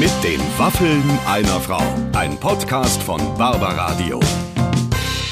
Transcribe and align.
Mit 0.00 0.12
den 0.24 0.40
Waffeln 0.56 1.02
einer 1.26 1.60
Frau. 1.60 1.82
Ein 2.14 2.40
Podcast 2.40 3.02
von 3.02 3.20
Barbaradio. 3.36 4.18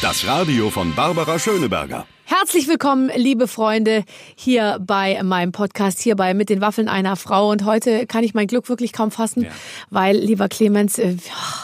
Das 0.03 0.27
Radio 0.27 0.69
von 0.69 0.95
Barbara 0.95 1.39
Schöneberger. 1.39 2.07
Herzlich 2.27 2.69
willkommen, 2.69 3.11
liebe 3.17 3.49
Freunde, 3.49 4.05
hier 4.37 4.77
bei 4.79 5.23
meinem 5.23 5.53
Podcast, 5.53 6.01
hier 6.01 6.15
bei 6.17 6.35
Mit 6.35 6.51
den 6.51 6.61
Waffeln 6.61 6.87
einer 6.87 7.17
Frau. 7.17 7.51
Und 7.51 7.65
heute 7.65 8.07
kann 8.07 8.23
ich 8.23 8.35
mein 8.35 8.47
Glück 8.47 8.69
wirklich 8.69 8.93
kaum 8.93 9.11
fassen, 9.11 9.45
ja. 9.45 9.51
weil, 9.89 10.19
lieber 10.19 10.51
Clemens, 10.51 10.99
äh, 10.99 11.17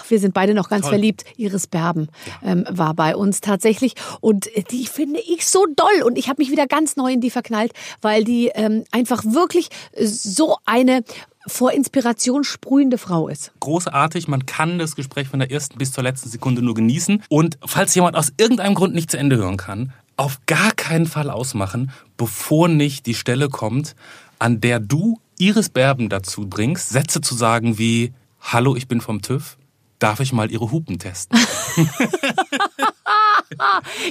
wir 0.09 0.19
sind 0.19 0.33
beide 0.33 0.55
noch 0.55 0.71
ganz 0.71 0.85
Toll. 0.85 0.93
verliebt. 0.93 1.25
Iris 1.37 1.67
Berben 1.67 2.09
ja. 2.27 2.53
ähm, 2.53 2.65
war 2.71 2.95
bei 2.95 3.15
uns 3.15 3.43
tatsächlich. 3.43 3.93
Und 4.23 4.49
die 4.71 4.87
finde 4.87 5.21
ich 5.21 5.47
so 5.47 5.67
doll. 5.77 6.03
Und 6.03 6.17
ich 6.17 6.31
habe 6.31 6.41
mich 6.41 6.51
wieder 6.51 6.67
ganz 6.67 6.97
neu 6.97 7.13
in 7.13 7.21
die 7.21 7.29
verknallt, 7.29 7.73
weil 8.01 8.25
die 8.25 8.51
ähm, 8.55 8.85
einfach 8.93 9.23
wirklich 9.27 9.69
so 9.95 10.57
eine 10.65 11.05
vor 11.47 11.73
Inspiration 11.73 12.45
sprühende 12.45 12.99
Frau 12.99 13.29
ist. 13.29 13.53
Großartig, 13.61 14.29
man 14.29 14.47
kann 14.47 14.79
das 14.79 14.97
Gespräch 14.97 15.29
von 15.29 15.41
der 15.41 15.51
ersten 15.51 15.79
bis 15.79 15.93
zur 15.93 16.05
letzten 16.05 16.29
Sekunde 16.29 16.63
nur 16.63 16.75
genießen. 16.75 17.23
Und 17.29 17.59
falls 17.65 17.95
jemand 17.95 18.17
aus 18.17 18.33
irgendeinem 18.37 18.75
Grund 18.75 18.95
nicht 18.95 19.11
zu 19.11 19.19
Ende 19.19 19.37
hören 19.37 19.57
kann, 19.57 19.93
auf 20.17 20.39
gar 20.47 20.73
keinen 20.73 21.07
Fall 21.07 21.31
ausmachen, 21.31 21.91
bevor 22.17 22.69
nicht 22.69 23.07
die 23.07 23.15
Stelle 23.15 23.49
kommt, 23.49 23.97
an 24.39 24.61
der 24.61 24.81
du 24.81 25.19
Iris 25.39 25.69
Berben 25.69 26.09
dazu 26.09 26.49
bringst, 26.49 26.91
Sätze 26.91 27.21
zu 27.21 27.35
sagen 27.35 27.79
wie 27.79 28.13
Hallo, 28.41 28.77
ich 28.77 28.89
bin 28.89 29.01
vom 29.01 29.23
TÜV, 29.23 29.57
darf 30.05 30.21
ich 30.21 30.35
mal 30.35 30.51
Ihre 30.51 30.71
Hupen 30.71 30.99
testen? 30.99 31.39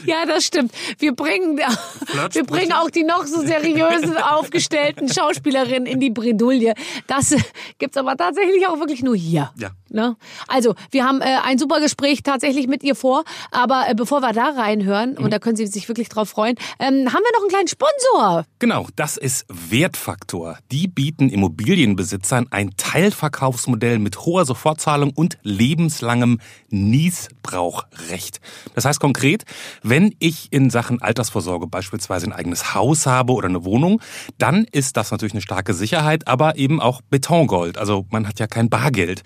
ja, 0.05 0.25
das 0.25 0.45
stimmt. 0.45 0.73
Wir 0.97 1.13
bringen, 1.13 1.57
wir 1.57 2.43
bringen 2.45 2.73
auch 2.73 2.89
die 2.89 3.03
noch 3.03 3.27
so 3.27 3.41
seriösen, 3.41 4.17
aufgestellten 4.17 5.07
Schauspielerinnen 5.07 5.85
in 5.85 5.99
die 5.99 6.09
Bredouille. 6.09 6.73
Das 7.05 7.35
gibt's 7.77 7.95
aber 7.95 8.17
tatsächlich 8.17 8.65
auch 8.67 8.79
wirklich 8.79 9.03
nur 9.03 9.15
hier. 9.15 9.51
Ja. 9.55 9.69
Ne? 9.93 10.17
Also, 10.47 10.75
wir 10.91 11.05
haben 11.05 11.21
äh, 11.21 11.37
ein 11.43 11.57
super 11.57 11.79
Gespräch 11.79 12.23
tatsächlich 12.23 12.67
mit 12.67 12.83
ihr 12.83 12.95
vor. 12.95 13.23
Aber 13.51 13.85
äh, 13.87 13.95
bevor 13.95 14.21
wir 14.21 14.33
da 14.33 14.49
reinhören, 14.49 15.11
mhm. 15.11 15.25
und 15.25 15.31
da 15.31 15.39
können 15.39 15.55
Sie 15.55 15.67
sich 15.67 15.87
wirklich 15.87 16.09
drauf 16.09 16.29
freuen, 16.29 16.55
ähm, 16.79 17.13
haben 17.13 17.23
wir 17.23 17.31
noch 17.33 17.41
einen 17.41 17.49
kleinen 17.49 17.67
Sponsor. 17.67 18.45
Genau, 18.59 18.87
das 18.95 19.17
ist 19.17 19.45
Wertfaktor. 19.49 20.57
Die 20.71 20.87
bieten 20.87 21.29
Immobilienbesitzern 21.29 22.47
ein 22.49 22.71
Teilverkaufsmodell 22.77 23.99
mit 23.99 24.19
hoher 24.25 24.45
Sofortzahlung 24.45 25.11
und 25.13 25.37
lebenslangem 25.43 26.39
Niesbrauchrecht. 26.69 28.41
Das 28.73 28.85
heißt 28.85 28.99
konkret, 28.99 29.43
wenn 29.83 30.15
ich 30.19 30.47
in 30.51 30.69
Sachen 30.69 31.01
Altersvorsorge 31.01 31.67
beispielsweise 31.67 32.25
ein 32.25 32.33
eigenes 32.33 32.73
Haus 32.73 33.05
habe 33.05 33.33
oder 33.33 33.47
eine 33.47 33.63
Wohnung, 33.63 34.01
dann 34.37 34.65
ist 34.71 34.97
das 34.97 35.11
natürlich 35.11 35.33
eine 35.33 35.41
starke 35.41 35.73
Sicherheit, 35.73 36.27
aber 36.27 36.57
eben 36.57 36.81
auch 36.81 37.01
Betongold. 37.09 37.77
Also 37.77 38.05
man 38.09 38.27
hat 38.27 38.39
ja 38.39 38.47
kein 38.47 38.69
Bargeld. 38.69 39.23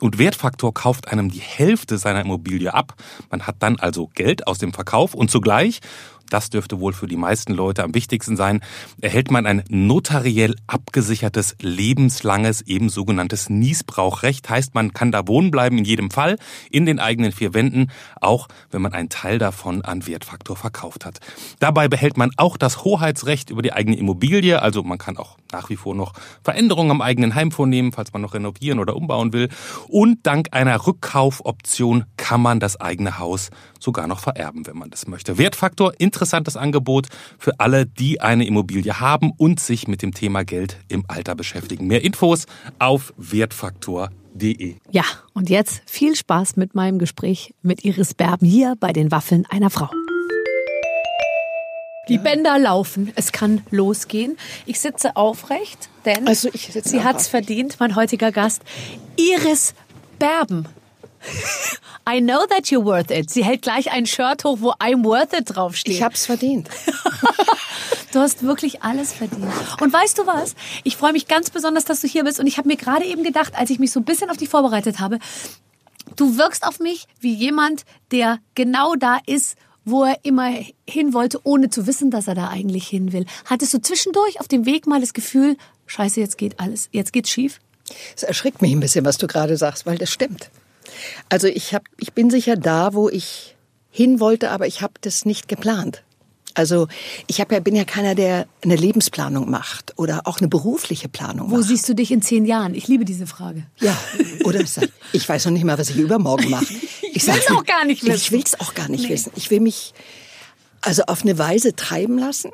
Und 0.00 0.18
Wertfaktor 0.18 0.74
kauft 0.74 1.08
einem 1.08 1.30
die 1.30 1.40
Hälfte 1.40 1.98
seiner 1.98 2.20
Immobilie 2.20 2.72
ab. 2.72 2.94
Man 3.30 3.46
hat 3.46 3.56
dann 3.60 3.78
also 3.78 4.08
Geld 4.14 4.46
aus 4.46 4.58
dem 4.58 4.72
Verkauf 4.72 5.14
und 5.14 5.30
zugleich 5.30 5.80
das 6.30 6.50
dürfte 6.50 6.80
wohl 6.80 6.92
für 6.92 7.06
die 7.06 7.16
meisten 7.16 7.52
Leute 7.52 7.84
am 7.84 7.94
wichtigsten 7.94 8.36
sein, 8.36 8.60
erhält 9.00 9.30
man 9.30 9.46
ein 9.46 9.64
notariell 9.68 10.56
abgesichertes, 10.66 11.56
lebenslanges, 11.60 12.62
eben 12.62 12.88
sogenanntes 12.88 13.48
Niesbrauchrecht. 13.48 14.48
Heißt, 14.48 14.74
man 14.74 14.92
kann 14.92 15.12
da 15.12 15.26
wohnen 15.28 15.50
bleiben 15.50 15.78
in 15.78 15.84
jedem 15.84 16.10
Fall, 16.10 16.38
in 16.70 16.86
den 16.86 16.98
eigenen 16.98 17.32
vier 17.32 17.54
Wänden, 17.54 17.90
auch 18.20 18.48
wenn 18.70 18.82
man 18.82 18.92
einen 18.92 19.08
Teil 19.08 19.38
davon 19.38 19.82
an 19.82 20.06
Wertfaktor 20.06 20.56
verkauft 20.56 21.04
hat. 21.04 21.20
Dabei 21.58 21.88
behält 21.88 22.16
man 22.16 22.30
auch 22.36 22.56
das 22.56 22.84
Hoheitsrecht 22.84 23.50
über 23.50 23.62
die 23.62 23.72
eigene 23.72 23.96
Immobilie, 23.96 24.60
also 24.60 24.82
man 24.82 24.98
kann 24.98 25.16
auch 25.16 25.36
nach 25.52 25.70
wie 25.70 25.76
vor 25.76 25.94
noch 25.94 26.12
Veränderungen 26.42 26.90
am 26.90 27.02
eigenen 27.02 27.34
Heim 27.34 27.50
vornehmen, 27.50 27.92
falls 27.92 28.12
man 28.12 28.22
noch 28.22 28.34
renovieren 28.34 28.78
oder 28.78 28.96
umbauen 28.96 29.32
will. 29.32 29.48
Und 29.88 30.26
dank 30.26 30.48
einer 30.52 30.86
Rückkaufoption 30.86 32.04
kann 32.16 32.40
man 32.40 32.60
das 32.60 32.80
eigene 32.80 33.18
Haus 33.18 33.50
sogar 33.80 34.06
noch 34.06 34.20
vererben, 34.20 34.66
wenn 34.66 34.76
man 34.76 34.90
das 34.90 35.06
möchte. 35.06 35.38
Wertfaktor, 35.38 35.92
interessantes 36.16 36.56
Angebot 36.56 37.08
für 37.38 37.60
alle, 37.60 37.84
die 37.84 38.22
eine 38.22 38.46
Immobilie 38.46 39.00
haben 39.00 39.32
und 39.36 39.60
sich 39.60 39.86
mit 39.86 40.00
dem 40.00 40.14
Thema 40.14 40.44
Geld 40.44 40.78
im 40.88 41.04
Alter 41.08 41.34
beschäftigen. 41.34 41.86
Mehr 41.86 42.02
Infos 42.02 42.46
auf 42.78 43.12
wertfaktor.de. 43.18 44.76
Ja, 44.90 45.04
und 45.34 45.50
jetzt 45.50 45.82
viel 45.84 46.16
Spaß 46.16 46.56
mit 46.56 46.74
meinem 46.74 46.98
Gespräch 46.98 47.54
mit 47.62 47.84
Iris 47.84 48.14
Berben 48.14 48.46
hier 48.46 48.76
bei 48.80 48.94
den 48.94 49.10
Waffeln 49.10 49.44
einer 49.50 49.68
Frau. 49.68 49.90
Die 52.08 52.18
Bänder 52.18 52.58
laufen, 52.58 53.12
es 53.16 53.32
kann 53.32 53.62
losgehen. 53.70 54.38
Ich 54.64 54.80
sitze 54.80 55.16
aufrecht, 55.16 55.90
denn 56.06 56.26
also 56.26 56.48
sie 56.52 57.02
hat 57.02 57.16
es 57.16 57.28
verdient, 57.28 57.76
mein 57.78 57.94
heutiger 57.96 58.32
Gast, 58.32 58.62
Iris 59.16 59.74
Berben. 60.18 60.66
I 62.08 62.20
know 62.20 62.46
that 62.46 62.66
you're 62.66 62.84
worth 62.84 63.10
it. 63.10 63.30
Sie 63.30 63.44
hält 63.44 63.62
gleich 63.62 63.90
ein 63.90 64.06
Shirt 64.06 64.44
hoch, 64.44 64.58
wo 64.60 64.70
I'm 64.72 65.04
worth 65.04 65.32
it 65.32 65.44
draufsteht. 65.46 65.94
Ich 65.94 66.02
hab's 66.02 66.26
verdient. 66.26 66.68
du 68.12 68.20
hast 68.20 68.44
wirklich 68.44 68.82
alles 68.82 69.12
verdient. 69.12 69.52
Und 69.80 69.92
weißt 69.92 70.18
du 70.18 70.26
was? 70.26 70.54
Ich 70.84 70.96
freue 70.96 71.12
mich 71.12 71.26
ganz 71.26 71.50
besonders, 71.50 71.84
dass 71.84 72.00
du 72.00 72.06
hier 72.06 72.24
bist. 72.24 72.38
Und 72.38 72.46
ich 72.46 72.58
habe 72.58 72.68
mir 72.68 72.76
gerade 72.76 73.04
eben 73.04 73.24
gedacht, 73.24 73.54
als 73.56 73.70
ich 73.70 73.78
mich 73.78 73.90
so 73.90 74.00
ein 74.00 74.04
bisschen 74.04 74.30
auf 74.30 74.36
dich 74.36 74.48
vorbereitet 74.48 75.00
habe, 75.00 75.18
du 76.14 76.38
wirkst 76.38 76.64
auf 76.64 76.78
mich 76.78 77.06
wie 77.20 77.34
jemand, 77.34 77.84
der 78.12 78.38
genau 78.54 78.94
da 78.94 79.18
ist, 79.26 79.56
wo 79.84 80.04
er 80.04 80.18
immer 80.24 80.52
hin 80.88 81.12
wollte, 81.12 81.40
ohne 81.44 81.70
zu 81.70 81.86
wissen, 81.86 82.10
dass 82.10 82.28
er 82.28 82.34
da 82.34 82.48
eigentlich 82.48 82.86
hin 82.86 83.12
will. 83.12 83.24
Hattest 83.44 83.72
du 83.74 83.80
zwischendurch 83.80 84.40
auf 84.40 84.48
dem 84.48 84.66
Weg 84.66 84.86
mal 84.86 85.00
das 85.00 85.12
Gefühl, 85.12 85.56
scheiße, 85.86 86.20
jetzt 86.20 86.38
geht 86.38 86.58
alles, 86.60 86.88
jetzt 86.92 87.12
geht's 87.12 87.30
schief? 87.30 87.60
Es 88.16 88.24
erschrickt 88.24 88.62
mich 88.62 88.72
ein 88.72 88.80
bisschen, 88.80 89.04
was 89.04 89.16
du 89.16 89.26
gerade 89.26 89.56
sagst, 89.56 89.86
weil 89.86 89.96
das 89.98 90.10
stimmt. 90.10 90.50
Also 91.28 91.46
ich, 91.46 91.74
hab, 91.74 91.84
ich 91.98 92.12
bin 92.12 92.30
sicher 92.30 92.56
da, 92.56 92.94
wo 92.94 93.08
ich 93.08 93.56
hin 93.90 94.20
wollte, 94.20 94.50
aber 94.50 94.66
ich 94.66 94.82
habe 94.82 94.94
das 95.00 95.24
nicht 95.24 95.48
geplant. 95.48 96.02
Also 96.54 96.88
ich 97.26 97.40
hab 97.40 97.52
ja, 97.52 97.60
bin 97.60 97.76
ja 97.76 97.84
keiner, 97.84 98.14
der 98.14 98.46
eine 98.64 98.76
Lebensplanung 98.76 99.50
macht 99.50 99.92
oder 99.96 100.22
auch 100.24 100.38
eine 100.38 100.48
berufliche 100.48 101.08
Planung 101.08 101.50
Wo 101.50 101.56
macht. 101.56 101.68
siehst 101.68 101.86
du 101.88 101.94
dich 101.94 102.10
in 102.10 102.22
zehn 102.22 102.46
Jahren? 102.46 102.74
Ich 102.74 102.88
liebe 102.88 103.04
diese 103.04 103.26
Frage. 103.26 103.64
Ja, 103.78 103.96
oder 104.44 104.60
ich 105.12 105.28
weiß 105.28 105.44
noch 105.44 105.52
nicht 105.52 105.64
mal, 105.64 105.78
was 105.78 105.90
ich 105.90 105.96
übermorgen 105.96 106.50
mache. 106.50 106.66
Ich, 107.12 107.26
will 107.26 107.34
es 107.38 107.50
auch 107.50 107.64
gar 107.64 107.86
nicht 107.86 108.02
wissen. 108.02 108.14
Ich 108.14 108.30
will 108.30 108.42
es 108.44 108.60
auch 108.60 108.74
gar 108.74 108.90
nicht 108.90 109.04
nee. 109.04 109.08
wissen. 109.08 109.32
Ich 109.36 109.50
will 109.50 109.60
mich 109.60 109.94
also 110.82 111.04
auf 111.04 111.22
eine 111.22 111.38
Weise 111.38 111.74
treiben 111.74 112.18
lassen 112.18 112.50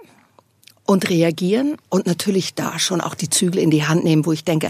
und 0.84 1.08
reagieren 1.08 1.76
und 1.88 2.06
natürlich 2.06 2.54
da 2.54 2.78
schon 2.78 3.00
auch 3.00 3.14
die 3.14 3.30
Zügel 3.30 3.60
in 3.60 3.70
die 3.70 3.84
Hand 3.84 4.04
nehmen, 4.04 4.26
wo 4.26 4.32
ich 4.32 4.44
denke, 4.44 4.68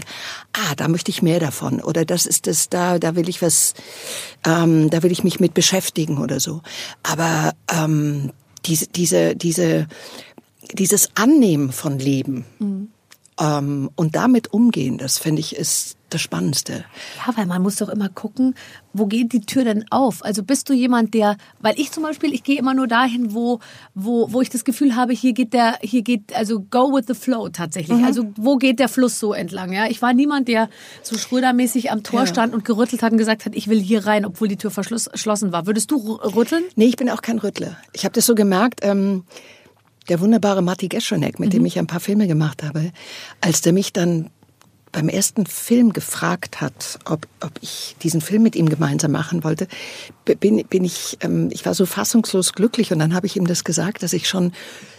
ah, 0.53 0.75
da 0.75 0.87
möchte 0.87 1.11
ich 1.11 1.21
mehr 1.21 1.39
davon 1.39 1.81
oder 1.81 2.05
das 2.05 2.25
ist 2.25 2.47
es, 2.47 2.69
da, 2.69 2.99
da 2.99 3.15
will 3.15 3.29
ich 3.29 3.41
was, 3.41 3.73
ähm, 4.45 4.89
da 4.89 5.03
will 5.03 5.11
ich 5.11 5.23
mich 5.23 5.39
mit 5.39 5.53
beschäftigen 5.53 6.19
oder 6.19 6.39
so. 6.39 6.61
Aber 7.01 7.53
ähm, 7.71 8.31
diese, 8.65 8.87
diese, 8.87 9.35
diese, 9.35 9.87
dieses 10.71 11.09
Annehmen 11.15 11.71
von 11.71 11.99
Leben 11.99 12.45
mhm. 12.59 12.89
Ähm, 13.39 13.89
und 13.95 14.15
damit 14.15 14.53
umgehen, 14.53 14.97
das 14.97 15.17
finde 15.17 15.39
ich 15.39 15.55
ist 15.55 15.97
das 16.13 16.21
Spannendste. 16.21 16.85
Ja, 17.25 17.35
weil 17.35 17.45
man 17.45 17.61
muss 17.61 17.77
doch 17.77 17.89
immer 17.89 18.09
gucken, 18.09 18.55
wo 18.93 19.07
geht 19.07 19.33
die 19.33 19.41
Tür 19.41 19.63
denn 19.63 19.85
auf? 19.89 20.23
Also 20.23 20.43
bist 20.43 20.69
du 20.69 20.73
jemand, 20.73 21.13
der, 21.13 21.37
weil 21.59 21.79
ich 21.79 21.91
zum 21.91 22.03
Beispiel, 22.03 22.33
ich 22.33 22.43
gehe 22.43 22.57
immer 22.59 22.73
nur 22.73 22.87
dahin, 22.87 23.33
wo, 23.33 23.59
wo, 23.95 24.31
wo 24.31 24.41
ich 24.41 24.49
das 24.49 24.63
Gefühl 24.63 24.95
habe, 24.95 25.13
hier 25.13 25.33
geht 25.33 25.53
der, 25.53 25.79
hier 25.81 26.03
geht, 26.03 26.35
also 26.35 26.59
go 26.59 26.93
with 26.93 27.05
the 27.07 27.15
flow 27.15 27.49
tatsächlich. 27.49 27.97
Mhm. 27.97 28.05
Also 28.05 28.25
wo 28.35 28.57
geht 28.57 28.79
der 28.79 28.89
Fluss 28.89 29.19
so 29.19 29.33
entlang? 29.33 29.73
Ja, 29.73 29.87
ich 29.87 30.01
war 30.01 30.13
niemand, 30.13 30.47
der 30.47 30.69
so 31.01 31.17
schrödermäßig 31.17 31.91
am 31.91 32.03
Tor 32.03 32.21
ja. 32.21 32.27
stand 32.27 32.53
und 32.53 32.65
gerüttelt 32.65 33.01
hat 33.01 33.11
und 33.11 33.17
gesagt 33.17 33.45
hat, 33.45 33.55
ich 33.55 33.67
will 33.67 33.81
hier 33.81 34.05
rein, 34.05 34.25
obwohl 34.25 34.47
die 34.47 34.57
Tür 34.57 34.71
verschlossen 34.71 35.51
war. 35.51 35.65
Würdest 35.65 35.89
du 35.89 35.97
rütteln? 36.13 36.63
Nee, 36.75 36.85
ich 36.85 36.95
bin 36.95 37.09
auch 37.09 37.21
kein 37.21 37.39
Rüttler. 37.39 37.77
Ich 37.93 38.05
habe 38.05 38.13
das 38.13 38.25
so 38.25 38.35
gemerkt. 38.35 38.81
Ähm 38.83 39.23
der 40.09 40.19
wunderbare 40.19 40.61
Matti 40.61 40.87
Geschonek, 40.87 41.39
mit 41.39 41.49
mhm. 41.49 41.53
dem 41.53 41.65
ich 41.65 41.79
ein 41.79 41.87
paar 41.87 41.99
Filme 41.99 42.27
gemacht 42.27 42.63
habe, 42.63 42.91
als 43.41 43.61
der 43.61 43.73
mich 43.73 43.93
dann 43.93 44.29
beim 44.93 45.09
ersten 45.09 45.45
Film 45.47 45.91
gefragt 45.91 46.61
hat, 46.61 46.99
ob, 47.05 47.27
ob 47.41 47.51
ich 47.61 47.95
diesen 48.03 48.21
Film 48.21 48.43
mit 48.43 48.55
ihm 48.55 48.69
gemeinsam 48.69 49.11
machen 49.11 49.43
wollte, 49.43 49.67
bin, 50.23 50.63
bin 50.67 50.85
ich, 50.85 51.17
ähm, 51.21 51.49
ich 51.51 51.65
war 51.65 51.73
so 51.73 51.85
fassungslos 51.85 52.53
glücklich 52.53 52.93
und 52.93 52.99
dann 52.99 53.13
habe 53.13 53.25
ich 53.25 53.35
ihm 53.35 53.47
das 53.47 53.63
gesagt, 53.63 54.03
dass 54.03 54.13
ich 54.13 54.29
schon 54.29 54.53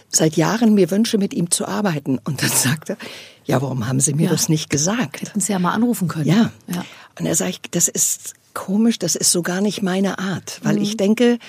seit 0.09 0.35
Jahren 0.35 0.75
mir 0.75 0.91
wünsche, 0.91 1.17
mit 1.17 1.33
ihm 1.33 1.49
zu 1.49 1.65
arbeiten. 1.65 2.19
Und 2.23 2.43
dann 2.43 2.49
sagte 2.49 2.93
er, 2.93 2.97
ja, 3.45 3.61
warum 3.61 3.87
haben 3.87 3.99
Sie 3.99 4.13
mir 4.13 4.25
ja. 4.25 4.31
das 4.31 4.49
nicht 4.49 4.69
gesagt? 4.69 5.21
Hätten 5.21 5.39
Sie 5.39 5.53
ja 5.53 5.59
mal 5.59 5.73
anrufen 5.73 6.07
können. 6.07 6.27
Ja. 6.27 6.51
ja. 6.67 6.85
Und 7.17 7.25
er 7.25 7.35
sagt, 7.35 7.75
das 7.75 7.87
ist 7.87 8.33
komisch, 8.53 8.99
das 8.99 9.15
ist 9.15 9.31
so 9.31 9.41
gar 9.43 9.61
nicht 9.61 9.81
meine 9.81 10.19
Art, 10.19 10.59
weil 10.63 10.75
mhm. 10.75 10.81
ich 10.81 10.97
denke, 10.97 11.39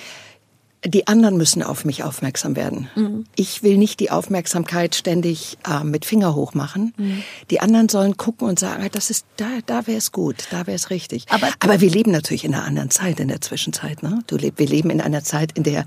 die 0.88 1.06
anderen 1.06 1.36
müssen 1.36 1.62
auf 1.62 1.84
mich 1.84 2.04
aufmerksam 2.04 2.56
werden. 2.56 2.88
Mhm. 2.94 3.24
Ich 3.36 3.62
will 3.62 3.76
nicht 3.76 4.00
die 4.00 4.10
Aufmerksamkeit 4.10 4.94
ständig 4.94 5.58
äh, 5.68 5.84
mit 5.84 6.04
Finger 6.04 6.34
hoch 6.34 6.54
machen. 6.54 6.94
Mhm. 6.96 7.22
Die 7.50 7.60
anderen 7.60 7.88
sollen 7.88 8.16
gucken 8.16 8.48
und 8.48 8.58
sagen, 8.58 8.88
das 8.92 9.10
ist 9.10 9.26
da, 9.36 9.46
da 9.66 9.86
wäre 9.86 9.98
es 9.98 10.12
gut, 10.12 10.48
da 10.50 10.66
wäre 10.66 10.76
es 10.76 10.90
richtig. 10.90 11.26
Aber, 11.30 11.48
Aber 11.60 11.80
wir 11.80 11.90
leben 11.90 12.10
natürlich 12.10 12.44
in 12.44 12.54
einer 12.54 12.64
anderen 12.64 12.90
Zeit 12.90 13.20
in 13.20 13.28
der 13.28 13.40
Zwischenzeit. 13.40 14.02
Ne? 14.02 14.20
Du 14.26 14.36
leb, 14.36 14.58
wir 14.58 14.66
leben 14.66 14.90
in 14.90 15.00
einer 15.00 15.22
Zeit, 15.24 15.52
in 15.56 15.62
der 15.62 15.84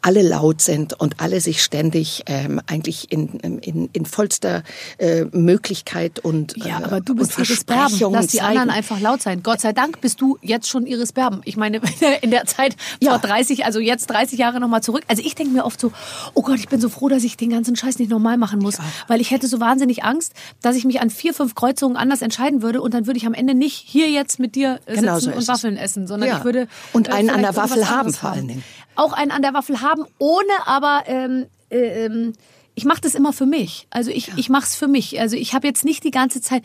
alle 0.00 0.22
laut 0.22 0.60
sind 0.60 0.98
und 0.98 1.20
alle 1.20 1.40
sich 1.40 1.62
ständig 1.62 2.24
ähm, 2.26 2.60
eigentlich 2.66 3.10
in, 3.12 3.28
in, 3.40 3.88
in 3.92 4.06
vollster 4.06 4.62
äh, 4.98 5.24
Möglichkeit 5.32 6.18
und 6.20 6.56
äh, 6.56 6.68
ja, 6.68 6.76
aber 6.76 7.00
du 7.00 7.14
bist 7.14 7.38
Iris 7.38 7.64
Berben, 7.64 7.98
lass 8.12 8.28
die 8.28 8.40
anderen 8.40 8.70
einfach 8.70 9.00
laut 9.00 9.22
sein. 9.22 9.42
Gott 9.42 9.60
sei 9.60 9.72
Dank 9.72 10.00
bist 10.00 10.20
du 10.20 10.38
jetzt 10.42 10.68
schon 10.68 10.86
Iris 10.86 11.12
Berben. 11.12 11.40
Ich 11.44 11.56
meine 11.56 11.80
in 12.22 12.30
der 12.30 12.46
Zeit 12.46 12.76
vor 13.02 13.18
30, 13.18 13.64
also 13.64 13.80
jetzt 13.80 14.06
30 14.06 14.41
Jahre 14.42 14.60
nochmal 14.60 14.82
zurück. 14.82 15.02
Also 15.08 15.22
ich 15.24 15.34
denke 15.34 15.52
mir 15.52 15.64
oft 15.64 15.80
so, 15.80 15.92
oh 16.34 16.42
Gott, 16.42 16.58
ich 16.58 16.68
bin 16.68 16.80
so 16.80 16.88
froh, 16.88 17.08
dass 17.08 17.24
ich 17.24 17.36
den 17.36 17.50
ganzen 17.50 17.76
Scheiß 17.76 17.98
nicht 17.98 18.10
normal 18.10 18.36
machen 18.36 18.58
muss, 18.58 18.78
ja. 18.78 18.84
weil 19.08 19.20
ich 19.20 19.30
hätte 19.30 19.46
so 19.46 19.60
wahnsinnig 19.60 20.04
Angst, 20.04 20.34
dass 20.60 20.76
ich 20.76 20.84
mich 20.84 21.00
an 21.00 21.10
vier, 21.10 21.34
fünf 21.34 21.54
Kreuzungen 21.54 21.96
anders 21.96 22.22
entscheiden 22.22 22.62
würde 22.62 22.82
und 22.82 22.94
dann 22.94 23.06
würde 23.06 23.18
ich 23.18 23.26
am 23.26 23.34
Ende 23.34 23.54
nicht 23.54 23.76
hier 23.76 24.10
jetzt 24.10 24.38
mit 24.38 24.54
dir 24.54 24.80
äh, 24.86 24.96
genau 24.96 25.18
sitzen 25.18 25.32
so 25.32 25.38
und 25.38 25.48
Waffeln 25.48 25.76
es. 25.76 25.92
essen, 25.92 26.06
sondern 26.06 26.28
ja. 26.28 26.38
ich 26.38 26.44
würde 26.44 26.68
und 26.92 27.10
einen 27.10 27.30
an 27.30 27.42
der 27.42 27.56
Waffel 27.56 27.88
haben 27.88 28.12
vor 28.12 28.30
allen 28.30 28.48
Dingen. 28.48 28.64
Auch 28.94 29.12
einen 29.12 29.30
an 29.30 29.42
der 29.42 29.54
Waffel 29.54 29.80
haben, 29.80 30.04
ohne 30.18 30.66
aber 30.66 31.04
ähm, 31.06 31.46
äh, 31.70 32.04
ähm, 32.04 32.34
ich 32.74 32.84
mache 32.84 33.00
das 33.00 33.14
immer 33.14 33.32
für 33.32 33.46
mich. 33.46 33.86
Also 33.90 34.10
ich, 34.10 34.28
ja. 34.28 34.34
ich 34.36 34.48
mache 34.48 34.64
es 34.64 34.74
für 34.74 34.88
mich. 34.88 35.20
Also 35.20 35.36
ich 35.36 35.54
habe 35.54 35.66
jetzt 35.66 35.84
nicht 35.84 36.04
die 36.04 36.10
ganze 36.10 36.40
Zeit 36.40 36.64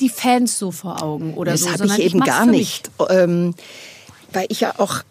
die 0.00 0.08
Fans 0.08 0.58
so 0.58 0.72
vor 0.72 1.02
Augen 1.02 1.34
oder 1.34 1.52
das 1.52 1.62
so. 1.62 1.70
Das 1.70 1.80
habe 1.80 1.92
ich 2.00 2.06
eben 2.06 2.18
ich 2.18 2.24
gar 2.24 2.46
nicht. 2.46 2.90
Ähm, 3.08 3.54
weil 4.34 4.46
ich 4.48 4.60
ja 4.60 4.74
auch, 4.78 5.02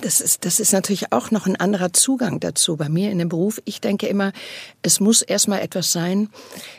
das 0.00 0.20
ist, 0.20 0.44
das 0.44 0.58
ist 0.58 0.72
natürlich 0.72 1.12
auch 1.12 1.30
noch 1.30 1.46
ein 1.46 1.56
anderer 1.56 1.92
Zugang 1.92 2.40
dazu 2.40 2.76
bei 2.76 2.88
mir 2.88 3.10
in 3.10 3.18
dem 3.18 3.28
Beruf. 3.28 3.60
Ich 3.64 3.80
denke 3.80 4.06
immer, 4.06 4.32
es 4.82 5.00
muss 5.00 5.22
erstmal 5.22 5.60
etwas 5.60 5.92
sein, 5.92 6.30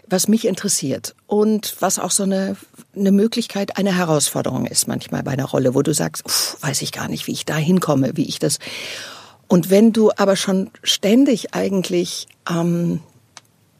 was 0.08 0.28
mich 0.28 0.46
interessiert 0.46 1.16
und 1.28 1.76
was 1.80 2.00
auch 2.00 2.12
so 2.12 2.24
eine, 2.24 2.58
eine 2.96 3.12
Möglichkeit, 3.12 3.78
eine 3.78 3.96
Herausforderung 3.96 4.66
ist 4.66 4.88
manchmal 4.88 5.24
bei 5.24 5.32
einer 5.32 5.46
Rolle, 5.46 5.76
wo 5.76 5.82
du 5.82 5.94
sagst, 5.94 6.26
uff, 6.26 6.58
weiß 6.62 6.82
ich 6.82 6.92
gar 6.92 7.08
nicht, 7.08 7.28
wie 7.28 7.34
ich 7.34 7.46
da 7.46 7.56
hinkomme, 7.56 8.12
wie 8.16 8.28
ich 8.28 8.40
das. 8.40 8.60
Und 9.48 9.70
wenn 9.70 9.94
du 9.94 10.12
aber 10.16 10.36
schon 10.36 10.72
ständig 10.84 11.54
eigentlich 11.54 12.28
ähm, 12.50 13.02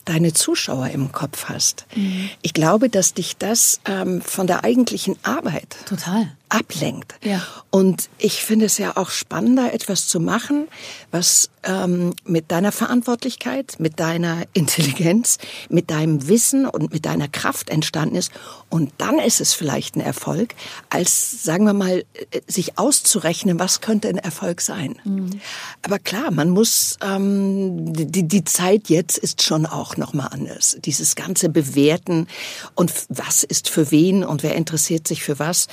deine 0.06 0.34
Zuschauer 0.34 0.90
im 0.90 1.12
Kopf 1.12 1.46
hast. 1.46 1.86
Mhm. 1.96 2.30
Ich 2.42 2.54
glaube, 2.54 2.90
dass 2.90 3.14
dich 3.14 3.38
das 3.38 3.80
ähm, 3.86 4.22
von 4.22 4.48
der 4.48 4.64
eigentlichen 4.64 5.16
Arbeit 5.24 5.78
total 5.86 6.32
ablenkt. 6.52 7.16
Ja. 7.24 7.42
Und 7.70 8.10
ich 8.18 8.44
finde 8.44 8.66
es 8.66 8.78
ja 8.78 8.98
auch 8.98 9.10
spannender, 9.10 9.74
etwas 9.74 10.08
zu 10.08 10.20
machen, 10.20 10.68
was 11.10 11.50
ähm, 11.64 12.14
mit 12.26 12.52
deiner 12.52 12.74
Verantwortlichkeit, 12.74 13.76
mit 13.80 14.00
deiner 14.00 14.44
Intelligenz, 14.54 15.38
mit 15.70 15.90
deinem 15.90 16.28
Wissen 16.28 16.66
und 16.66 16.92
mit 16.92 17.06
deiner 17.06 17.30
Kraft 17.30 17.70
entstanden 17.70 18.16
ist. 18.16 18.32
Und 18.70 18.92
dann 18.98 19.20
ist 19.20 19.40
es 19.40 19.54
vielleicht 19.54 19.96
ein 19.96 20.02
Erfolg, 20.02 20.56
als, 20.90 21.44
sagen 21.44 21.66
wir 21.66 21.74
mal, 21.74 22.04
äh, 22.32 22.42
sich 22.48 22.78
auszurechnen, 22.78 23.58
was 23.60 23.80
könnte 23.80 24.10
ein 24.10 24.18
Erfolg 24.18 24.60
sein. 24.60 25.00
Mhm. 25.06 25.40
Aber 25.84 26.00
klar, 26.00 26.32
man 26.32 26.50
muss, 26.50 26.98
ähm, 27.02 27.94
die, 27.94 28.28
die 28.28 28.44
Zeit 28.44 28.90
jetzt 28.90 29.18
ist 29.18 29.42
schon 29.42 29.66
auch 29.66 29.96
nochmal 29.96 30.30
anders. 30.32 30.78
Dieses 30.84 31.16
ganze 31.16 31.48
Bewerten 31.48 32.28
und 32.76 32.92
was 33.08 33.44
ist 33.44 33.70
für 33.70 33.92
wen 33.92 34.26
und 34.26 34.44
wer 34.44 34.56
interessiert 34.56 35.08
sich 35.08 35.24
für 35.24 35.40
was. 35.40 35.68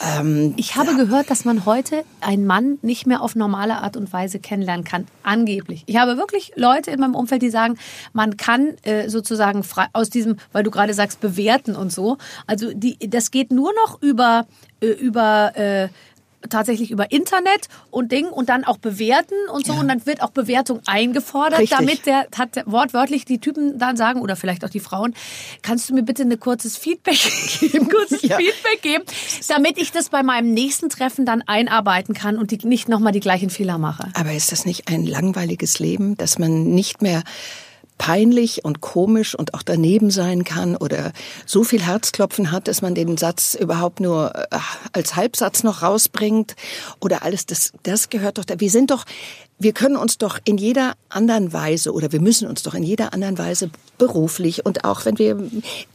Ähm, 0.00 0.54
ich 0.56 0.76
habe 0.76 0.92
ja. 0.92 0.96
gehört, 0.96 1.28
dass 1.30 1.44
man 1.44 1.66
heute 1.66 2.04
einen 2.20 2.46
Mann 2.46 2.78
nicht 2.82 3.06
mehr 3.06 3.20
auf 3.20 3.34
normale 3.34 3.78
Art 3.78 3.96
und 3.96 4.12
Weise 4.12 4.38
kennenlernen 4.38 4.84
kann. 4.84 5.06
Angeblich. 5.22 5.82
Ich 5.86 5.96
habe 5.96 6.16
wirklich 6.16 6.52
Leute 6.54 6.90
in 6.90 7.00
meinem 7.00 7.16
Umfeld, 7.16 7.42
die 7.42 7.50
sagen, 7.50 7.78
man 8.12 8.36
kann 8.36 8.76
äh, 8.82 9.08
sozusagen 9.08 9.64
frei, 9.64 9.86
aus 9.92 10.08
diesem, 10.08 10.36
weil 10.52 10.62
du 10.62 10.70
gerade 10.70 10.94
sagst, 10.94 11.20
bewerten 11.20 11.74
und 11.74 11.92
so. 11.92 12.16
Also 12.46 12.72
die, 12.72 12.96
das 12.98 13.30
geht 13.30 13.50
nur 13.50 13.72
noch 13.84 14.00
über 14.00 14.46
äh, 14.80 14.86
über 14.90 15.56
äh, 15.56 15.88
tatsächlich 16.48 16.90
über 16.90 17.10
Internet 17.10 17.68
und 17.90 18.12
Ding 18.12 18.26
und 18.26 18.48
dann 18.48 18.64
auch 18.64 18.78
bewerten 18.78 19.34
und 19.52 19.66
so 19.66 19.74
ja. 19.74 19.80
und 19.80 19.88
dann 19.88 20.06
wird 20.06 20.22
auch 20.22 20.30
Bewertung 20.30 20.80
eingefordert, 20.86 21.60
Richtig. 21.60 21.78
damit 21.78 22.06
der 22.06 22.26
hat 22.36 22.62
wortwörtlich 22.66 23.24
die 23.24 23.38
Typen 23.38 23.78
dann 23.78 23.96
sagen 23.96 24.20
oder 24.20 24.36
vielleicht 24.36 24.64
auch 24.64 24.70
die 24.70 24.80
Frauen, 24.80 25.14
kannst 25.62 25.90
du 25.90 25.94
mir 25.94 26.02
bitte 26.02 26.22
ein 26.22 26.40
kurzes 26.40 26.76
Feedback 26.76 27.18
geben, 27.60 27.88
kurzes 27.88 28.22
ja. 28.22 28.36
Feedback 28.36 28.82
geben, 28.82 29.04
damit 29.48 29.78
ich 29.78 29.92
das 29.92 30.10
bei 30.10 30.22
meinem 30.22 30.52
nächsten 30.52 30.88
Treffen 30.88 31.26
dann 31.26 31.42
einarbeiten 31.42 32.14
kann 32.14 32.38
und 32.38 32.50
die, 32.50 32.58
nicht 32.66 32.88
nochmal 32.88 33.12
die 33.12 33.20
gleichen 33.20 33.50
Fehler 33.50 33.78
mache. 33.78 34.08
Aber 34.14 34.32
ist 34.32 34.52
das 34.52 34.64
nicht 34.64 34.88
ein 34.88 35.04
langweiliges 35.04 35.78
Leben, 35.78 36.16
dass 36.16 36.38
man 36.38 36.64
nicht 36.64 37.02
mehr 37.02 37.22
peinlich 37.98 38.64
und 38.64 38.80
komisch 38.80 39.34
und 39.34 39.54
auch 39.54 39.62
daneben 39.62 40.10
sein 40.10 40.44
kann 40.44 40.76
oder 40.76 41.12
so 41.44 41.64
viel 41.64 41.82
Herzklopfen 41.82 42.52
hat, 42.52 42.68
dass 42.68 42.80
man 42.80 42.94
den 42.94 43.16
Satz 43.16 43.54
überhaupt 43.54 44.00
nur 44.00 44.34
äh, 44.34 44.58
als 44.92 45.16
Halbsatz 45.16 45.64
noch 45.64 45.82
rausbringt 45.82 46.54
oder 47.00 47.22
alles, 47.22 47.44
das, 47.44 47.72
das 47.82 48.08
gehört 48.08 48.38
doch 48.38 48.44
da. 48.44 48.58
Wir 48.58 48.70
sind 48.70 48.90
doch 48.90 49.04
wir 49.58 49.72
können 49.72 49.96
uns 49.96 50.18
doch 50.18 50.38
in 50.44 50.56
jeder 50.56 50.94
anderen 51.08 51.52
Weise 51.52 51.92
oder 51.92 52.12
wir 52.12 52.20
müssen 52.20 52.48
uns 52.48 52.62
doch 52.62 52.74
in 52.74 52.82
jeder 52.82 53.12
anderen 53.12 53.38
Weise 53.38 53.70
beruflich 53.98 54.64
und 54.64 54.84
auch 54.84 55.04
wenn 55.04 55.18
wir 55.18 55.36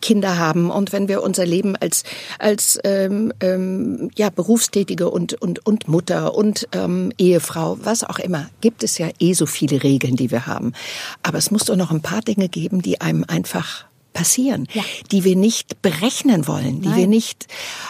Kinder 0.01 0.38
haben 0.38 0.69
und 0.69 0.92
wenn 0.92 1.07
wir 1.07 1.24
unser 1.24 1.45
Leben 1.45 1.75
als 1.75 2.04
als 2.39 2.80
ähm, 2.83 3.31
ähm, 3.39 4.12
ja 4.15 4.30
berufstätige 4.30 5.10
und 5.10 5.33
und 5.42 5.65
und 5.65 5.88
Mutter 5.88 6.36
und 6.36 6.68
ähm, 6.74 7.12
Ehefrau 7.18 7.77
was 7.81 8.04
auch 8.04 8.19
immer 8.19 8.50
gibt 8.62 8.83
es 8.83 8.98
ja 8.98 9.10
eh 9.19 9.33
so 9.33 9.45
viele 9.45 9.83
Regeln 9.83 10.15
die 10.15 10.31
wir 10.31 10.45
haben. 10.45 10.74
Aber 11.21 11.38
es 11.38 11.51
muss 11.51 11.65
doch 11.65 11.75
noch 11.75 11.92
ein 11.92 12.01
paar 12.01 12.21
Dinge 12.21 12.50
geben 12.50 12.81
die 12.81 13.00
einem 13.01 13.24
einfach 13.27 13.86
passieren, 14.13 14.68
ja. 14.74 14.83
die 15.12 15.24
wir 15.24 15.36
nicht 15.36 15.81
berechnen 15.81 16.48
wollen, 16.48 16.81
die 16.81 16.89
Nein. 16.89 16.98
wir 16.98 17.07
nicht 17.07 17.48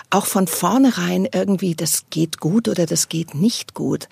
auch 0.10 0.25
von 0.25 0.48
vornherein 0.48 1.28
irgendwie, 1.31 1.75
das 1.75 2.06
geht 2.10 2.40
gut 2.40 2.68
oder 2.68 2.86
das 2.86 3.10
geht 3.10 3.36
nicht 3.36 3.74
gut. 3.74 4.08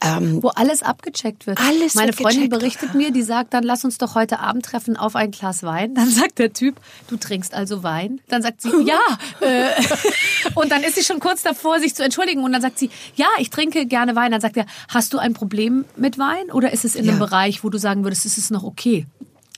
Ähm, 0.00 0.42
Wo 0.42 0.48
alles 0.48 0.82
abgecheckt 0.82 1.46
wird. 1.46 1.58
Alles 1.60 1.94
Meine 1.94 2.12
Freundin 2.12 2.48
berichtet 2.48 2.94
mir, 2.94 3.10
die 3.10 3.22
sagt, 3.22 3.54
dann 3.54 3.64
lass 3.64 3.84
uns 3.84 3.98
doch 3.98 4.14
heute 4.14 4.40
Abend 4.40 4.64
treffen 4.64 4.96
auf 4.96 5.16
ein 5.16 5.30
Glas 5.30 5.62
Wein. 5.62 5.94
Dann 5.94 6.10
sagt 6.10 6.38
der 6.38 6.52
Typ, 6.52 6.76
du 7.08 7.16
trinkst 7.16 7.54
also 7.54 7.82
Wein? 7.82 8.20
Dann 8.28 8.42
sagt 8.42 8.62
sie, 8.62 8.70
ja. 8.84 9.00
Äh, 9.40 9.70
und 10.54 10.70
dann 10.70 10.82
ist 10.82 10.96
sie 10.96 11.04
schon 11.04 11.20
kurz 11.20 11.42
davor, 11.42 11.80
sich 11.80 11.94
zu 11.94 12.04
entschuldigen. 12.04 12.42
Und 12.44 12.52
dann 12.52 12.62
sagt 12.62 12.78
sie, 12.78 12.90
ja, 13.16 13.26
ich 13.38 13.50
trinke 13.50 13.86
gerne 13.86 14.14
Wein. 14.16 14.32
Dann 14.32 14.40
sagt 14.40 14.56
er, 14.56 14.66
hast 14.88 15.12
du 15.12 15.18
ein 15.18 15.34
Problem 15.34 15.84
mit 15.96 16.18
Wein 16.18 16.50
oder 16.52 16.72
ist 16.72 16.84
es 16.84 16.94
in 16.94 17.04
ja. 17.04 17.12
einem 17.12 17.20
Bereich, 17.20 17.64
wo 17.64 17.70
du 17.70 17.78
sagen 17.78 18.04
würdest, 18.04 18.26
es 18.26 18.38
ist 18.38 18.50
noch 18.50 18.64
okay? 18.64 19.06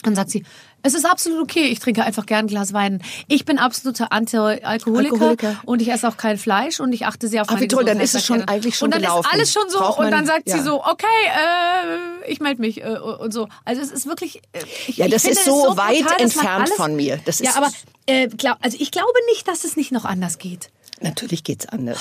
Dann 0.06 0.14
sagt 0.14 0.30
sie, 0.30 0.44
es 0.84 0.94
ist 0.94 1.04
absolut 1.04 1.42
okay. 1.42 1.64
Ich 1.64 1.80
trinke 1.80 2.04
einfach 2.04 2.26
gern 2.26 2.44
ein 2.44 2.46
Glas 2.46 2.72
Wein. 2.72 3.02
Ich 3.26 3.44
bin 3.44 3.58
absoluter 3.58 4.12
Anti-Alkoholiker 4.12 5.14
Alkoholiker. 5.14 5.56
und 5.64 5.82
ich 5.82 5.90
esse 5.90 6.06
auch 6.06 6.16
kein 6.16 6.38
Fleisch 6.38 6.78
und 6.78 6.92
ich 6.92 7.06
achte 7.06 7.26
sehr 7.26 7.42
auf 7.42 7.48
meine 7.48 7.58
Ach, 7.58 7.62
wie 7.62 7.68
toll, 7.68 7.84
dann 7.84 7.98
ist 7.98 8.14
es 8.14 8.24
schon 8.24 8.42
eigentlich 8.42 8.76
schon 8.76 8.86
Und 8.86 8.94
dann 8.94 9.02
gelaufen. 9.02 9.26
ist 9.26 9.34
alles 9.34 9.52
schon 9.52 9.68
so 9.68 9.80
man, 9.80 9.92
und 9.94 10.10
dann 10.12 10.26
sagt 10.26 10.48
ja. 10.48 10.56
sie 10.56 10.62
so, 10.62 10.84
okay, 10.84 11.06
äh, 11.26 12.30
ich 12.30 12.38
melde 12.38 12.60
mich 12.60 12.84
äh, 12.84 12.98
und 12.98 13.32
so. 13.32 13.48
Also 13.64 13.82
es 13.82 13.90
ist 13.90 14.06
wirklich. 14.06 14.42
Äh, 14.52 14.60
ich, 14.86 14.96
ja, 14.96 15.08
das 15.08 15.24
ist 15.24 15.44
so, 15.44 15.70
so 15.70 15.76
weit 15.76 16.02
brutal, 16.02 16.20
entfernt 16.20 16.60
alles, 16.60 16.74
von 16.74 16.94
mir. 16.94 17.18
Das 17.24 17.40
ist 17.40 17.46
ja, 17.46 17.56
aber 17.56 17.70
äh, 18.06 18.28
glaub, 18.28 18.58
also 18.60 18.76
ich 18.80 18.92
glaube 18.92 19.18
nicht, 19.32 19.48
dass 19.48 19.64
es 19.64 19.76
nicht 19.76 19.90
noch 19.90 20.04
anders 20.04 20.38
geht. 20.38 20.70
Natürlich 21.00 21.42
geht's 21.42 21.66
anders. 21.66 21.98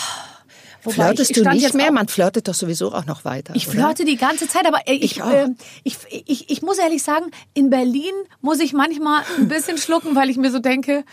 Wobei 0.85 0.93
Flirtest 0.93 1.31
ich, 1.31 1.37
ich 1.37 1.43
du 1.43 1.49
nicht 1.49 1.73
mehr? 1.73 1.91
Man 1.91 2.07
flirtet 2.07 2.47
doch 2.47 2.53
sowieso 2.53 2.93
auch 2.93 3.05
noch 3.05 3.25
weiter. 3.25 3.53
Ich 3.55 3.67
oder? 3.67 3.77
flirte 3.77 4.05
die 4.05 4.17
ganze 4.17 4.47
Zeit, 4.47 4.67
aber 4.67 4.79
ich, 4.85 5.03
ich, 5.03 5.19
äh, 5.19 5.49
ich, 5.83 5.97
ich, 6.09 6.49
ich 6.49 6.61
muss 6.61 6.77
ehrlich 6.77 7.01
sagen, 7.01 7.25
in 7.53 7.69
Berlin 7.69 8.13
muss 8.41 8.59
ich 8.59 8.73
manchmal 8.73 9.23
ein 9.37 9.47
bisschen 9.47 9.77
schlucken, 9.77 10.15
weil 10.15 10.29
ich 10.29 10.37
mir 10.37 10.51
so 10.51 10.59
denke, 10.59 11.03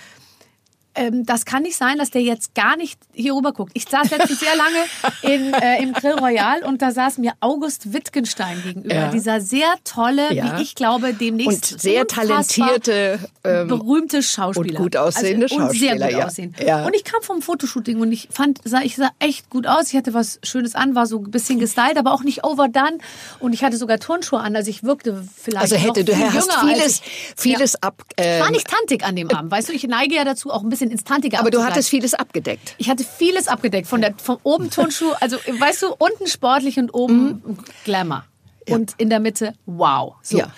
ähm, 0.94 1.25
das 1.25 1.44
kann 1.44 1.62
nicht 1.62 1.76
sein, 1.76 1.99
dass 1.99 2.11
der 2.11 2.22
jetzt 2.22 2.54
gar 2.54 2.76
nicht 2.76 2.99
hier 3.12 3.34
rüber 3.34 3.52
guckt. 3.52 3.72
Ich 3.75 3.87
saß 3.88 4.11
letztens 4.11 4.40
sehr 4.40 4.54
lange 4.56 4.76
in, 5.22 5.54
äh, 5.54 5.82
im 5.82 5.92
Grill 5.92 6.18
Royal 6.18 6.62
und 6.64 6.82
da 6.82 6.90
saß 6.90 7.18
mir 7.18 7.32
August 7.40 7.92
Wittgenstein 7.92 8.62
gegenüber. 8.62 8.94
Ja. 8.94 9.11
Dieser 9.11 9.40
sehr 9.40 9.75
tolle, 9.84 10.32
ja. 10.34 10.58
wie 10.58 10.62
ich 10.62 10.75
glaube, 10.75 11.14
demnächst 11.14 11.72
und 11.72 11.80
sehr 11.80 12.06
talentierte, 12.06 13.18
ähm, 13.44 13.68
berühmte 13.68 14.22
Schauspieler. 14.22 14.78
Und 14.78 14.84
gut 14.84 14.96
aussehende 14.96 15.46
also, 15.46 15.56
Schauspieler. 15.56 15.92
Und 15.92 15.99
sehr 15.99 16.08
gut 16.08 16.18
ja. 16.18 16.26
aussehen. 16.26 16.54
Und 16.87 16.94
ich 16.94 17.04
kam 17.04 17.22
vom 17.22 17.42
Fotoshooting 17.42 18.00
und 18.00 18.12
ich 18.12 18.28
fand, 18.30 18.61
sah, 18.64 18.82
ich 18.82 18.96
sah 18.96 19.11
echt 19.18 19.50
gut 19.50 19.66
aus. 19.66 19.88
Ich 19.88 19.96
hatte 19.96 20.14
was 20.14 20.38
Schönes 20.42 20.75
an, 20.75 20.94
war 20.94 21.06
so 21.06 21.18
ein 21.18 21.30
bisschen 21.30 21.58
gestylt, 21.58 21.96
aber 21.96 22.12
auch 22.12 22.22
nicht 22.22 22.44
overdone. 22.44 22.99
Und 23.38 23.52
ich 23.52 23.64
hatte 23.64 23.76
sogar 23.76 23.99
Turnschuhe 23.99 24.40
an, 24.40 24.56
also 24.56 24.70
ich 24.70 24.82
wirkte 24.82 25.25
vielleicht 25.37 25.62
Also 25.62 25.76
hätte 25.76 26.04
du 26.04 26.14
hast 26.16 26.52
vieles, 26.61 27.02
vieles 27.37 27.82
ab. 27.82 28.02
Äh, 28.16 28.37
ich 28.37 28.42
war 28.42 28.50
nicht 28.50 28.68
tantig 28.68 29.04
an 29.04 29.16
dem 29.16 29.30
Abend, 29.30 29.50
weißt 29.50 29.68
du. 29.68 29.72
Ich 29.72 29.84
neige 29.84 30.14
ja 30.14 30.25
dazu, 30.25 30.50
auch 30.50 30.62
ein 30.62 30.68
bisschen 30.68 30.81
bisschen 30.82 30.90
instantiger 30.90 31.40
Aber 31.40 31.50
du 31.50 31.62
hattest 31.62 31.88
vieles 31.88 32.14
abgedeckt. 32.14 32.74
Ich 32.78 32.90
hatte 32.90 33.04
vieles 33.04 33.48
abgedeckt. 33.48 33.86
Von, 33.86 34.00
der, 34.00 34.14
von 34.16 34.38
oben 34.42 34.70
Turnschuh, 34.70 35.12
also 35.20 35.36
weißt 35.36 35.82
du, 35.82 35.94
unten 35.98 36.26
sportlich 36.26 36.78
und 36.78 36.90
oben 36.94 37.42
mhm. 37.44 37.58
Glamour. 37.84 38.24
Ja. 38.68 38.76
Und 38.76 38.94
in 38.98 39.10
der 39.10 39.20
Mitte, 39.20 39.54
wow. 39.66 40.14
So. 40.22 40.38
Ja. 40.38 40.52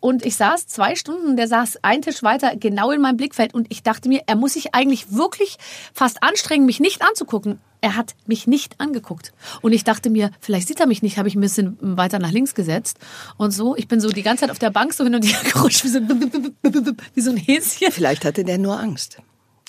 Und 0.00 0.24
ich 0.24 0.36
saß 0.36 0.68
zwei 0.68 0.94
Stunden, 0.94 1.36
der 1.36 1.48
saß 1.48 1.80
einen 1.82 2.02
Tisch 2.02 2.22
weiter, 2.22 2.54
genau 2.56 2.92
in 2.92 3.00
meinem 3.00 3.16
Blickfeld. 3.16 3.52
Und 3.52 3.66
ich 3.68 3.82
dachte 3.82 4.08
mir, 4.08 4.22
er 4.26 4.36
muss 4.36 4.52
sich 4.52 4.74
eigentlich 4.74 5.12
wirklich 5.12 5.56
fast 5.92 6.22
anstrengen, 6.22 6.66
mich 6.66 6.78
nicht 6.78 7.02
anzugucken. 7.02 7.58
Er 7.80 7.96
hat 7.96 8.14
mich 8.26 8.46
nicht 8.46 8.80
angeguckt. 8.80 9.32
Und 9.60 9.72
ich 9.72 9.82
dachte 9.82 10.10
mir, 10.10 10.30
vielleicht 10.40 10.68
sieht 10.68 10.78
er 10.78 10.86
mich 10.86 11.02
nicht, 11.02 11.18
habe 11.18 11.28
ich 11.28 11.34
ein 11.34 11.40
bisschen 11.40 11.78
weiter 11.80 12.20
nach 12.20 12.30
links 12.30 12.54
gesetzt. 12.54 12.98
Und 13.38 13.50
so, 13.50 13.74
ich 13.74 13.88
bin 13.88 14.00
so 14.00 14.10
die 14.10 14.22
ganze 14.22 14.42
Zeit 14.42 14.50
auf 14.50 14.58
der 14.60 14.70
Bank 14.70 14.94
so 14.94 15.02
hin 15.02 15.16
und 15.16 15.24
her 15.24 15.38
gerutscht, 15.52 15.84
wie 15.84 15.88
so, 15.88 16.00
wie 16.00 17.20
so 17.20 17.30
ein 17.30 17.36
Häschen. 17.36 17.90
Vielleicht 17.90 18.24
hatte 18.24 18.44
der 18.44 18.58
nur 18.58 18.78
Angst 18.78 19.18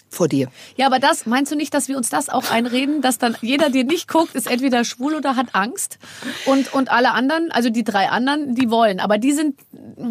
vor 0.09 0.27
dir. 0.27 0.47
Ja, 0.75 0.87
aber 0.87 0.99
das, 0.99 1.25
meinst 1.25 1.51
du 1.51 1.55
nicht, 1.55 1.73
dass 1.73 1.87
wir 1.87 1.97
uns 1.97 2.09
das 2.09 2.29
auch 2.29 2.49
einreden, 2.51 3.01
dass 3.01 3.17
dann 3.17 3.35
jeder, 3.41 3.69
der 3.69 3.83
nicht 3.83 4.07
guckt, 4.07 4.35
ist 4.35 4.47
entweder 4.49 4.83
schwul 4.83 5.13
oder 5.15 5.35
hat 5.35 5.53
Angst 5.53 5.97
und, 6.45 6.73
und 6.73 6.89
alle 6.91 7.11
anderen, 7.11 7.51
also 7.51 7.69
die 7.69 7.83
drei 7.83 8.09
anderen, 8.09 8.55
die 8.55 8.69
wollen, 8.69 8.99
aber 8.99 9.17
die 9.17 9.31
sind... 9.33 9.55
Oh. 9.97 10.05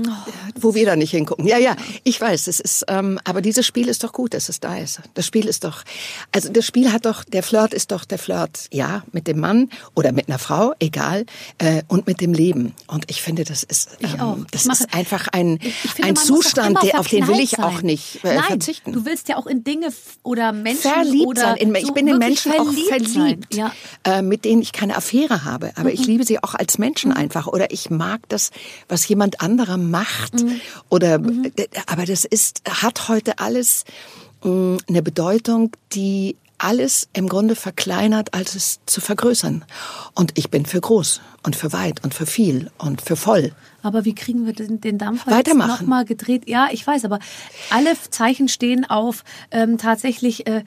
Wo 0.61 0.75
wir 0.75 0.87
da 0.87 0.97
nicht 0.97 1.11
hingucken. 1.11 1.47
Ja, 1.47 1.59
ja, 1.59 1.77
ich 2.05 2.21
weiß, 2.21 2.47
es 2.47 2.61
ist, 2.61 2.85
ähm, 2.89 3.19
aber 3.25 3.41
dieses 3.41 3.67
Spiel 3.67 3.89
ist 3.89 4.05
doch 4.05 4.13
gut, 4.13 4.35
dass 4.35 4.49
es 4.49 4.61
da 4.61 4.77
ist. 4.77 5.01
Das 5.15 5.27
Spiel 5.27 5.47
ist 5.47 5.65
doch, 5.65 5.83
also 6.33 6.49
das 6.51 6.65
Spiel 6.67 6.93
hat 6.93 7.05
doch, 7.07 7.25
der 7.25 7.43
Flirt 7.43 7.75
ist 7.75 7.91
doch 7.93 8.05
der 8.05 8.19
Flirt, 8.19 8.67
ja, 8.73 9.03
mit 9.13 9.27
dem 9.27 9.41
Mann 9.41 9.71
oder 9.95 10.13
mit 10.13 10.29
einer 10.29 10.39
Frau, 10.39 10.75
egal, 10.79 11.27
äh, 11.59 11.83
und 11.89 12.07
mit 12.07 12.21
dem 12.21 12.33
Leben. 12.33 12.75
Und 12.87 13.11
ich 13.11 13.23
finde, 13.23 13.45
das 13.45 13.63
ist, 13.63 13.91
ähm, 14.01 14.09
ich 14.15 14.21
auch. 14.21 14.39
das 14.51 14.63
Ich 14.63 14.67
mache- 14.69 14.85
ist 14.85 14.95
einfach 14.95 15.29
ein, 15.33 15.59
Ich 15.63 15.93
finde, 15.93 16.09
ein 16.11 16.17
Zustand, 16.17 16.83
der, 16.83 17.01
auf 17.01 17.09
den 17.09 17.27
will 17.27 17.41
ich 17.41 17.51
verknallt 17.51 17.73
auch 17.73 17.77
sein. 17.79 17.87
nicht 17.87 18.25
äh, 18.25 18.35
Nein, 18.35 18.45
verzichten. 18.45 18.93
Du 18.93 19.05
willst 19.05 19.29
ja 19.29 19.37
auch 19.37 19.47
in 19.47 19.65
Dinge 19.65 19.88
f- 19.89 20.19
oder 20.23 20.53
Menschen 20.53 20.91
verliebt 20.91 21.27
oder 21.27 21.41
sein. 21.41 21.57
In, 21.59 21.75
ich 21.75 21.87
so 21.87 21.93
bin 21.93 22.07
in 22.09 22.19
Menschen 22.19 22.53
auch 22.53 22.65
verliebt 22.65 22.89
sein. 23.09 23.13
verliebt, 23.13 23.55
Ja. 23.55 23.73
äh, 24.05 24.23
mit 24.23 24.45
denen 24.45 24.63
ich 24.63 24.73
keine 24.73 24.97
Affäre 24.97 25.45
habe. 25.45 25.73
Aber 25.77 25.93
ich 25.93 26.07
liebe 26.07 26.25
sie 26.25 26.43
auch 26.43 26.55
als 26.55 26.79
Menschen 26.79 27.13
einfach. 27.13 27.47
Oder 27.47 27.71
ich 27.73 27.91
mag 27.91 28.21
das, 28.29 28.51
was 28.89 29.07
jemand 29.09 29.41
anderer 29.41 29.77
macht. 29.77 30.35
Oder, 30.89 31.15
äh, 31.57 31.67
aber 31.87 32.05
das 32.07 32.25
ist, 32.25 32.63
hat 32.69 33.09
heute 33.09 33.39
alles 33.39 33.85
mh, 34.43 34.79
eine 34.89 35.03
Bedeutung, 35.03 35.73
die 35.93 36.37
alles 36.61 37.09
im 37.13 37.29
Grunde 37.29 37.55
verkleinert, 37.55 38.35
als 38.35 38.57
es 38.57 38.81
zu 38.87 39.01
vergrößern. 39.01 39.65
Und 40.15 40.33
ich 40.37 40.51
bin 40.51 40.67
für 40.67 40.81
groß 40.81 41.21
und 41.45 41.55
für 41.55 41.73
weit 41.73 42.03
und 42.03 42.15
für 42.15 42.27
viel 42.27 42.71
und 42.79 43.01
für 43.01 43.15
voll. 43.15 43.53
Aber 43.83 44.05
wie 44.05 44.15
kriegen 44.15 44.45
wir 44.45 44.53
den, 44.53 44.81
den 44.81 44.99
Dampfer 44.99 45.37
jetzt 45.37 45.55
nochmal 45.55 46.05
gedreht? 46.05 46.49
Ja, 46.49 46.69
ich 46.73 46.85
weiß, 46.85 47.05
aber 47.05 47.21
alle 47.71 47.91
Zeichen 48.11 48.49
stehen 48.49 48.85
auf 48.85 49.25
ähm, 49.51 49.79
tatsächlich 49.79 50.47
äh, 50.47 50.65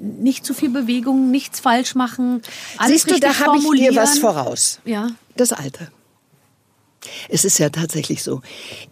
nicht 0.00 0.44
zu 0.44 0.52
viel 0.52 0.70
Bewegung, 0.70 1.30
nichts 1.30 1.60
falsch 1.60 1.94
machen. 1.94 2.42
Alles 2.76 3.02
Siehst 3.02 3.10
du, 3.10 3.20
da 3.20 3.38
habe 3.40 3.58
ich 3.58 3.80
dir 3.80 3.96
was 3.96 4.18
voraus. 4.18 4.80
Ja. 4.84 5.08
Das 5.36 5.52
Alter. 5.52 5.88
Es 7.28 7.44
ist 7.44 7.58
ja 7.58 7.68
tatsächlich 7.68 8.22
so. 8.22 8.40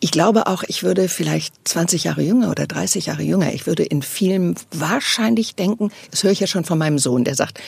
Ich 0.00 0.10
glaube 0.10 0.46
auch, 0.46 0.62
ich 0.66 0.82
würde 0.82 1.08
vielleicht 1.08 1.54
20 1.66 2.04
Jahre 2.04 2.22
jünger 2.22 2.50
oder 2.50 2.66
30 2.66 3.06
Jahre 3.06 3.22
jünger, 3.22 3.52
ich 3.52 3.66
würde 3.66 3.84
in 3.84 4.02
vielen 4.02 4.54
wahrscheinlich 4.70 5.54
denken, 5.54 5.90
das 6.10 6.22
höre 6.22 6.32
ich 6.32 6.40
ja 6.40 6.46
schon 6.46 6.64
von 6.64 6.78
meinem 6.78 6.98
Sohn, 6.98 7.24
der 7.24 7.34
sagt, 7.34 7.58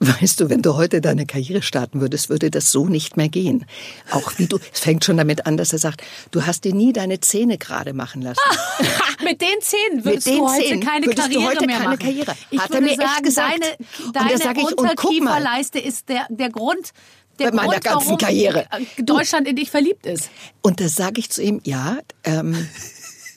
weißt 0.00 0.40
du, 0.40 0.50
wenn 0.50 0.62
du 0.62 0.76
heute 0.76 1.00
deine 1.00 1.26
Karriere 1.26 1.62
starten 1.62 2.00
würdest, 2.00 2.28
würde 2.28 2.50
das 2.50 2.70
so 2.72 2.86
nicht 2.86 3.16
mehr 3.16 3.28
gehen. 3.28 3.66
Auch 4.10 4.32
wie 4.38 4.46
du, 4.46 4.58
es 4.72 4.80
fängt 4.80 5.04
schon 5.04 5.16
damit 5.16 5.46
an, 5.46 5.56
dass 5.56 5.72
er 5.72 5.78
sagt, 5.78 6.02
du 6.30 6.46
hast 6.46 6.64
dir 6.64 6.74
nie 6.74 6.92
deine 6.92 7.20
Zähne 7.20 7.58
gerade 7.58 7.92
machen 7.92 8.22
lassen. 8.22 8.40
Mit 9.24 9.40
den 9.40 9.60
Zähnen 9.60 10.04
würdest 10.04 10.26
den 10.26 10.38
du 10.38 10.48
heute 10.48 10.62
Zähnen 10.64 10.80
keine 10.80 11.06
würdest 11.06 11.28
du 11.28 11.32
Karriere 11.32 11.50
heute 11.50 11.66
mehr 11.66 11.76
keine 11.76 11.88
machen. 11.90 11.98
Karriere. 11.98 12.34
Ich 12.50 12.60
Hat 12.60 12.70
er 12.70 12.80
mir 12.80 12.90
echt 12.90 13.00
sagen, 13.00 13.22
gesagt. 13.22 13.78
deine, 14.12 14.28
deine 14.28 14.38
sag 14.38 14.58
ich, 14.58 14.78
und 14.78 14.96
guck 14.96 15.20
mal. 15.22 15.44
Ist 15.76 16.08
der, 16.08 16.26
der 16.28 16.50
Grund, 16.50 16.92
der 17.38 17.50
Bei 17.50 17.56
meiner 17.56 17.70
Grund, 17.72 17.84
ganzen 17.84 18.06
warum 18.06 18.18
Karriere. 18.18 18.66
Deutschland 18.98 19.46
in 19.48 19.56
dich 19.56 19.70
verliebt 19.70 20.06
ist. 20.06 20.30
Und 20.62 20.80
da 20.80 20.88
sage 20.88 21.20
ich 21.20 21.30
zu 21.30 21.42
ihm, 21.42 21.60
ja, 21.64 21.98
ähm, 22.24 22.68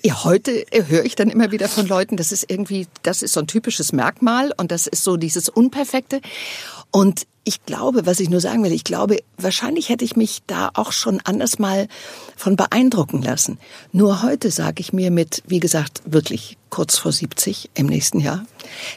ja, 0.01 0.24
heute 0.24 0.65
höre 0.72 1.03
ich 1.03 1.15
dann 1.15 1.29
immer 1.29 1.51
wieder 1.51 1.68
von 1.68 1.88
Leuten, 1.88 2.15
das 2.15 2.32
ist 2.32 2.50
irgendwie, 2.50 2.88
das 3.03 3.22
ist 3.22 3.34
so 3.34 3.41
ein 3.41 3.48
typisches 3.48 3.91
Merkmal 3.91 4.53
und 4.58 4.72
das 4.72 4.88
ist 4.88 5.03
so 5.03 5.18
dieses 5.18 5.50
Unperfekte. 5.50 6.22
Und 6.91 7.27
ich 7.44 7.65
glaube, 7.65 8.06
was 8.06 8.20
ich 8.20 8.29
nur 8.29 8.41
sagen 8.41 8.63
will, 8.63 8.72
ich 8.72 8.84
glaube, 8.84 9.20
wahrscheinlich 9.38 9.89
hätte 9.89 10.06
ich 10.06 10.15
mich 10.15 10.41
da 10.48 10.70
auch 10.74 10.91
schon 10.91 11.20
anders 11.24 11.60
mal 11.60 11.88
von 12.36 12.56
beeindrucken 12.56 13.22
lassen. 13.22 13.60
Nur 13.91 14.22
heute 14.22 14.51
sage 14.51 14.82
ich 14.82 14.94
mir 14.94 15.12
mit, 15.12 15.44
wie 15.48 15.60
gesagt, 15.60 16.01
wirklich 16.06 16.58
kurz 16.70 16.98
vor 16.98 17.12
70 17.12 17.72
im 17.74 17.88
nächsten 17.88 18.20
Jahr, 18.20 18.46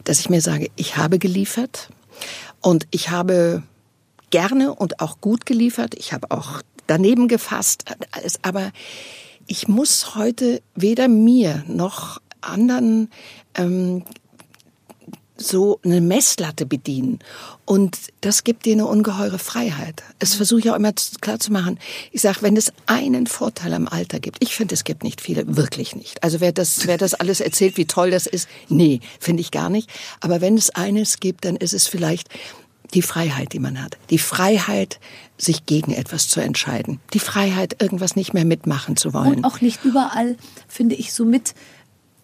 dass 0.05 0.21
ich 0.21 0.29
mir 0.29 0.41
sage, 0.41 0.71
ich 0.77 0.97
habe 0.97 1.19
geliefert 1.19 1.89
und 2.61 2.87
ich 2.91 3.11
habe 3.11 3.63
gerne 4.31 4.75
und 4.75 5.01
auch 5.01 5.21
gut 5.21 5.47
geliefert. 5.47 5.95
Ich 5.97 6.13
habe 6.13 6.31
auch 6.31 6.63
daneben 6.87 7.29
gefasst, 7.29 7.85
alles, 8.13 8.39
aber 8.43 8.71
ich 9.53 9.69
muss 9.69 10.15
heute 10.15 10.63
weder 10.75 11.09
mir 11.09 11.63
noch 11.69 12.23
anderen 12.41 13.11
ähm, 13.55 14.03
so 15.37 15.79
eine 15.85 16.01
Messlatte 16.01 16.65
bedienen. 16.65 17.19
Und 17.67 17.99
das 18.23 18.45
gibt 18.45 18.65
dir 18.65 18.73
eine 18.73 18.87
ungeheure 18.87 19.39
Freiheit. 19.39 20.05
Es 20.21 20.35
versuche 20.35 20.61
ich 20.61 20.71
auch 20.71 20.77
immer 20.77 20.95
klar 21.21 21.39
zu 21.39 21.53
machen. 21.53 21.79
Ich 22.13 22.23
sage, 22.23 22.39
wenn 22.41 22.57
es 22.57 22.73
einen 22.87 23.27
Vorteil 23.27 23.75
am 23.75 23.89
Alter 23.89 24.21
gibt, 24.21 24.39
ich 24.43 24.55
finde, 24.55 24.73
es 24.73 24.85
gibt 24.85 25.05
nicht 25.05 25.21
viele, 25.21 25.55
wirklich 25.55 25.95
nicht. 25.95 26.23
Also 26.23 26.41
wer 26.41 26.53
das, 26.53 26.87
wer 26.87 26.97
das 26.97 27.13
alles 27.13 27.41
erzählt, 27.41 27.77
wie 27.77 27.85
toll 27.85 28.11
das 28.11 28.27
ist, 28.27 28.49
nee, 28.71 29.01
finde 29.21 29.43
ich 29.43 29.51
gar 29.51 29.69
nicht. 29.69 29.91
Aber 30.21 30.41
wenn 30.41 30.57
es 30.57 30.71
eines 30.71 31.21
gibt, 31.21 31.45
dann 31.45 31.57
ist 31.57 31.75
es 31.75 31.87
vielleicht 31.87 32.31
die 32.95 33.03
Freiheit, 33.03 33.53
die 33.53 33.59
man 33.59 33.83
hat. 33.83 33.97
Die 34.11 34.19
Freiheit, 34.19 35.01
sich 35.39 35.67
gegen 35.67 35.93
etwas 35.93 36.29
zu 36.29 36.41
entscheiden. 36.41 37.01
Die 37.15 37.19
Freiheit, 37.19 37.83
irgendwas 37.83 38.17
nicht 38.17 38.35
mehr 38.35 38.45
mitmachen 38.45 38.97
zu 38.97 39.13
wollen. 39.13 39.37
Und 39.37 39.45
auch 39.45 39.61
nicht 39.61 39.85
überall, 39.85 40.37
finde 40.69 40.95
ich, 40.95 41.13
so 41.13 41.25
mit 41.25 41.55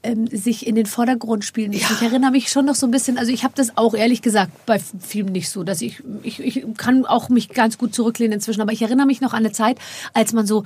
ähm, 0.03 0.27
sich 0.29 0.67
in 0.67 0.75
den 0.77 0.87
Vordergrund 0.87 1.45
spielen. 1.45 1.73
Ja. 1.73 1.89
Ich 1.91 2.03
erinnere 2.03 2.31
mich 2.31 2.51
schon 2.51 2.67
noch 2.67 2.77
so 2.77 2.87
ein 2.87 2.91
bisschen, 2.91 3.19
also 3.19 3.33
ich 3.33 3.45
habe 3.45 3.55
das 3.57 3.77
auch 3.77 3.95
ehrlich 3.95 4.23
gesagt 4.23 4.53
bei 4.67 4.79
Filmen 4.79 5.33
nicht 5.33 5.51
so, 5.51 5.65
dass 5.65 5.81
ich, 5.81 6.03
ich, 6.23 6.41
ich 6.41 6.65
kann 6.77 7.05
auch 7.05 7.29
mich 7.29 7.49
ganz 7.49 7.79
gut 7.79 7.95
zurücklehnen 7.95 8.35
inzwischen, 8.35 8.61
aber 8.61 8.73
ich 8.73 8.83
erinnere 8.83 9.07
mich 9.07 9.21
noch 9.21 9.33
an 9.33 9.41
eine 9.41 9.53
Zeit, 9.53 9.79
als 10.15 10.33
man 10.33 10.47
so 10.47 10.65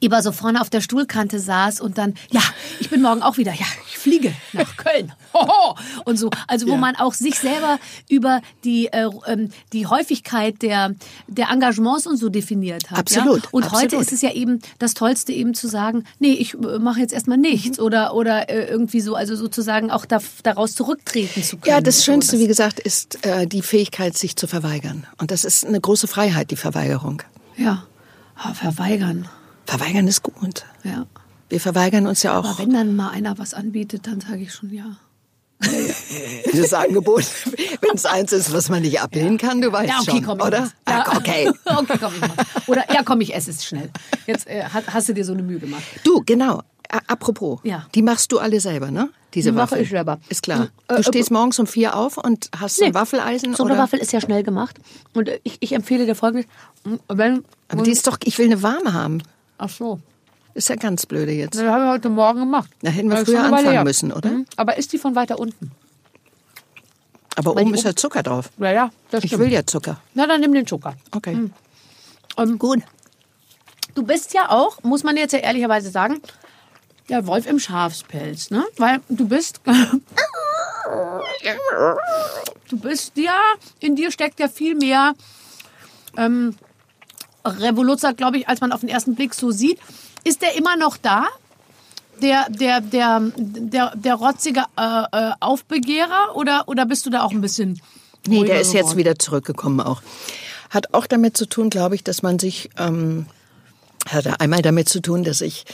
immer 0.00 0.22
so 0.22 0.32
vorne 0.32 0.60
auf 0.60 0.70
der 0.70 0.80
Stuhlkante 0.80 1.38
saß 1.38 1.80
und 1.80 1.98
dann, 1.98 2.14
ja, 2.30 2.40
ich 2.80 2.90
bin 2.90 3.02
morgen 3.02 3.22
auch 3.22 3.36
wieder, 3.36 3.52
ja, 3.52 3.66
ich 3.88 3.98
fliege 3.98 4.32
nach 4.52 4.76
Köln. 4.76 5.12
Hoho! 5.32 5.76
Und 6.04 6.18
so, 6.18 6.30
also 6.46 6.66
wo 6.66 6.72
Ja. 6.72 6.76
man 6.78 6.96
auch 6.96 7.14
sich 7.14 7.38
selber 7.38 7.78
über 8.08 8.40
die, 8.64 8.86
äh, 8.92 9.08
ähm, 9.26 9.50
die 9.72 9.86
Häufigkeit 9.86 10.62
der, 10.62 10.94
der 11.26 11.48
Engagements 11.50 12.06
und 12.06 12.16
so 12.18 12.28
definiert 12.28 12.90
hat. 12.90 12.98
Absolut, 12.98 13.42
Ja? 13.44 13.48
Und 13.52 13.64
heute 13.72 13.84
absolut. 13.96 14.02
ist 14.06 14.12
es 14.12 14.22
ja 14.22 14.32
eben 14.32 14.60
das 14.78 14.94
Tollste 14.94 15.32
eben 15.32 15.54
zu 15.54 15.68
sagen, 15.68 16.04
nee, 16.18 16.32
ich 16.32 16.54
äh, 16.54 16.78
mache 16.78 17.00
jetzt 17.00 17.12
erstmal 17.12 17.38
nichts 17.38 17.78
Mhm. 17.78 17.84
oder, 17.84 18.14
oder 18.14 18.48
äh, 18.50 18.66
irgendwie 18.66 19.00
so, 19.00 19.14
also 19.14 19.34
sozusagen 19.36 19.90
auch 19.90 20.04
da, 20.06 20.18
daraus 20.42 20.74
zurücktreten 20.74 21.42
zu 21.42 21.56
können. 21.56 21.74
Ja, 21.74 21.80
das 21.80 21.98
So, 21.98 22.04
Schönste, 22.04 22.32
das- 22.32 22.40
wie 22.40 22.46
gesagt, 22.46 22.78
ist 22.80 23.24
äh, 23.24 23.46
die 23.46 23.62
Fähigkeit, 23.62 24.16
sich 24.16 24.36
zu 24.36 24.46
verweigern. 24.46 25.06
Und 25.18 25.30
das 25.30 25.44
ist 25.44 25.64
eine 25.66 25.80
große 25.80 26.06
Freiheit, 26.06 26.50
die 26.50 26.56
Verweigerung. 26.56 27.22
Ja, 27.56 27.86
Ah, 28.36 28.52
verweigern. 28.52 29.28
Verweigern 29.66 30.06
ist 30.06 30.22
gut. 30.22 30.64
Ja. 30.82 31.06
Wir 31.48 31.60
verweigern 31.60 32.06
uns 32.06 32.22
ja 32.22 32.32
Aber 32.32 32.50
auch. 32.50 32.58
wenn 32.58 32.70
dann 32.70 32.96
mal 32.96 33.10
einer 33.10 33.38
was 33.38 33.54
anbietet, 33.54 34.06
dann 34.06 34.20
sage 34.20 34.38
ich 34.42 34.52
schon 34.52 34.72
ja. 34.72 34.96
Das 36.52 36.72
Angebot, 36.74 37.24
wenn 37.80 37.94
es 37.94 38.04
eins 38.04 38.32
ist, 38.32 38.52
was 38.52 38.68
man 38.68 38.82
nicht 38.82 39.00
ablehnen 39.00 39.38
kann, 39.38 39.60
du 39.60 39.72
weißt 39.72 39.88
Ja, 39.88 39.98
okay, 40.00 40.10
schon, 40.10 40.22
komm, 40.24 40.38
ich 40.40 40.44
oder? 40.46 40.70
Ja, 40.88 41.16
okay. 41.16 41.48
okay, 41.64 41.98
komm, 42.00 42.12
ich 42.14 42.20
mach's. 42.20 42.68
Oder 42.68 42.92
ja, 42.92 43.02
komm, 43.04 43.20
ich 43.20 43.34
esse 43.34 43.50
es 43.50 43.64
schnell. 43.64 43.90
Jetzt 44.26 44.46
äh, 44.46 44.64
hast, 44.72 45.08
du 45.08 45.14
dir 45.14 45.24
so 45.24 45.32
eine 45.32 45.42
Mühe 45.42 45.58
gemacht. 45.58 45.82
Du, 46.04 46.22
genau. 46.24 46.62
A- 46.90 47.00
Apropos, 47.06 47.60
Ja. 47.62 47.86
die 47.94 48.02
machst 48.02 48.30
du 48.32 48.38
alle 48.38 48.60
selber, 48.60 48.90
ne? 48.90 49.10
Diese 49.32 49.50
Die 49.50 49.56
mache 49.56 49.72
Waffel. 49.72 49.82
ich 49.82 49.90
selber. 49.90 50.20
Ist 50.28 50.42
klar. 50.42 50.64
Äh, 50.88 50.94
Du 50.94 50.94
äh, 50.96 51.02
stehst 51.02 51.30
morgens 51.30 51.58
um 51.58 51.66
vier 51.66 51.96
auf 51.96 52.18
und 52.18 52.50
hast 52.56 52.76
so 52.76 52.84
ein 52.84 52.90
Nee. 52.90 52.94
Waffeleisen 52.94 53.54
So 53.54 53.64
oder? 53.64 53.74
eine 53.74 53.82
Waffel 53.82 53.98
ist 53.98 54.12
ja 54.12 54.20
schnell 54.20 54.42
gemacht. 54.44 54.76
Und 55.14 55.28
äh, 55.28 55.40
ich, 55.42 55.56
ich 55.60 55.72
empfehle 55.72 56.06
dir 56.06 56.14
folgendes. 56.14 56.46
Wenn, 57.08 57.44
Aber 57.68 57.82
die 57.82 57.90
ist 57.90 58.06
doch, 58.06 58.18
ich 58.24 58.38
will 58.38 58.46
eine 58.46 58.62
warme 58.62 58.92
haben. 58.92 59.22
Ach 59.58 59.68
so. 59.70 60.00
Ist 60.54 60.68
ja 60.68 60.76
ganz 60.76 61.04
blöde 61.06 61.32
jetzt. 61.32 61.56
Das 61.56 61.64
haben 61.64 61.82
wir 61.84 61.90
heute 61.90 62.08
Morgen 62.08 62.38
gemacht. 62.40 62.70
Da 62.82 62.90
hätten 62.90 63.08
wir 63.08 63.16
Das 63.16 63.24
früher 63.24 63.42
anfangen 63.42 63.70
her. 63.70 63.82
müssen, 63.84 64.12
oder? 64.12 64.30
Mhm. 64.30 64.46
Aber 64.56 64.76
ist 64.78 64.92
die 64.92 64.98
von 64.98 65.14
weiter 65.16 65.38
unten? 65.38 65.72
Aber 67.36 67.56
Weil 67.56 67.64
oben 67.64 67.74
ist 67.74 67.84
ja 67.84 67.96
Zucker 67.96 68.22
drauf. 68.22 68.50
Ja, 68.58 68.70
ja, 68.72 68.90
das 69.10 69.24
Ich 69.24 69.30
stimmt. 69.30 69.42
will 69.42 69.52
ja 69.52 69.66
Zucker. 69.66 70.00
Na, 70.14 70.26
dann 70.28 70.40
nimm 70.40 70.52
den 70.54 70.66
Zucker. 70.66 70.94
Okay. 71.10 71.50
Ähm, 72.36 72.58
Gut. 72.58 72.82
Du 73.96 74.04
bist 74.04 74.32
ja 74.34 74.50
auch, 74.50 74.80
muss 74.84 75.02
man 75.02 75.16
jetzt 75.16 75.32
ja 75.32 75.40
ehrlicherweise 75.40 75.90
sagen, 75.90 76.20
der 77.08 77.26
Wolf 77.26 77.46
im 77.46 77.58
Schafspelz, 77.58 78.50
ne? 78.50 78.64
Weil 78.78 79.00
du 79.08 79.26
bist. 79.28 79.60
du 82.70 82.78
bist 82.78 83.16
ja, 83.16 83.36
in 83.80 83.96
dir 83.96 84.10
steckt 84.10 84.40
ja 84.40 84.48
viel 84.48 84.74
mehr 84.74 85.14
ähm, 86.16 86.56
Revoluzzer, 87.44 88.14
glaube 88.14 88.38
ich, 88.38 88.48
als 88.48 88.60
man 88.60 88.72
auf 88.72 88.80
den 88.80 88.88
ersten 88.88 89.14
Blick 89.14 89.34
so 89.34 89.50
sieht. 89.50 89.78
Ist 90.24 90.42
der 90.42 90.56
immer 90.56 90.76
noch 90.76 90.96
da? 90.96 91.26
Der, 92.22 92.46
der, 92.48 92.80
der, 92.80 93.32
der, 93.36 93.92
der 93.96 94.14
rotzige 94.14 94.64
äh, 94.78 95.02
äh, 95.12 95.32
Aufbegehrer 95.40 96.36
oder, 96.36 96.68
oder 96.68 96.86
bist 96.86 97.04
du 97.06 97.10
da 97.10 97.22
auch 97.22 97.32
ein 97.32 97.40
bisschen. 97.40 97.80
Nee, 98.26 98.44
der 98.44 98.60
ist 98.60 98.72
jetzt 98.72 98.96
wieder 98.96 99.18
zurückgekommen 99.18 99.80
auch. 99.80 100.00
Hat 100.70 100.94
auch 100.94 101.06
damit 101.06 101.36
zu 101.36 101.46
tun, 101.46 101.70
glaube 101.70 101.96
ich, 101.96 102.04
dass 102.04 102.22
man 102.22 102.38
sich 102.38 102.70
ähm, 102.78 103.26
hatte 104.08 104.40
einmal 104.40 104.62
damit 104.62 104.88
zu 104.88 105.00
tun, 105.00 105.24
dass 105.24 105.40
ich 105.40 105.64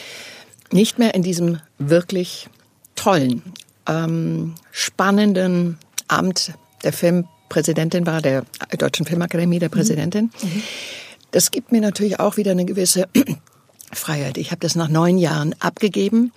nicht 0.72 0.98
mehr 0.98 1.14
in 1.14 1.22
diesem 1.22 1.60
wirklich 1.78 2.48
tollen, 2.94 3.42
ähm, 3.86 4.54
spannenden 4.70 5.78
Amt 6.08 6.54
der 6.84 6.92
Filmpräsidentin 6.92 8.06
war, 8.06 8.20
der 8.20 8.44
Deutschen 8.78 9.06
Filmakademie 9.06 9.58
der 9.58 9.68
Präsidentin. 9.68 10.30
Mhm. 10.42 10.62
Das 11.30 11.50
gibt 11.50 11.72
mir 11.72 11.80
natürlich 11.80 12.20
auch 12.20 12.36
wieder 12.36 12.52
eine 12.52 12.64
gewisse 12.64 13.08
Freiheit. 13.92 14.38
Ich 14.38 14.50
habe 14.50 14.60
das 14.60 14.74
nach 14.74 14.88
neun 14.88 15.18
Jahren 15.18 15.54
abgegeben. 15.60 16.32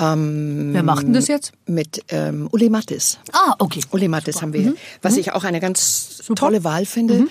Ähm, 0.00 0.70
Wer 0.72 0.82
macht 0.82 1.04
denn 1.04 1.12
das 1.12 1.28
jetzt? 1.28 1.52
Mit 1.66 2.04
ähm, 2.08 2.48
Uli 2.50 2.68
Mattis. 2.68 3.18
Ah, 3.32 3.54
okay. 3.58 3.80
Uli 3.90 4.08
Mattis 4.08 4.42
haben 4.42 4.52
wir, 4.52 4.62
mhm. 4.62 4.76
was 5.02 5.14
mhm. 5.14 5.20
ich 5.20 5.32
auch 5.32 5.44
eine 5.44 5.60
ganz 5.60 6.18
Super. 6.18 6.34
tolle 6.34 6.64
Wahl 6.64 6.84
finde. 6.84 7.14
Mhm. 7.20 7.28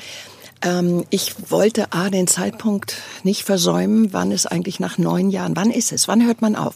Ähm, 0.62 1.06
ich 1.10 1.36
wollte 1.52 1.92
A, 1.92 2.10
den 2.10 2.28
Zeitpunkt 2.28 2.96
nicht 3.24 3.44
versäumen, 3.44 4.14
wann 4.14 4.32
es 4.32 4.46
eigentlich 4.46 4.80
nach 4.80 4.98
neun 4.98 5.30
Jahren, 5.30 5.56
wann 5.56 5.72
ist 5.72 5.92
es, 5.92 6.08
wann 6.08 6.26
hört 6.26 6.42
man 6.42 6.56
auf? 6.56 6.76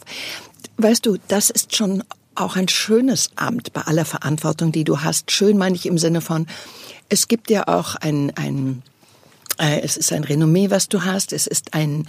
Weißt 0.76 1.06
du, 1.06 1.16
das 1.28 1.48
ist 1.48 1.74
schon 1.74 2.04
auch 2.34 2.56
ein 2.56 2.68
schönes 2.68 3.30
Amt 3.36 3.72
bei 3.72 3.82
aller 3.82 4.04
Verantwortung, 4.04 4.72
die 4.72 4.84
du 4.84 5.00
hast. 5.00 5.30
Schön 5.30 5.58
meine 5.58 5.74
ich 5.74 5.86
im 5.86 5.98
Sinne 5.98 6.20
von, 6.20 6.46
es 7.08 7.28
gibt 7.28 7.50
ja 7.50 7.66
auch 7.66 7.96
ein, 7.96 8.32
ein 8.36 8.82
es 9.58 9.96
ist 9.96 10.12
ein 10.12 10.24
Renommee, 10.24 10.70
was 10.70 10.88
du 10.88 11.04
hast. 11.04 11.32
Es 11.32 11.46
ist 11.46 11.74
ein 11.74 12.06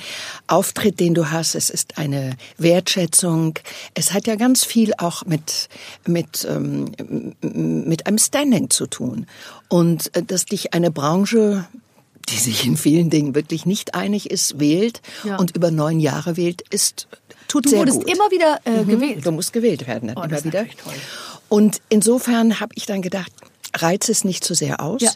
Auftritt, 0.47 0.99
den 0.99 1.13
du 1.13 1.31
hast. 1.31 1.55
Es 1.55 1.69
ist 1.69 1.97
eine 1.97 2.37
Wertschätzung. 2.57 3.57
Es 3.95 4.13
hat 4.13 4.27
ja 4.27 4.35
ganz 4.35 4.63
viel 4.63 4.93
auch 4.97 5.25
mit, 5.25 5.67
mit, 6.05 6.47
ähm, 6.49 6.91
mit 7.41 8.05
einem 8.05 8.19
Standing 8.19 8.69
zu 8.69 8.87
tun. 8.87 9.25
Und 9.67 10.15
äh, 10.15 10.23
dass 10.23 10.45
dich 10.45 10.73
eine 10.73 10.91
Branche 10.91 11.67
die 12.29 12.37
sich 12.37 12.63
in 12.63 12.77
vielen 12.77 13.09
Dingen 13.09 13.33
wirklich 13.33 13.65
nicht 13.65 13.95
einig 13.95 14.29
ist, 14.29 14.59
wählt 14.59 15.01
ja. 15.23 15.37
und 15.37 15.55
über 15.55 15.71
neun 15.71 15.99
Jahre 15.99 16.37
wählt, 16.37 16.61
ist 16.69 17.07
tut 17.47 17.65
du 17.65 17.69
sehr 17.69 17.79
wurdest 17.79 18.03
immer 18.03 18.29
wieder 18.29 18.59
äh, 18.65 18.83
mhm. 18.83 18.87
gewählt. 18.87 19.25
Du 19.25 19.31
musst 19.31 19.51
gewählt 19.51 19.87
werden, 19.87 20.13
oh, 20.15 20.21
immer 20.21 20.43
wieder. 20.43 20.67
Und 21.47 21.81
insofern 21.89 22.59
habe 22.59 22.71
ich 22.75 22.85
dann 22.85 23.01
gedacht, 23.01 23.31
reiz 23.75 24.09
es 24.09 24.23
nicht 24.23 24.43
zu 24.43 24.53
sehr 24.53 24.79
aus. 24.79 25.01
Ja 25.01 25.11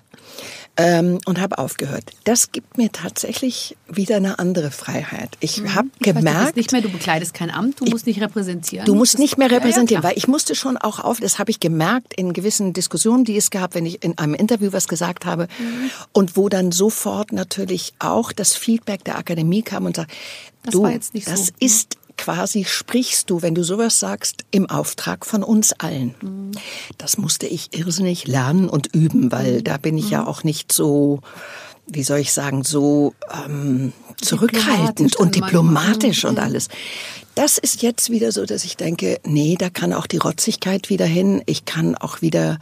ähm, 0.76 1.20
und 1.26 1.40
habe 1.40 1.60
aufgehört. 1.60 2.04
Das 2.24 2.52
gibt 2.52 2.78
mir 2.78 2.92
tatsächlich 2.92 3.78
wieder 3.88 4.16
eine 4.16 4.40
andere 4.40 4.72
Freiheit. 4.72 5.38
Ich 5.40 5.62
mhm. 5.62 5.76
habe 5.76 5.90
gemerkt, 6.00 6.48
weiß, 6.48 6.56
nicht 6.56 6.72
mehr, 6.72 6.82
du 6.82 6.90
bekleidest 6.90 7.34
kein 7.34 7.52
Amt, 7.52 7.80
du 7.80 7.86
musst 7.86 8.08
nicht 8.08 8.22
repräsentieren. 8.22 8.86
Du 8.86 8.96
musst 8.96 9.20
nicht 9.20 9.38
mehr 9.38 9.52
repräsentieren, 9.52 10.02
ja, 10.02 10.10
ja, 10.10 10.12
weil 10.12 10.18
ich 10.18 10.28
musste 10.28 10.56
schon 10.56 10.78
auch 10.78 11.00
auf, 11.00 11.20
das 11.20 11.38
habe 11.38 11.52
ich 11.52 11.60
gemerkt 11.60 12.14
in 12.16 12.34
gewissen 12.34 12.74
Diskussionen, 12.74 13.24
die 13.24 13.38
es 13.38 13.52
gab, 13.52 13.76
wenn 13.76 13.86
ich 13.86 14.04
in 14.04 14.18
einem 14.18 14.34
Interview 14.34 14.74
was 14.74 14.88
gesagt 14.88 15.26
habe 15.26 15.48
mhm. 15.60 15.92
und 16.12 16.38
wo 16.38 16.50
dann 16.50 16.72
sofort 16.72 17.32
natürlich 17.32 17.94
auch 18.00 18.32
das 18.32 18.56
Feedback 18.56 19.04
der 19.04 19.18
Akademie 19.18 19.62
kam 19.62 19.86
und 19.86 19.96
sagt, 19.96 20.12
das 20.64 20.72
du, 20.72 20.88
das 20.88 21.48
so. 21.48 21.54
ist 21.60 21.98
quasi 22.18 22.66
sprichst 22.66 23.30
du, 23.30 23.42
wenn 23.42 23.56
du 23.56 23.64
sowas 23.64 24.00
sagst, 24.00 24.44
im 24.52 24.70
Auftrag 24.70 25.26
von 25.26 25.44
uns 25.44 25.74
allen. 25.74 26.16
Mhm. 26.22 26.52
Das 26.98 27.18
musste 27.18 27.48
ich 27.48 27.78
irrsinnig 27.78 28.28
lernen 28.28 28.70
und 28.70 28.94
üben, 28.94 29.32
weil 29.32 29.60
mhm. 29.60 29.64
da 29.64 29.78
bin 29.78 29.98
ich 29.98 30.06
mhm. 30.06 30.12
ja 30.12 30.28
auch 30.28 30.44
nicht 30.44 30.72
so, 30.72 31.22
wie 31.88 32.04
soll 32.04 32.20
ich 32.20 32.34
sagen, 32.34 32.64
so 32.64 33.14
ähm, 33.46 33.94
zurückhaltend 34.22 35.16
und 35.16 35.36
diplomatisch 35.36 36.26
und 36.26 36.38
mhm. 36.38 36.44
alles. 36.44 36.68
Das 37.36 37.58
ist 37.58 37.82
jetzt 37.82 38.12
wieder 38.12 38.32
so, 38.32 38.46
dass 38.46 38.64
ich 38.64 38.78
denke, 38.78 39.20
nee, 39.26 39.56
da 39.58 39.70
kann 39.70 39.94
auch 39.94 40.06
die 40.06 40.18
Rotzigkeit 40.18 40.90
wieder 40.90 41.06
hin. 41.06 41.42
Ich 41.48 41.66
kann 41.66 41.96
auch 41.96 42.22
wieder 42.22 42.60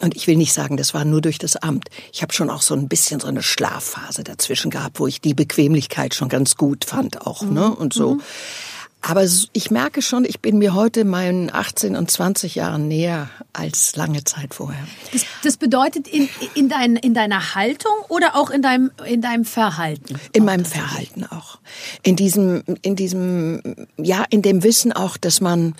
und 0.00 0.16
ich 0.16 0.26
will 0.26 0.36
nicht 0.36 0.52
sagen, 0.52 0.76
das 0.76 0.94
war 0.94 1.04
nur 1.04 1.20
durch 1.20 1.38
das 1.38 1.54
Amt. 1.54 1.88
Ich 2.12 2.22
habe 2.22 2.32
schon 2.32 2.50
auch 2.50 2.62
so 2.62 2.74
ein 2.74 2.88
bisschen 2.88 3.20
so 3.20 3.28
eine 3.28 3.42
Schlafphase 3.42 4.24
dazwischen 4.24 4.70
gehabt, 4.70 4.98
wo 4.98 5.06
ich 5.06 5.20
die 5.20 5.32
Bequemlichkeit 5.32 6.14
schon 6.14 6.28
ganz 6.28 6.56
gut 6.56 6.84
fand 6.84 7.24
auch, 7.24 7.42
ne? 7.42 7.68
Mhm. 7.68 7.74
Und 7.74 7.94
so. 7.94 8.14
Mhm. 8.14 8.22
Aber 9.04 9.24
ich 9.24 9.70
merke 9.72 10.00
schon, 10.00 10.24
ich 10.24 10.38
bin 10.40 10.58
mir 10.58 10.74
heute 10.74 11.04
meinen 11.04 11.52
18 11.52 11.96
und 11.96 12.08
20 12.08 12.54
Jahren 12.54 12.86
näher 12.86 13.30
als 13.52 13.96
lange 13.96 14.22
Zeit 14.22 14.54
vorher. 14.54 14.86
Das, 15.12 15.24
das 15.42 15.56
bedeutet 15.56 16.06
in, 16.06 16.28
in, 16.54 16.68
dein, 16.68 16.94
in 16.94 17.12
deiner 17.12 17.56
Haltung 17.56 17.92
oder 18.08 18.36
auch 18.36 18.50
in 18.50 18.62
deinem, 18.62 18.92
in 19.04 19.20
deinem 19.20 19.44
Verhalten? 19.44 20.20
In 20.32 20.44
meinem 20.44 20.64
Verhalten 20.64 21.26
auch. 21.26 21.58
In 22.04 22.14
diesem, 22.14 22.62
in 22.82 22.94
diesem, 22.94 23.88
ja, 23.96 24.24
in 24.30 24.40
dem 24.40 24.62
Wissen 24.62 24.92
auch, 24.92 25.16
dass 25.16 25.40
man, 25.40 25.74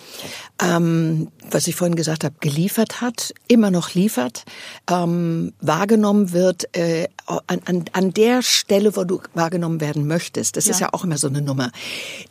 ähm, 0.61 1.29
was 1.49 1.67
ich 1.67 1.75
vorhin 1.75 1.95
gesagt 1.95 2.25
habe, 2.25 2.35
geliefert 2.41 2.99
hat, 2.99 3.33
immer 3.47 3.71
noch 3.71 3.93
liefert, 3.93 4.43
ähm, 4.91 5.53
wahrgenommen 5.61 6.33
wird, 6.33 6.75
äh, 6.75 7.07
an, 7.25 7.61
an, 7.65 7.85
an 7.93 8.13
der 8.13 8.41
Stelle, 8.41 8.97
wo 8.97 9.05
du 9.05 9.21
wahrgenommen 9.33 9.79
werden 9.79 10.07
möchtest. 10.07 10.57
Das 10.57 10.65
ja. 10.65 10.71
ist 10.71 10.79
ja 10.81 10.89
auch 10.91 11.05
immer 11.05 11.17
so 11.17 11.27
eine 11.27 11.41
Nummer. 11.41 11.71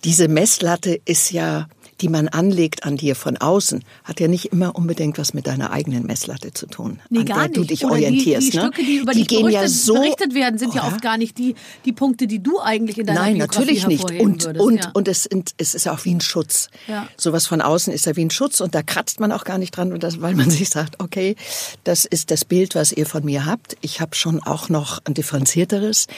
Diese 0.05 0.29
Messlatte 0.29 0.82
ist 1.05 1.31
ja 1.31 1.69
die 2.03 2.09
man 2.09 2.29
anlegt 2.29 2.85
an 2.85 2.97
dir 2.97 3.15
von 3.15 3.37
außen, 3.37 3.85
hat 4.03 4.19
ja 4.19 4.27
nicht 4.27 4.47
immer 4.47 4.75
unbedingt 4.75 5.19
was 5.19 5.35
mit 5.35 5.47
deiner 5.47 5.71
eigenen 5.71 6.05
Messlatte 6.05 6.53
zu 6.53 6.67
tun, 6.67 6.99
nee, 7.09 7.21
an 7.21 7.27
gar 7.27 7.37
der 7.37 7.49
nicht. 7.49 7.57
du 7.57 7.65
dich 7.65 7.85
Oder 7.85 7.93
orientierst. 7.95 8.49
Die, 8.49 8.51
die 8.51 8.57
ne? 8.57 8.63
Stücke, 8.65 8.85
die 8.85 8.97
über 8.97 9.13
die 9.13 9.19
dich 9.21 9.29
gehen 9.29 9.49
ja 9.49 9.69
so, 9.69 9.95
berichtet 9.95 10.35
werden, 10.35 10.59
sind 10.59 10.73
oh, 10.73 10.77
ja 10.77 10.87
oft 10.87 11.01
gar 11.01 11.17
nicht 11.17 11.39
die, 11.39 11.55
die 11.85 11.93
Punkte, 11.93 12.27
die 12.27 12.43
du 12.43 12.59
eigentlich 12.59 12.99
in 12.99 13.07
deiner 13.07 13.21
Nein, 13.21 13.39
Biografie 13.39 13.61
natürlich 13.61 13.87
nicht. 13.87 14.11
Und, 14.11 14.45
würdest, 14.45 14.67
und, 14.67 14.85
ja. 14.85 14.91
und 14.95 15.09
es, 15.09 15.29
es 15.59 15.75
ist 15.75 15.89
auch 15.89 16.05
wie 16.05 16.13
ein 16.13 16.21
Schutz. 16.21 16.71
Ja. 16.89 17.09
Sowas 17.17 17.47
von 17.47 17.61
außen 17.61 17.93
ist 17.93 18.07
ja 18.07 18.17
wie 18.17 18.25
ein 18.25 18.31
Schutz 18.31 18.61
und 18.61 18.75
da 18.75 18.83
kratzt 18.83 19.21
man 19.21 19.31
auch 19.31 19.45
gar 19.45 19.59
nicht 19.59 19.77
dran, 19.77 19.97
weil 20.03 20.35
man 20.35 20.51
sich 20.51 20.71
sagt, 20.71 21.01
okay, 21.01 21.37
das 21.85 22.05
ist 22.05 22.33
das 22.33 22.45
Bild, 22.45 22.75
was 22.75 22.91
ihr 22.91 23.07
von 23.07 23.25
mir 23.25 23.47
habt. 23.47 23.77
Ich 23.81 24.01
habe 24.01 24.17
schon 24.17 24.43
auch 24.43 24.69
noch 24.69 24.99
ein 25.05 25.15
differenzierteres. 25.15 26.09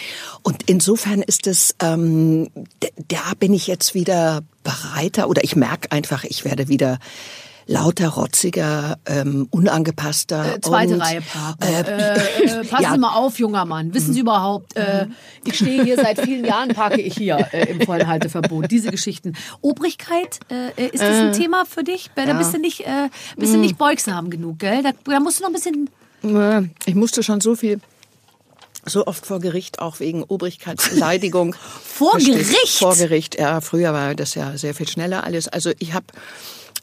Und 0.42 0.62
insofern 0.64 1.20
ist 1.20 1.46
es, 1.46 1.74
ähm, 1.80 2.48
da 3.08 3.32
bin 3.38 3.52
ich 3.52 3.66
jetzt 3.66 3.94
wieder 3.94 4.42
breiter 4.64 5.28
oder 5.28 5.44
ich 5.44 5.54
merke 5.54 5.92
einfach, 5.92 6.24
ich 6.24 6.44
werde 6.44 6.68
wieder 6.68 6.98
lauter, 7.66 8.08
rotziger, 8.08 8.98
ähm, 9.06 9.46
unangepasster. 9.50 10.56
Äh, 10.56 10.60
zweite 10.60 10.94
und, 10.94 11.00
Reihe 11.00 11.22
Parken. 11.22 11.62
Äh, 11.62 11.80
äh, 11.80 12.60
äh, 12.60 12.64
passen 12.68 12.82
ja. 12.82 12.92
Sie 12.92 12.98
mal 12.98 13.14
auf, 13.16 13.38
junger 13.38 13.64
Mann. 13.64 13.94
Wissen 13.94 14.12
Sie 14.12 14.20
überhaupt, 14.20 14.76
äh, 14.76 15.06
ich 15.44 15.56
stehe 15.56 15.82
hier 15.82 15.96
seit 15.96 16.20
vielen 16.20 16.44
Jahren, 16.44 16.70
parke 16.70 17.00
ich 17.00 17.16
hier 17.16 17.48
äh, 17.52 17.70
im 17.70 17.80
Vollenhalteverbot. 17.80 18.70
Diese 18.70 18.90
Geschichten. 18.90 19.34
Obrigkeit, 19.60 20.40
äh, 20.50 20.88
ist 20.88 21.02
das 21.02 21.20
ein 21.20 21.28
äh, 21.28 21.32
Thema 21.32 21.64
für 21.64 21.84
dich? 21.84 22.10
Da 22.14 22.24
ja. 22.24 22.34
bist 22.34 22.54
du 22.54 22.58
nicht, 22.58 22.80
äh, 22.80 23.08
bist 23.36 23.54
du 23.54 23.58
nicht 23.58 23.78
beugsam 23.78 24.30
genug, 24.30 24.58
gell? 24.58 24.82
Da, 24.82 24.90
da 25.04 25.20
musst 25.20 25.40
du 25.40 25.44
noch 25.44 25.50
ein 25.50 25.54
bisschen... 25.54 25.90
Ich 26.86 26.94
musste 26.94 27.22
schon 27.22 27.42
so 27.42 27.54
viel 27.54 27.80
so 28.86 29.06
oft 29.06 29.26
vor 29.26 29.40
Gericht, 29.40 29.78
auch 29.78 30.00
wegen 30.00 30.22
Obrigkeitsbeleidigung. 30.22 31.54
vor 31.82 32.18
Gericht? 32.18 32.78
Vor 32.78 32.96
Gericht, 32.96 33.38
ja. 33.38 33.60
Früher 33.60 33.92
war 33.92 34.14
das 34.14 34.34
ja 34.34 34.56
sehr 34.56 34.74
viel 34.74 34.88
schneller 34.88 35.24
alles. 35.24 35.48
Also 35.48 35.72
ich 35.78 35.92
habe 35.94 36.06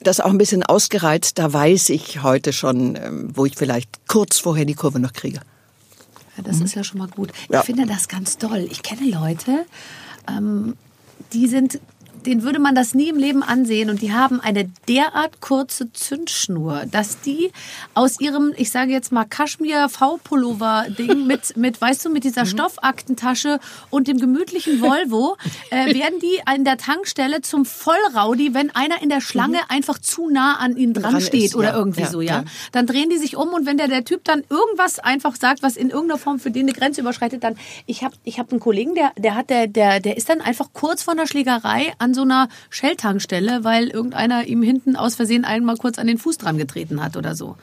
das 0.02 0.20
auch 0.20 0.30
ein 0.30 0.38
bisschen 0.38 0.64
ausgereizt. 0.64 1.38
Da 1.38 1.52
weiß 1.52 1.90
ich 1.90 2.24
heute 2.24 2.54
schon, 2.54 2.96
ähm, 2.96 3.30
wo 3.34 3.46
ich 3.46 3.56
vielleicht 3.56 4.08
kurz 4.08 4.40
vorher 4.40 4.66
die 4.66 4.74
Kurve 4.74 5.00
noch 5.00 5.14
kriege. 5.14 5.42
Ja, 6.38 6.44
das 6.44 6.58
mhm. 6.58 6.66
ist 6.66 6.76
ja 6.76 6.84
schon 6.84 7.00
mal 7.00 7.08
gut. 7.08 7.32
Ja. 7.50 7.60
Ich 7.60 7.66
finde 7.66 7.86
das 7.86 8.08
ganz 8.08 8.38
toll. 8.38 8.68
Ich 8.72 8.84
kenne 8.84 9.10
Leute, 9.10 9.66
ähm, 10.28 10.76
die 11.34 11.48
sind 11.48 11.80
den 12.26 12.44
würde 12.44 12.60
man 12.60 12.76
das 12.76 12.94
nie 12.94 13.10
im 13.10 13.18
Leben 13.18 13.44
ansehen 13.44 13.90
und 13.90 14.02
die 14.02 14.14
haben 14.14 14.40
eine 14.40 14.70
derart 14.88 15.42
kurze 15.42 15.92
Zündschnur, 15.92 16.84
dass 16.92 17.22
die 17.22 17.52
aus 17.94 18.20
ihrem, 18.20 18.54
ich 18.58 18.72
sage 18.72 18.92
jetzt 18.92 19.12
mal 19.12 19.26
Kaschmir 19.26 19.90
V-Pullover 19.90 20.86
Ding 20.98 21.28
mit 21.28 21.58
mit 21.58 21.80
weißt 21.82 22.06
du 22.06 22.10
mit 22.10 22.24
dieser 22.24 22.44
mhm. 22.44 22.50
Stoffaktentasche 22.50 23.60
und 23.90 24.08
dem 24.08 24.18
gemütlichen 24.18 24.82
Volvo 24.82 25.38
äh, 25.72 25.94
werden 25.94 26.20
die 26.20 26.42
an 26.46 26.64
der 26.64 26.78
Tankstelle 26.78 27.42
zum 27.42 27.66
Vollraudi, 27.66 28.54
wenn 28.54 28.70
einer 28.72 29.02
in 29.02 29.10
der 29.10 29.22
Schlange 29.22 29.58
mhm. 29.58 29.70
einfach 29.70 29.98
zu 29.98 30.30
nah 30.30 30.56
an 30.56 30.78
ihnen 30.78 30.94
dran, 30.94 31.14
dran 31.14 31.22
steht 31.22 31.46
ist, 31.46 31.56
oder 31.56 31.70
ja, 31.70 31.76
irgendwie 31.76 32.02
ja, 32.02 32.08
so, 32.08 32.22
ja? 32.22 32.44
Dann 32.72 32.86
drehen 32.86 33.10
die 33.10 33.18
sich 33.18 33.36
um 33.36 33.50
und 33.50 33.66
wenn 33.66 33.78
der 33.78 33.88
der 33.88 34.06
Typ 34.06 34.24
dann 34.24 34.44
irgendwas 34.50 35.00
einfach 35.00 35.36
sagt, 35.36 35.64
was 35.64 35.76
in 35.76 35.90
irgendeiner 35.90 36.20
Form 36.20 36.40
für 36.40 36.52
den 36.52 36.64
eine 36.64 36.74
Grenze 36.74 37.02
überschreitet, 37.02 37.44
dann 37.44 37.56
ich 37.86 38.04
habe 38.04 38.16
ich 38.24 38.40
habe 38.40 38.52
einen 38.52 38.60
Kollegen, 38.60 38.96
der 38.96 39.12
der 39.18 39.36
hat 39.36 39.50
der 39.50 39.68
der 39.68 40.00
der 40.00 40.18
ist 40.18 40.30
dann 40.30 40.42
einfach 40.42 40.70
kurz 40.74 41.04
vor 41.04 41.14
einer 41.14 41.28
Schlägerei 41.28 41.94
an 41.98 42.11
so 42.14 42.22
einer 42.22 42.50
Shell-Tankstelle, 42.70 43.64
weil 43.64 43.88
irgendeiner 43.88 44.46
ihm 44.46 44.62
hinten 44.62 44.96
aus 44.96 45.16
Versehen 45.16 45.46
einmal 45.46 45.78
kurz 45.78 45.98
an 45.98 46.08
den 46.08 46.18
Fuß 46.18 46.38
dran 46.38 46.58
getreten 46.58 47.04
hat 47.04 47.18
oder 47.18 47.36
so. 47.36 47.58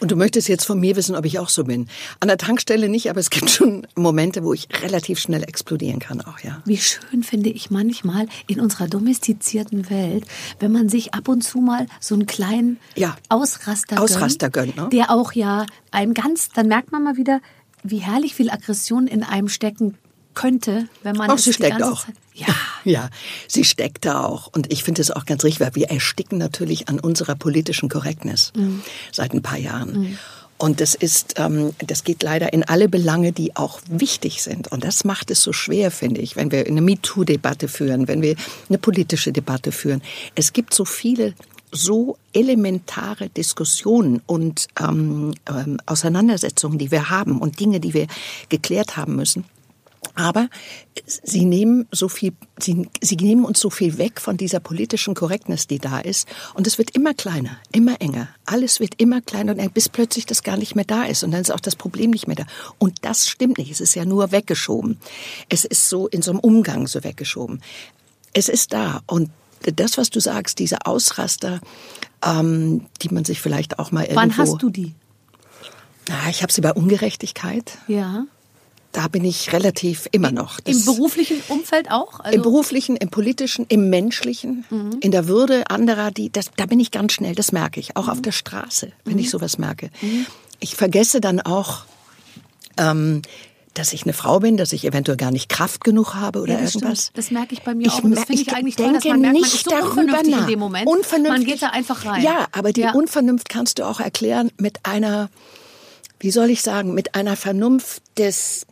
Und 0.00 0.10
du 0.10 0.16
möchtest 0.16 0.48
jetzt 0.48 0.64
von 0.64 0.80
mir 0.80 0.96
wissen, 0.96 1.14
ob 1.14 1.24
ich 1.24 1.38
auch 1.38 1.48
so 1.48 1.64
bin. 1.64 1.88
An 2.18 2.26
der 2.26 2.36
Tankstelle 2.36 2.88
nicht, 2.88 3.08
aber 3.08 3.20
es 3.20 3.30
gibt 3.30 3.50
schon 3.50 3.86
Momente, 3.94 4.42
wo 4.42 4.52
ich 4.52 4.68
relativ 4.82 5.20
schnell 5.20 5.44
explodieren 5.44 6.00
kann 6.00 6.20
auch, 6.20 6.40
ja. 6.40 6.60
Wie 6.64 6.78
schön 6.78 7.22
finde 7.22 7.50
ich 7.50 7.70
manchmal 7.70 8.26
in 8.48 8.60
unserer 8.60 8.88
domestizierten 8.88 9.90
Welt, 9.90 10.24
wenn 10.58 10.72
man 10.72 10.88
sich 10.88 11.14
ab 11.14 11.28
und 11.28 11.42
zu 11.42 11.58
mal 11.58 11.86
so 12.00 12.16
einen 12.16 12.26
kleinen 12.26 12.78
ja. 12.96 13.16
Ausraster, 13.28 14.00
Ausraster 14.00 14.50
gönnt, 14.50 14.76
gönnt 14.76 14.90
ne? 14.92 14.96
der 14.96 15.10
auch 15.10 15.32
ja 15.32 15.66
einem 15.92 16.14
ganz, 16.14 16.48
dann 16.48 16.66
merkt 16.66 16.90
man 16.90 17.04
mal 17.04 17.16
wieder, 17.16 17.40
wie 17.84 17.98
herrlich 17.98 18.34
viel 18.34 18.50
Aggression 18.50 19.06
in 19.06 19.22
einem 19.22 19.48
stecken 19.48 19.98
könnte, 20.34 20.88
wenn 21.02 21.16
man 21.16 21.30
auch 21.30 21.38
sie 21.38 21.52
steckt 21.52 21.82
auch. 21.82 22.04
Zeit, 22.04 22.14
ja. 22.34 22.46
ja, 22.84 23.10
sie 23.48 23.64
steckt 23.64 24.04
da 24.04 24.24
auch. 24.24 24.48
Und 24.48 24.72
ich 24.72 24.84
finde 24.84 25.02
es 25.02 25.10
auch 25.10 25.26
ganz 25.26 25.44
richtig, 25.44 25.60
weil 25.60 25.74
wir 25.74 25.90
ersticken 25.90 26.38
natürlich 26.38 26.88
an 26.88 26.98
unserer 26.98 27.34
politischen 27.34 27.88
Korrektness 27.88 28.52
mhm. 28.56 28.82
seit 29.12 29.32
ein 29.34 29.42
paar 29.42 29.58
Jahren. 29.58 30.00
Mhm. 30.00 30.18
Und 30.58 30.80
das 30.80 30.94
ist, 30.94 31.34
ähm, 31.38 31.72
das 31.78 32.04
geht 32.04 32.22
leider 32.22 32.52
in 32.52 32.62
alle 32.62 32.88
Belange, 32.88 33.32
die 33.32 33.56
auch 33.56 33.80
wichtig 33.88 34.44
sind. 34.44 34.70
Und 34.70 34.84
das 34.84 35.02
macht 35.02 35.32
es 35.32 35.42
so 35.42 35.52
schwer, 35.52 35.90
finde 35.90 36.20
ich, 36.20 36.36
wenn 36.36 36.52
wir 36.52 36.64
eine 36.66 36.80
MeToo-Debatte 36.80 37.66
führen, 37.66 38.06
wenn 38.06 38.22
wir 38.22 38.36
eine 38.68 38.78
politische 38.78 39.32
Debatte 39.32 39.72
führen. 39.72 40.02
Es 40.36 40.52
gibt 40.52 40.72
so 40.72 40.84
viele 40.84 41.34
so 41.72 42.16
elementare 42.32 43.28
Diskussionen 43.30 44.22
und 44.26 44.68
ähm, 44.78 45.34
ähm, 45.48 45.78
Auseinandersetzungen, 45.86 46.78
die 46.78 46.92
wir 46.92 47.10
haben 47.10 47.40
und 47.40 47.58
Dinge, 47.58 47.80
die 47.80 47.94
wir 47.94 48.06
geklärt 48.48 48.96
haben 48.96 49.16
müssen. 49.16 49.44
Aber 50.14 50.48
sie 51.06 51.44
nehmen 51.44 51.86
so 51.90 52.08
viel, 52.08 52.32
sie, 52.58 52.88
sie 53.00 53.16
nehmen 53.16 53.44
uns 53.44 53.60
so 53.60 53.70
viel 53.70 53.96
weg 53.96 54.20
von 54.20 54.36
dieser 54.36 54.60
politischen 54.60 55.14
Korrektness, 55.14 55.66
die 55.66 55.78
da 55.78 56.00
ist. 56.00 56.28
Und 56.54 56.66
es 56.66 56.76
wird 56.76 56.90
immer 56.94 57.14
kleiner, 57.14 57.56
immer 57.72 58.00
enger. 58.00 58.28
Alles 58.44 58.78
wird 58.78 59.00
immer 59.00 59.22
kleiner, 59.22 59.54
bis 59.70 59.88
plötzlich 59.88 60.26
das 60.26 60.42
gar 60.42 60.56
nicht 60.56 60.74
mehr 60.74 60.84
da 60.84 61.04
ist. 61.04 61.24
Und 61.24 61.30
dann 61.30 61.40
ist 61.40 61.50
auch 61.50 61.60
das 61.60 61.76
Problem 61.76 62.10
nicht 62.10 62.26
mehr 62.26 62.36
da. 62.36 62.44
Und 62.78 62.98
das 63.02 63.26
stimmt 63.28 63.58
nicht. 63.58 63.70
Es 63.70 63.80
ist 63.80 63.94
ja 63.94 64.04
nur 64.04 64.32
weggeschoben. 64.32 64.98
Es 65.48 65.64
ist 65.64 65.88
so 65.88 66.08
in 66.08 66.20
so 66.20 66.32
einem 66.32 66.40
Umgang 66.40 66.86
so 66.86 67.02
weggeschoben. 67.04 67.62
Es 68.34 68.48
ist 68.48 68.72
da. 68.72 69.00
Und 69.06 69.30
das, 69.62 69.96
was 69.96 70.10
du 70.10 70.20
sagst, 70.20 70.58
diese 70.58 70.84
Ausraster, 70.84 71.60
ähm, 72.22 72.86
die 73.00 73.08
man 73.08 73.24
sich 73.24 73.40
vielleicht 73.40 73.78
auch 73.78 73.92
mal 73.92 74.02
irgendwo... 74.02 74.20
Wann 74.20 74.36
hast 74.36 74.60
du 74.60 74.68
die? 74.68 74.94
Na, 76.08 76.28
ich 76.28 76.42
habe 76.42 76.52
sie 76.52 76.60
bei 76.60 76.72
Ungerechtigkeit. 76.72 77.78
Ja. 77.86 78.24
Da 78.92 79.08
bin 79.08 79.24
ich 79.24 79.52
relativ 79.54 80.06
immer 80.12 80.30
noch. 80.30 80.60
Das 80.60 80.76
Im 80.76 80.84
beruflichen 80.84 81.42
Umfeld 81.48 81.90
auch? 81.90 82.20
Also 82.20 82.36
Im 82.36 82.42
beruflichen, 82.42 82.96
im 82.96 83.08
politischen, 83.08 83.64
im 83.68 83.88
menschlichen, 83.88 84.66
mhm. 84.68 84.98
in 85.00 85.10
der 85.10 85.28
Würde 85.28 85.70
anderer, 85.70 86.10
die, 86.10 86.30
das, 86.30 86.50
da 86.56 86.66
bin 86.66 86.78
ich 86.78 86.90
ganz 86.90 87.14
schnell, 87.14 87.34
das 87.34 87.52
merke 87.52 87.80
ich. 87.80 87.96
Auch 87.96 88.04
mhm. 88.04 88.10
auf 88.10 88.22
der 88.22 88.32
Straße, 88.32 88.92
wenn 89.04 89.14
mhm. 89.14 89.20
ich 89.20 89.30
sowas 89.30 89.56
merke. 89.56 89.90
Mhm. 90.02 90.26
Ich 90.60 90.76
vergesse 90.76 91.22
dann 91.22 91.40
auch, 91.40 91.86
ähm, 92.76 93.22
dass 93.74 93.92
ich 93.92 94.02
eine 94.02 94.12
Frau 94.12 94.40
bin, 94.40 94.56
dass 94.56 94.72
ich 94.72 94.84
eventuell 94.84 95.16
gar 95.16 95.30
nicht 95.30 95.48
Kraft 95.48 95.84
genug 95.84 96.14
habe 96.14 96.40
oder 96.40 96.54
ja, 96.54 96.60
das 96.60 96.74
irgendwas. 96.74 97.04
Stimmt. 97.04 97.18
Das 97.18 97.30
merke 97.30 97.54
ich 97.54 97.62
bei 97.62 97.74
mir 97.74 97.86
ich 97.86 97.92
auch. 97.94 98.04
Und 98.04 98.10
das 98.10 98.24
finde 98.24 98.42
ich, 98.42 98.48
ich 98.48 98.54
eigentlich 98.54 98.76
denke 98.76 98.98
toll, 98.98 99.00
dass 99.00 99.10
man 99.10 99.20
merkt, 99.20 99.40
man 99.40 99.44
ist 99.44 99.64
so 99.64 99.70
darüber 99.70 100.22
nach. 100.22 100.40
in 100.42 100.46
dem 100.46 100.58
Moment. 100.58 100.86
Unvernünftig. 100.86 101.38
Man 101.38 101.44
geht 101.46 101.62
da 101.62 101.68
einfach 101.68 102.04
rein. 102.04 102.22
Ja, 102.22 102.46
aber 102.52 102.72
die 102.72 102.82
ja. 102.82 102.92
Unvernunft 102.92 103.48
kannst 103.48 103.78
du 103.78 103.86
auch 103.86 104.00
erklären 104.00 104.50
mit 104.58 104.80
einer, 104.84 105.30
wie 106.20 106.30
soll 106.30 106.50
ich 106.50 106.60
sagen, 106.60 106.92
mit 106.92 107.14
einer 107.14 107.36
Vernunft 107.36 108.02
des 108.18 108.66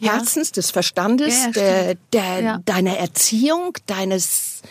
Herzens, 0.00 0.52
des 0.52 0.70
Verstandes, 0.70 1.44
ja, 1.44 1.50
der, 1.50 1.94
der, 2.12 2.58
deiner 2.64 2.98
Erziehung, 2.98 3.76
deines 3.86 4.62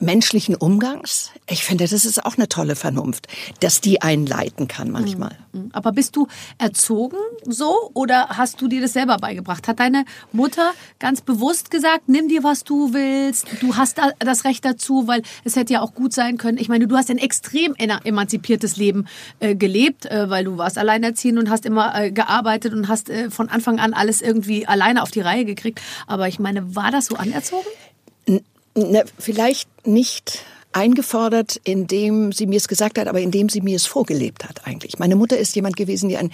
menschlichen 0.00 0.54
Umgangs. 0.54 1.30
Ich 1.48 1.64
finde, 1.64 1.84
das 1.84 2.04
ist 2.04 2.24
auch 2.24 2.36
eine 2.36 2.48
tolle 2.48 2.74
Vernunft, 2.74 3.28
dass 3.60 3.80
die 3.80 4.02
einen 4.02 4.26
leiten 4.26 4.66
kann 4.66 4.90
manchmal. 4.90 5.36
Mhm. 5.52 5.60
Mhm. 5.60 5.70
Aber 5.72 5.92
bist 5.92 6.16
du 6.16 6.26
erzogen 6.58 7.16
so 7.44 7.90
oder 7.94 8.28
hast 8.30 8.60
du 8.60 8.68
dir 8.68 8.80
das 8.80 8.94
selber 8.94 9.18
beigebracht? 9.18 9.68
Hat 9.68 9.80
deine 9.80 10.04
Mutter 10.32 10.72
ganz 10.98 11.20
bewusst 11.20 11.70
gesagt, 11.70 12.08
nimm 12.08 12.28
dir, 12.28 12.42
was 12.42 12.64
du 12.64 12.92
willst, 12.92 13.46
du 13.60 13.76
hast 13.76 14.00
das 14.18 14.44
Recht 14.44 14.64
dazu, 14.64 15.06
weil 15.06 15.22
es 15.44 15.56
hätte 15.56 15.74
ja 15.74 15.82
auch 15.82 15.94
gut 15.94 16.12
sein 16.12 16.38
können. 16.38 16.58
Ich 16.58 16.68
meine, 16.68 16.86
du 16.86 16.96
hast 16.96 17.10
ein 17.10 17.18
extrem 17.18 17.74
emanzipiertes 17.76 18.76
Leben 18.76 19.06
äh, 19.40 19.54
gelebt, 19.54 20.06
äh, 20.06 20.30
weil 20.30 20.44
du 20.44 20.56
warst 20.56 20.78
alleinerziehend 20.78 21.38
und 21.38 21.50
hast 21.50 21.66
immer 21.66 21.94
äh, 21.94 22.10
gearbeitet 22.10 22.72
und 22.72 22.88
hast 22.88 23.10
äh, 23.10 23.30
von 23.30 23.48
Anfang 23.48 23.78
an 23.78 23.92
alles 23.92 24.22
irgendwie 24.22 24.66
alleine 24.66 25.02
auf 25.02 25.10
die 25.10 25.20
Reihe 25.20 25.44
gekriegt. 25.44 25.80
Aber 26.06 26.28
ich 26.28 26.38
meine, 26.38 26.74
war 26.74 26.90
das 26.90 27.06
so 27.06 27.16
anerzogen? 27.16 27.66
Na, 28.74 29.02
vielleicht 29.18 29.68
nicht 29.86 30.42
eingefordert, 30.72 31.60
indem 31.64 32.32
sie 32.32 32.46
mir 32.46 32.56
es 32.56 32.68
gesagt 32.68 32.98
hat, 32.98 33.08
aber 33.08 33.20
indem 33.20 33.48
sie 33.48 33.60
mir 33.60 33.76
es 33.76 33.86
vorgelebt 33.86 34.48
hat 34.48 34.66
eigentlich. 34.66 34.98
Meine 34.98 35.16
Mutter 35.16 35.36
ist 35.36 35.54
jemand 35.56 35.76
gewesen, 35.76 36.08
die 36.08 36.16
ein 36.16 36.30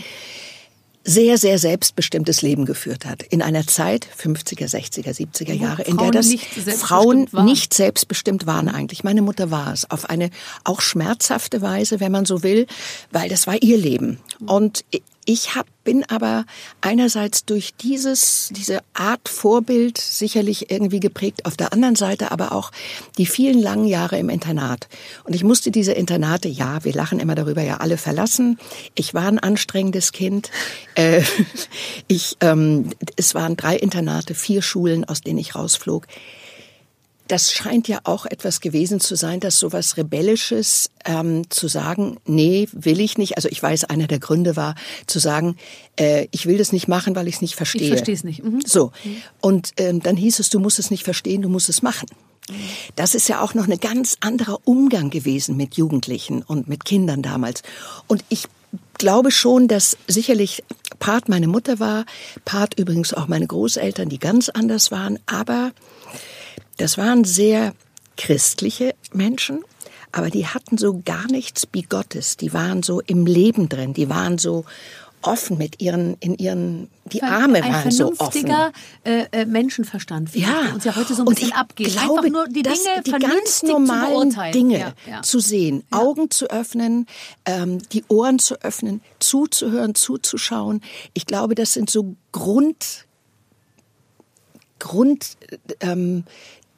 sehr, 1.07 1.38
sehr 1.38 1.59
selbstbestimmtes 1.59 2.42
Leben 2.42 2.64
geführt 2.64 3.07
hat. 3.07 3.22
In 3.22 3.40
einer 3.40 3.64
Zeit, 3.66 4.09
50er, 4.20 4.68
60er, 4.68 5.16
70er 5.16 5.53
Jahre, 5.53 5.83
in 5.83 5.96
der 5.96 6.11
das 6.11 6.27
nicht 6.27 6.44
Frauen 6.46 7.33
waren. 7.33 7.44
nicht 7.44 7.72
selbstbestimmt 7.72 8.46
waren 8.46 8.68
eigentlich. 8.68 9.05
Meine 9.05 9.22
Mutter 9.22 9.53
war 9.53 9.72
es. 9.72 9.88
Auf 9.88 10.11
eine 10.11 10.31
auch 10.64 10.81
schmerzhafte 10.81 11.62
Weise, 11.62 12.01
wenn 12.01 12.11
man 12.11 12.27
so 12.27 12.42
will, 12.42 12.66
weil 13.12 13.29
das 13.29 13.46
war 13.46 13.62
ihr 13.62 13.79
Leben. 13.79 14.18
Und 14.46 14.85
ich 15.27 15.57
hab, 15.57 15.67
bin 15.83 16.05
aber 16.09 16.47
einerseits 16.81 17.45
durch 17.45 17.75
dieses, 17.75 18.49
diese 18.53 18.81
Art 18.95 19.29
Vorbild 19.29 19.99
sicherlich 19.99 20.71
irgendwie 20.71 21.01
geprägt, 21.01 21.45
auf 21.45 21.57
der 21.57 21.73
anderen 21.73 21.97
Seite 21.97 22.31
aber 22.31 22.53
auch 22.53 22.71
die 23.19 23.27
vielen 23.27 23.61
langen 23.61 23.87
Jahre 23.87 24.19
im 24.19 24.31
Internat. 24.31 24.89
Und 25.25 25.35
ich 25.35 25.43
musste 25.43 25.73
diese 25.73 25.93
Internate, 25.93 26.49
ja, 26.49 26.85
wir 26.85 26.93
lachen 26.93 27.19
immer 27.19 27.35
darüber, 27.35 27.62
ja 27.62 27.79
alle 27.79 27.99
verlassen. 27.99 28.59
Ich 28.95 29.15
war 29.15 29.27
ein 29.27 29.41
anstrengendes 29.41 30.12
Kind. 30.12 30.51
Äh, 30.95 31.23
ich, 32.07 32.37
ähm, 32.41 32.91
es 33.17 33.35
waren 33.35 33.57
drei 33.57 33.77
Internate, 33.77 34.35
vier 34.35 34.62
Schulen, 34.62 35.05
aus 35.05 35.23
denen 35.23 35.39
ich 35.39 35.57
rausflog 35.57 36.07
das 37.29 37.53
scheint 37.53 37.89
ja 37.89 38.01
auch 38.05 38.27
etwas 38.27 38.61
gewesen 38.61 39.01
zu 39.01 39.17
sein, 39.17 39.41
dass 39.41 39.59
sowas 39.59 39.97
Rebellisches 39.97 40.91
ähm, 41.05 41.49
zu 41.51 41.69
sagen, 41.69 42.19
nee, 42.25 42.69
will 42.73 43.01
ich 43.01 43.19
nicht. 43.19 43.37
Also 43.37 43.49
ich 43.49 43.62
weiß, 43.62 43.85
einer 43.85 44.07
der 44.07 44.19
Gründe 44.19 44.57
war 44.57 44.75
zu 45.07 45.19
sagen, 45.19 45.57
äh, 45.99 46.29
ich 46.31 46.47
will 46.47 46.59
das 46.59 46.73
nicht 46.73 46.89
machen, 46.89 47.17
weil 47.17 47.29
ich 47.29 47.37
es 47.37 47.43
nicht 47.43 47.57
verstehe. 47.57 47.83
Ich 47.83 47.89
verstehe 47.89 48.15
es 48.15 48.25
nicht. 48.25 48.43
Mhm. 48.43 48.61
So. 48.65 48.93
Und 49.41 49.73
ähm, 49.79 50.01
dann 50.03 50.17
hieß 50.17 50.39
es, 50.39 50.51
du 50.51 50.61
musst 50.61 50.79
es 50.79 50.91
nicht 50.91 51.05
verstehen, 51.05 51.43
du 51.43 51.49
musst 51.49 51.69
es 51.69 51.83
machen. 51.83 52.09
Das 52.95 53.15
ist 53.17 53.29
ja 53.29 53.41
auch 53.41 53.55
noch 53.55 53.67
ein 53.67 53.81
ganz 53.81 54.17
anderer 54.21 54.59
Umgang 54.65 55.11
gewesen 55.11 55.57
mit 55.57 55.75
Jugendlichen 55.77 56.43
und 56.43 56.69
mit 56.69 56.85
Kindern 56.85 57.23
damals. 57.23 57.62
Und 58.07 58.25
ich 58.29 58.45
glaube 58.99 59.31
schon, 59.33 59.67
dass 59.67 59.97
sicherlich 60.07 60.62
Part 61.01 61.29
meine 61.29 61.49
Mutter 61.49 61.81
war, 61.81 62.05
Part 62.45 62.79
übrigens 62.79 63.12
auch 63.12 63.27
meine 63.27 63.47
Großeltern, 63.47 64.09
die 64.09 64.19
ganz 64.19 64.49
anders 64.49 64.91
waren, 64.91 65.19
aber 65.27 65.73
das 66.77 66.99
waren 66.99 67.25
sehr 67.25 67.75
christliche 68.17 68.95
Menschen, 69.12 69.65
aber 70.12 70.31
die 70.31 70.47
hatten 70.47 70.79
so 70.79 71.03
gar 71.05 71.27
nichts 71.27 71.67
Bigottes. 71.67 72.37
Die 72.37 72.53
waren 72.53 72.83
so 72.83 73.01
im 73.01 73.27
Leben 73.27 73.69
drin. 73.69 73.93
Die 73.93 74.09
waren 74.09 74.39
so 74.39 74.65
offen 75.27 75.59
mit 75.59 75.83
ihren, 75.83 76.17
in 76.21 76.37
ihren, 76.37 76.89
die 77.05 77.23
Arme 77.23 77.62
ein 77.62 77.73
waren 77.73 77.91
so 77.91 78.15
offen. 78.19 78.51
Ein 78.51 78.73
äh, 79.05 79.27
äh, 79.33 79.45
Menschenverstand. 79.45 80.35
Ja. 80.35 80.73
Uns 80.73 80.85
ja 80.85 80.95
heute 80.95 81.15
so 81.15 81.23
ein 81.23 81.27
bisschen 81.27 81.53
abgeht. 81.53 81.93
Glaube, 81.93 82.19
Einfach 82.19 82.31
nur 82.31 82.47
die 82.49 82.62
Dinge 82.62 83.03
die 83.05 83.11
ganz 83.11 83.62
normalen 83.62 84.35
Dinge 84.53 84.79
ja, 84.79 84.93
ja. 85.09 85.23
zu 85.23 85.41
sehen, 85.41 85.85
ja. 85.91 85.99
Augen 85.99 86.31
zu 86.31 86.49
öffnen, 86.51 87.07
ähm, 87.45 87.79
die 87.93 88.05
Ohren 88.09 88.39
zu 88.39 88.61
öffnen, 88.62 89.01
zuzuhören, 89.19 89.95
zuzuschauen. 89.95 90.81
Ich 91.12 91.27
glaube, 91.27 91.55
das 91.55 91.73
sind 91.73 91.91
so 91.91 92.15
Grund, 92.33 93.07
Grund, 94.79 95.37
ähm, 95.81 96.25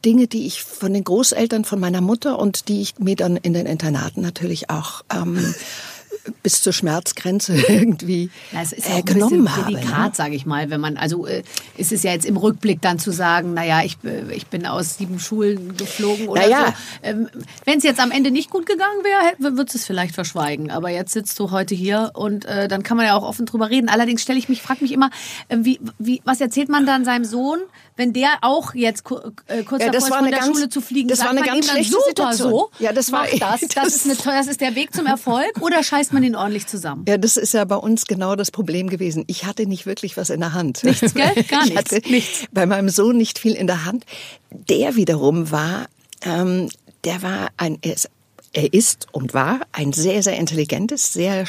Dinge, 0.08 0.26
die 0.26 0.46
ich 0.46 0.62
von 0.62 0.94
den 0.94 1.04
Großeltern, 1.04 1.66
von 1.66 1.78
meiner 1.78 2.00
Mutter 2.00 2.38
und 2.38 2.68
die 2.68 2.80
ich 2.80 2.98
mir 2.98 3.14
dann 3.14 3.36
in 3.36 3.52
den 3.52 3.66
Internaten 3.66 4.22
natürlich 4.22 4.70
auch 4.70 5.04
ähm, 5.14 5.54
bis 6.42 6.62
zur 6.62 6.72
Schmerzgrenze 6.72 7.54
irgendwie 7.68 8.30
ja, 8.52 8.62
es 8.62 8.72
ist 8.72 8.88
ja 8.88 9.00
äh, 9.00 9.02
genommen 9.02 9.54
habe. 9.54 9.70
Delikat, 9.72 10.08
ne? 10.08 10.14
sage 10.14 10.34
ich 10.34 10.46
mal, 10.46 10.70
wenn 10.70 10.80
man 10.80 10.96
also 10.96 11.26
äh, 11.26 11.42
ist 11.76 11.92
es 11.92 12.02
ja 12.04 12.12
jetzt 12.12 12.24
im 12.24 12.38
Rückblick 12.38 12.80
dann 12.80 12.98
zu 12.98 13.10
sagen, 13.10 13.52
naja, 13.52 13.82
ich, 13.84 13.98
äh, 14.02 14.32
ich 14.32 14.46
bin 14.46 14.64
aus 14.64 14.96
sieben 14.96 15.20
Schulen 15.20 15.76
geflogen 15.76 16.28
oder 16.28 16.40
naja. 16.40 16.66
so. 16.66 16.72
Ähm, 17.02 17.28
wenn 17.66 17.76
es 17.76 17.84
jetzt 17.84 18.00
am 18.00 18.10
Ende 18.10 18.30
nicht 18.30 18.48
gut 18.48 18.64
gegangen 18.64 19.04
wäre, 19.04 19.56
würdest 19.56 19.76
es 19.76 19.84
vielleicht 19.84 20.14
verschweigen. 20.14 20.70
Aber 20.70 20.88
jetzt 20.88 21.12
sitzt 21.12 21.38
du 21.38 21.50
heute 21.50 21.74
hier 21.74 22.12
und 22.14 22.46
äh, 22.46 22.66
dann 22.66 22.82
kann 22.82 22.96
man 22.96 23.04
ja 23.04 23.14
auch 23.14 23.24
offen 23.24 23.44
drüber 23.44 23.68
reden. 23.68 23.90
Allerdings 23.90 24.22
stelle 24.22 24.38
ich 24.38 24.48
mich, 24.48 24.62
frage 24.62 24.82
mich 24.82 24.92
immer, 24.92 25.10
äh, 25.48 25.58
wie, 25.60 25.80
wie, 25.98 26.22
was 26.24 26.40
erzählt 26.40 26.70
man 26.70 26.86
dann 26.86 27.04
seinem 27.04 27.26
Sohn, 27.26 27.58
wenn 27.98 28.12
der 28.12 28.38
auch 28.42 28.74
jetzt 28.74 29.00
äh, 29.48 29.64
kurz 29.64 29.82
ja, 29.82 29.90
davor 29.90 30.08
ist, 30.08 30.14
von 30.14 30.30
der 30.30 30.38
ganz, 30.38 30.46
Schule 30.46 30.68
zu 30.68 30.80
fliegen, 30.80 31.08
das 31.08 31.18
sagt 31.18 31.30
war 31.30 31.36
eine 31.36 31.44
ganz 31.46 31.68
schlechte 31.68 31.92
super 31.92 32.04
Situation. 32.08 32.50
so. 32.50 32.70
Ja, 32.78 32.92
das 32.92 33.12
war 33.12 33.26
das. 33.26 33.38
Das, 33.68 33.74
das, 33.74 34.06
ist 34.06 34.26
eine, 34.26 34.36
das 34.36 34.46
ist 34.46 34.60
der 34.60 34.74
Weg 34.76 34.94
zum 34.94 35.06
Erfolg 35.06 35.60
oder 35.60 35.82
scheißt 35.82 36.12
man 36.12 36.22
ihn 36.22 36.36
ordentlich 36.36 36.66
zusammen? 36.66 37.04
Ja, 37.08 37.18
das 37.18 37.36
ist 37.36 37.54
ja 37.54 37.64
bei 37.64 37.74
uns 37.74 38.06
genau 38.06 38.36
das 38.36 38.50
Problem 38.50 38.88
gewesen. 38.88 39.24
Ich 39.26 39.46
hatte 39.46 39.66
nicht 39.66 39.84
wirklich 39.84 40.16
was 40.16 40.30
in 40.30 40.40
der 40.40 40.52
Hand. 40.52 40.84
Nichts, 40.84 41.12
gell? 41.14 41.32
Gar 41.48 41.64
nichts. 41.64 41.70
Ich 41.70 41.76
hatte 41.76 42.10
nichts. 42.10 42.44
Bei 42.52 42.66
meinem 42.66 42.88
Sohn 42.88 43.16
nicht 43.16 43.38
viel 43.38 43.54
in 43.54 43.66
der 43.66 43.84
Hand. 43.84 44.04
Der 44.50 44.94
wiederum 44.94 45.50
war, 45.50 45.86
ähm, 46.22 46.68
der 47.04 47.22
war 47.22 47.48
ein, 47.56 47.78
er 47.82 47.94
ist 47.94 48.10
er 48.52 48.72
ist 48.72 49.06
und 49.12 49.34
war 49.34 49.60
ein 49.72 49.92
sehr, 49.92 50.22
sehr 50.22 50.36
intelligentes, 50.36 51.12
sehr 51.12 51.44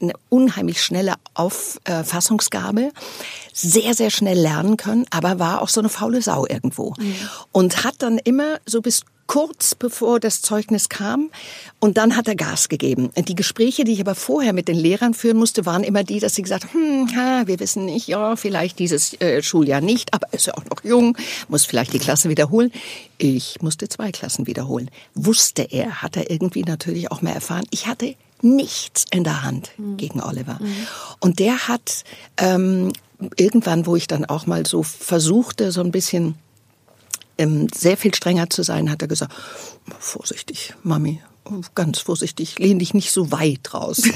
eine 0.00 0.12
unheimlich 0.28 0.82
schnelle 0.82 1.14
Auffassungsgabe, 1.34 2.92
sehr, 3.52 3.94
sehr 3.94 4.10
schnell 4.10 4.38
lernen 4.38 4.76
können, 4.76 5.06
aber 5.10 5.38
war 5.38 5.62
auch 5.62 5.68
so 5.68 5.80
eine 5.80 5.88
faule 5.88 6.22
Sau 6.22 6.46
irgendwo. 6.46 6.94
Mhm. 6.98 7.14
Und 7.52 7.84
hat 7.84 7.96
dann 7.98 8.18
immer 8.18 8.58
so 8.66 8.80
bis 8.80 9.02
kurz 9.28 9.76
bevor 9.76 10.18
das 10.18 10.42
Zeugnis 10.42 10.88
kam. 10.88 11.30
Und 11.78 11.96
dann 11.96 12.16
hat 12.16 12.26
er 12.26 12.34
Gas 12.34 12.68
gegeben. 12.68 13.10
Die 13.16 13.36
Gespräche, 13.36 13.84
die 13.84 13.92
ich 13.92 14.00
aber 14.00 14.16
vorher 14.16 14.52
mit 14.52 14.66
den 14.66 14.76
Lehrern 14.76 15.14
führen 15.14 15.36
musste, 15.36 15.64
waren 15.64 15.84
immer 15.84 16.02
die, 16.02 16.18
dass 16.18 16.34
sie 16.34 16.42
gesagt 16.42 16.64
haben, 16.64 16.72
hm, 16.72 17.16
ha, 17.16 17.46
wir 17.46 17.60
wissen 17.60 17.84
nicht, 17.84 18.08
ja, 18.08 18.34
vielleicht 18.34 18.80
dieses 18.80 19.14
äh, 19.20 19.40
Schuljahr 19.42 19.80
nicht, 19.80 20.12
aber 20.12 20.26
ist 20.32 20.46
ja 20.46 20.54
auch 20.54 20.64
noch 20.64 20.82
jung, 20.82 21.16
muss 21.46 21.64
vielleicht 21.64 21.92
die 21.92 22.00
Klasse 22.00 22.28
wiederholen. 22.28 22.72
Ich 23.18 23.62
musste 23.62 23.88
zwei 23.88 24.10
Klassen 24.10 24.48
wiederholen. 24.48 24.90
Wusste 25.14 25.62
er, 25.62 26.02
hat 26.02 26.16
er 26.16 26.30
irgendwie 26.30 26.62
natürlich 26.62 27.12
auch 27.12 27.22
mehr 27.22 27.34
erfahren. 27.34 27.64
Ich 27.70 27.86
hatte 27.86 28.16
nichts 28.42 29.04
in 29.10 29.24
der 29.24 29.42
Hand 29.42 29.70
gegen 29.96 30.20
Oliver. 30.20 30.58
Und 31.20 31.38
der 31.38 31.68
hat 31.68 32.04
ähm, 32.38 32.92
irgendwann, 33.36 33.86
wo 33.86 33.96
ich 33.96 34.06
dann 34.06 34.24
auch 34.24 34.46
mal 34.46 34.66
so 34.66 34.82
versuchte, 34.82 35.72
so 35.72 35.80
ein 35.80 35.90
bisschen 35.90 36.36
ähm, 37.38 37.68
sehr 37.74 37.96
viel 37.96 38.14
strenger 38.14 38.50
zu 38.50 38.62
sein, 38.62 38.90
hat 38.90 39.02
er 39.02 39.08
gesagt, 39.08 39.32
vorsichtig, 39.98 40.74
Mami, 40.82 41.20
ganz 41.74 42.00
vorsichtig, 42.00 42.58
lehn 42.58 42.78
dich 42.78 42.94
nicht 42.94 43.10
so 43.10 43.30
weit 43.32 43.72
raus. 43.72 44.02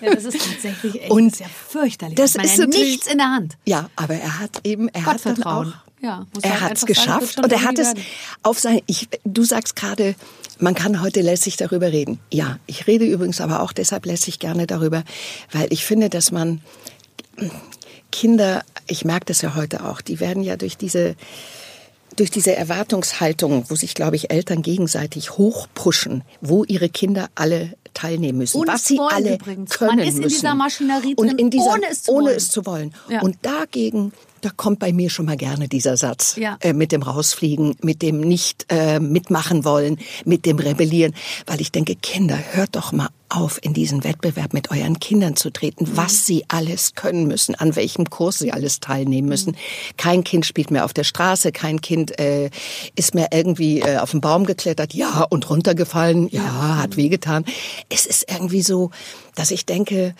Ja, 0.00 0.14
das 0.14 0.24
ist 0.24 0.38
tatsächlich 0.38 1.02
echt 1.02 1.10
Und 1.10 1.38
ja 1.38 1.46
fürchterlich. 1.48 2.16
das 2.16 2.34
ist 2.34 2.58
er 2.58 2.66
nichts 2.66 3.06
in 3.06 3.18
der 3.18 3.30
Hand. 3.30 3.56
Ja, 3.64 3.88
aber 3.96 4.14
er 4.14 4.38
hat 4.38 4.60
eben, 4.64 4.88
er 4.88 5.06
hat 5.06 5.24
dann 5.24 5.42
auch. 5.44 5.72
Ja, 6.02 6.26
er 6.42 6.60
halt 6.60 6.62
hat 6.62 6.76
es 6.76 6.84
geschafft 6.84 7.38
und 7.38 7.50
er 7.50 7.62
hat 7.62 7.78
es 7.78 7.94
auf 8.42 8.58
sein, 8.58 8.82
ich, 8.86 9.08
du 9.24 9.42
sagst 9.44 9.76
gerade, 9.76 10.14
man 10.58 10.74
kann 10.74 11.00
heute 11.00 11.22
lässig 11.22 11.56
darüber 11.56 11.90
reden. 11.92 12.20
Ja, 12.30 12.58
ich 12.66 12.86
rede 12.86 13.06
übrigens 13.06 13.40
aber 13.40 13.62
auch 13.62 13.72
deshalb 13.72 14.04
lässig 14.04 14.38
gerne 14.38 14.66
darüber, 14.66 15.02
weil 15.52 15.68
ich 15.70 15.86
finde, 15.86 16.10
dass 16.10 16.30
man 16.30 16.60
Kinder, 18.12 18.62
ich 18.86 19.04
merke 19.04 19.26
das 19.26 19.42
ja 19.42 19.54
heute 19.54 19.84
auch, 19.84 20.00
die 20.00 20.20
werden 20.20 20.42
ja 20.42 20.56
durch 20.56 20.76
diese 20.76 21.16
durch 22.16 22.30
diese 22.30 22.54
Erwartungshaltung, 22.54 23.64
wo 23.68 23.74
sich, 23.74 23.94
glaube 23.94 24.14
ich, 24.14 24.30
Eltern 24.30 24.62
gegenseitig 24.62 25.32
hochpushen, 25.36 26.22
wo 26.40 26.62
ihre 26.62 26.88
Kinder 26.88 27.28
alle 27.34 27.74
teilnehmen 27.92 28.38
müssen, 28.38 28.58
Ohne 28.58 28.72
was 28.72 28.84
sie 28.86 29.00
alle 29.00 29.34
übrigens. 29.34 29.70
können 29.70 29.96
Man 29.96 29.98
ist 30.06 30.14
in 30.16 30.22
müssen. 30.22 30.28
dieser 30.36 30.54
Maschinerie 30.54 31.14
und 31.16 31.26
drin, 31.28 31.38
in 31.38 31.50
dieser, 31.50 31.72
ohne 31.72 31.86
es 31.90 32.02
zu 32.04 32.12
ohne 32.12 32.26
wollen. 32.26 32.36
es 32.36 32.50
zu 32.50 32.66
wollen. 32.66 32.94
Ja. 33.08 33.22
Und 33.22 33.38
dagegen, 33.42 34.12
da 34.44 34.50
kommt 34.50 34.78
bei 34.78 34.92
mir 34.92 35.10
schon 35.10 35.26
mal 35.26 35.36
gerne 35.36 35.68
dieser 35.68 35.96
Satz 35.96 36.36
Ja. 36.36 36.56
äh, 36.60 36.72
mit 36.72 36.92
dem 36.92 37.02
Rausfliegen, 37.02 37.76
mit 37.82 38.02
dem 38.02 38.20
nicht 38.20 38.66
äh, 38.68 39.00
mitmachen 39.00 39.64
wollen, 39.64 39.98
mit 40.24 40.44
dem 40.46 40.58
Rebellieren, 40.58 41.14
weil 41.46 41.60
ich 41.60 41.72
denke, 41.72 41.94
Kinder, 41.96 42.38
hört 42.52 42.76
doch 42.76 42.92
mal 42.92 43.08
auf, 43.30 43.58
in 43.62 43.72
diesen 43.74 44.04
Wettbewerb 44.04 44.52
mit 44.52 44.70
euren 44.70 45.00
Kindern 45.00 45.34
zu 45.34 45.50
treten, 45.50 45.84
Mhm. 45.84 45.96
was 45.96 46.24
sie 46.26 46.44
alles 46.48 46.94
können 46.94 47.26
müssen, 47.26 47.54
an 47.56 47.74
welchem 47.74 48.08
Kurs 48.10 48.38
sie 48.38 48.52
alles 48.52 48.78
teilnehmen 48.80 49.28
müssen. 49.28 49.52
Mhm. 49.52 49.96
Kein 49.96 50.24
Kind 50.24 50.46
spielt 50.46 50.70
mehr 50.70 50.84
auf 50.84 50.92
der 50.92 51.02
Straße, 51.04 51.50
kein 51.50 51.80
Kind 51.80 52.16
äh, 52.20 52.50
ist 52.94 53.14
mehr 53.14 53.28
irgendwie 53.32 53.80
äh, 53.80 53.96
auf 53.96 54.10
den 54.12 54.20
Baum 54.20 54.44
geklettert, 54.44 54.92
ja, 54.94 55.22
und 55.30 55.48
runtergefallen, 55.50 56.28
ja, 56.30 56.76
hat 56.82 56.96
wehgetan. 56.96 57.44
Es 57.88 58.04
ist 58.06 58.26
irgendwie 58.30 58.62
so, 58.62 58.90
dass 59.34 59.50
ich 59.50 59.66
denke, 59.66 60.14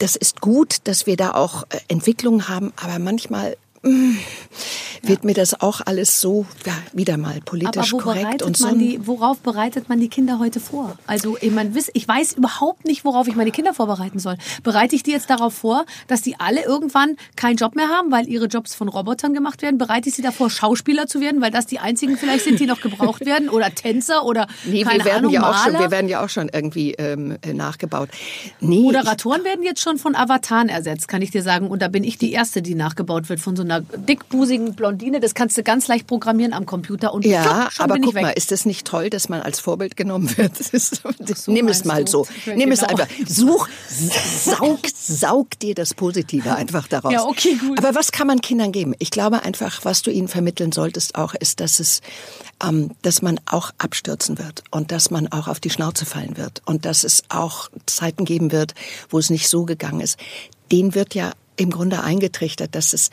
das 0.00 0.16
ist 0.16 0.40
gut, 0.40 0.78
dass 0.84 1.06
wir 1.06 1.16
da 1.16 1.34
auch 1.34 1.62
äh, 1.64 1.78
Entwicklungen 1.88 2.48
haben, 2.48 2.72
aber 2.82 2.98
manchmal 2.98 3.56
wird 3.82 5.24
mir 5.24 5.34
das 5.34 5.60
auch 5.60 5.80
alles 5.84 6.20
so, 6.20 6.46
ja, 6.66 6.72
wieder 6.92 7.16
mal 7.16 7.32
Aber 7.36 7.40
politisch 7.44 7.92
wo 7.92 7.98
korrekt 7.98 8.42
und 8.42 8.56
so. 8.56 8.74
die, 8.74 9.06
worauf 9.06 9.38
bereitet 9.38 9.88
man 9.88 10.00
die 10.00 10.08
Kinder 10.08 10.38
heute 10.38 10.60
vor? 10.60 10.96
Also 11.06 11.36
ich, 11.40 11.50
mein, 11.50 11.76
ich 11.94 12.06
weiß 12.08 12.32
überhaupt 12.32 12.84
nicht, 12.84 13.04
worauf 13.04 13.28
ich 13.28 13.36
meine 13.36 13.50
Kinder 13.50 13.74
vorbereiten 13.74 14.18
soll. 14.18 14.36
Bereite 14.62 14.96
ich 14.96 15.02
die 15.02 15.12
jetzt 15.12 15.30
darauf 15.30 15.54
vor, 15.54 15.84
dass 16.08 16.22
die 16.22 16.38
alle 16.40 16.64
irgendwann 16.64 17.16
keinen 17.36 17.56
Job 17.56 17.76
mehr 17.76 17.88
haben, 17.88 18.10
weil 18.10 18.28
ihre 18.28 18.46
Jobs 18.46 18.74
von 18.74 18.88
Robotern 18.88 19.34
gemacht 19.34 19.62
werden? 19.62 19.78
Bereite 19.78 20.08
ich 20.08 20.14
sie 20.14 20.22
davor, 20.22 20.50
Schauspieler 20.50 21.06
zu 21.06 21.20
werden, 21.20 21.40
weil 21.40 21.50
das 21.50 21.66
die 21.66 21.78
einzigen 21.78 22.16
vielleicht 22.16 22.44
sind, 22.44 22.60
die 22.60 22.66
noch 22.66 22.80
gebraucht 22.80 23.24
werden? 23.24 23.48
Oder 23.48 23.74
Tänzer 23.74 24.24
oder 24.24 24.46
Nee, 24.64 24.82
keine 24.82 24.98
wir 24.98 25.04
werden 25.04 25.18
Ahnung, 25.18 25.32
ja 25.32 25.48
auch 25.50 25.54
schon, 25.62 25.72
Maler? 25.72 25.84
wir 25.84 25.90
werden 25.90 26.08
ja 26.08 26.24
auch 26.24 26.28
schon 26.28 26.48
irgendwie 26.52 26.92
ähm, 26.94 27.38
äh, 27.42 27.52
nachgebaut. 27.52 28.08
Nee, 28.60 28.80
Moderatoren 28.80 29.44
werden 29.44 29.64
jetzt 29.64 29.80
schon 29.80 29.98
von 29.98 30.14
Avataren 30.14 30.68
ersetzt, 30.68 31.08
kann 31.08 31.22
ich 31.22 31.30
dir 31.30 31.42
sagen. 31.42 31.68
Und 31.68 31.82
da 31.82 31.88
bin 31.88 32.04
ich 32.04 32.18
die 32.18 32.32
Erste, 32.32 32.62
die 32.62 32.74
nachgebaut 32.74 33.28
wird 33.28 33.40
von 33.40 33.56
so 33.56 33.64
einer 33.70 33.80
dickbusigen 33.80 34.74
Blondine. 34.74 35.20
Das 35.20 35.34
kannst 35.34 35.56
du 35.58 35.62
ganz 35.62 35.88
leicht 35.88 36.06
programmieren 36.06 36.52
am 36.52 36.66
Computer 36.66 37.12
und 37.12 37.24
ja, 37.24 37.42
pfupp, 37.42 37.72
schon 37.72 37.84
aber 37.84 37.94
bin 37.94 38.02
guck 38.02 38.10
ich 38.10 38.14
weg. 38.16 38.22
mal, 38.22 38.30
ist 38.30 38.50
das 38.50 38.64
nicht 38.64 38.86
toll, 38.86 39.10
dass 39.10 39.28
man 39.28 39.42
als 39.42 39.60
Vorbild 39.60 39.96
genommen 39.96 40.36
wird? 40.36 40.52
So 40.58 41.52
nimm 41.52 41.68
es 41.68 41.84
mal 41.84 42.06
so. 42.06 42.26
Ja, 42.46 42.54
Nimm 42.54 42.72
es 42.72 42.80
genau. 42.80 42.92
einfach. 42.92 43.08
Such, 43.26 43.68
saug, 43.88 44.80
saug 44.94 45.58
dir 45.58 45.74
das 45.74 45.94
Positive 45.94 46.54
einfach 46.54 46.88
daraus. 46.88 47.12
Ja, 47.12 47.24
okay, 47.24 47.54
gut. 47.54 47.78
Aber 47.78 47.94
was 47.94 48.12
kann 48.12 48.26
man 48.26 48.40
Kindern 48.40 48.72
geben? 48.72 48.94
Ich 48.98 49.10
glaube 49.10 49.42
einfach, 49.42 49.84
was 49.84 50.02
du 50.02 50.10
ihnen 50.10 50.28
vermitteln 50.28 50.72
solltest 50.72 51.14
auch, 51.16 51.34
ist, 51.34 51.60
dass 51.60 51.80
es, 51.80 52.00
ähm, 52.62 52.90
dass 53.02 53.22
man 53.22 53.40
auch 53.46 53.70
abstürzen 53.78 54.38
wird 54.38 54.62
und 54.70 54.92
dass 54.92 55.10
man 55.10 55.28
auch 55.28 55.48
auf 55.48 55.60
die 55.60 55.70
Schnauze 55.70 56.06
fallen 56.06 56.36
wird 56.36 56.62
und 56.64 56.84
dass 56.84 57.04
es 57.04 57.22
auch 57.28 57.68
Zeiten 57.86 58.24
geben 58.24 58.52
wird, 58.52 58.74
wo 59.10 59.18
es 59.18 59.30
nicht 59.30 59.48
so 59.48 59.64
gegangen 59.64 60.00
ist. 60.00 60.18
Den 60.70 60.94
wird 60.94 61.14
ja 61.14 61.32
im 61.56 61.70
Grunde 61.70 62.02
eingetrichtert, 62.02 62.74
dass 62.74 62.92
es 62.92 63.10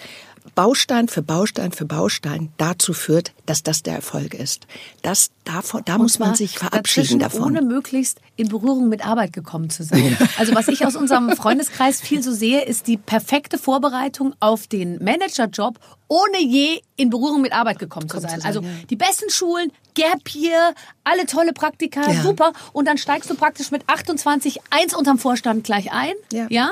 Baustein 0.54 1.08
für 1.08 1.24
Baustein 1.24 1.72
für 1.72 1.86
Baustein 1.86 2.50
dazu 2.58 2.94
führt, 2.94 3.34
dass 3.46 3.64
das 3.64 3.84
der 3.84 3.96
Erfolg 3.96 4.34
ist. 4.34 4.68
Das 5.02 5.32
davon, 5.44 5.82
da 5.86 5.98
muss 5.98 6.20
man 6.20 6.36
sich 6.36 6.60
verabschieden 6.60 7.20
davon. 7.20 7.44
Ohne 7.44 7.62
möglichst 7.62 8.20
in 8.36 8.50
Berührung 8.50 8.90
mit 8.90 9.06
Arbeit 9.06 9.34
gekommen 9.34 9.70
zu 9.70 9.84
sein. 9.84 10.18
Also 10.38 10.54
was 10.54 10.68
ich 10.68 10.86
aus 10.86 10.96
unserem 10.96 11.32
Freundeskreis 11.36 12.02
viel 12.02 12.22
so 12.22 12.32
sehe, 12.32 12.64
ist 12.64 12.88
die 12.88 12.98
perfekte 12.98 13.58
Vorbereitung 13.58 14.36
auf 14.40 14.68
den 14.68 15.04
Managerjob, 15.04 15.80
ohne 16.08 16.40
je 16.42 16.82
in 16.98 17.10
Berührung 17.10 17.42
mit 17.42 17.52
Arbeit 17.54 17.80
gekommen 17.80 18.08
zu 18.08 18.20
sein. 18.20 18.42
Also 18.44 18.62
die 18.90 18.96
besten 18.96 19.30
Schulen, 19.30 19.72
Gap 19.96 20.34
Year, 20.34 20.74
alle 21.04 21.26
tolle 21.26 21.52
Praktika, 21.54 22.10
Ja. 22.12 22.22
super. 22.22 22.52
Und 22.74 22.86
dann 22.88 22.98
steigst 22.98 23.30
du 23.30 23.36
praktisch 23.36 23.72
mit 23.72 23.84
28 23.88 24.60
eins 24.70 24.94
unterm 24.96 25.18
Vorstand 25.18 25.64
gleich 25.64 25.92
ein, 25.92 26.14
Ja. 26.32 26.48
ja. 26.50 26.70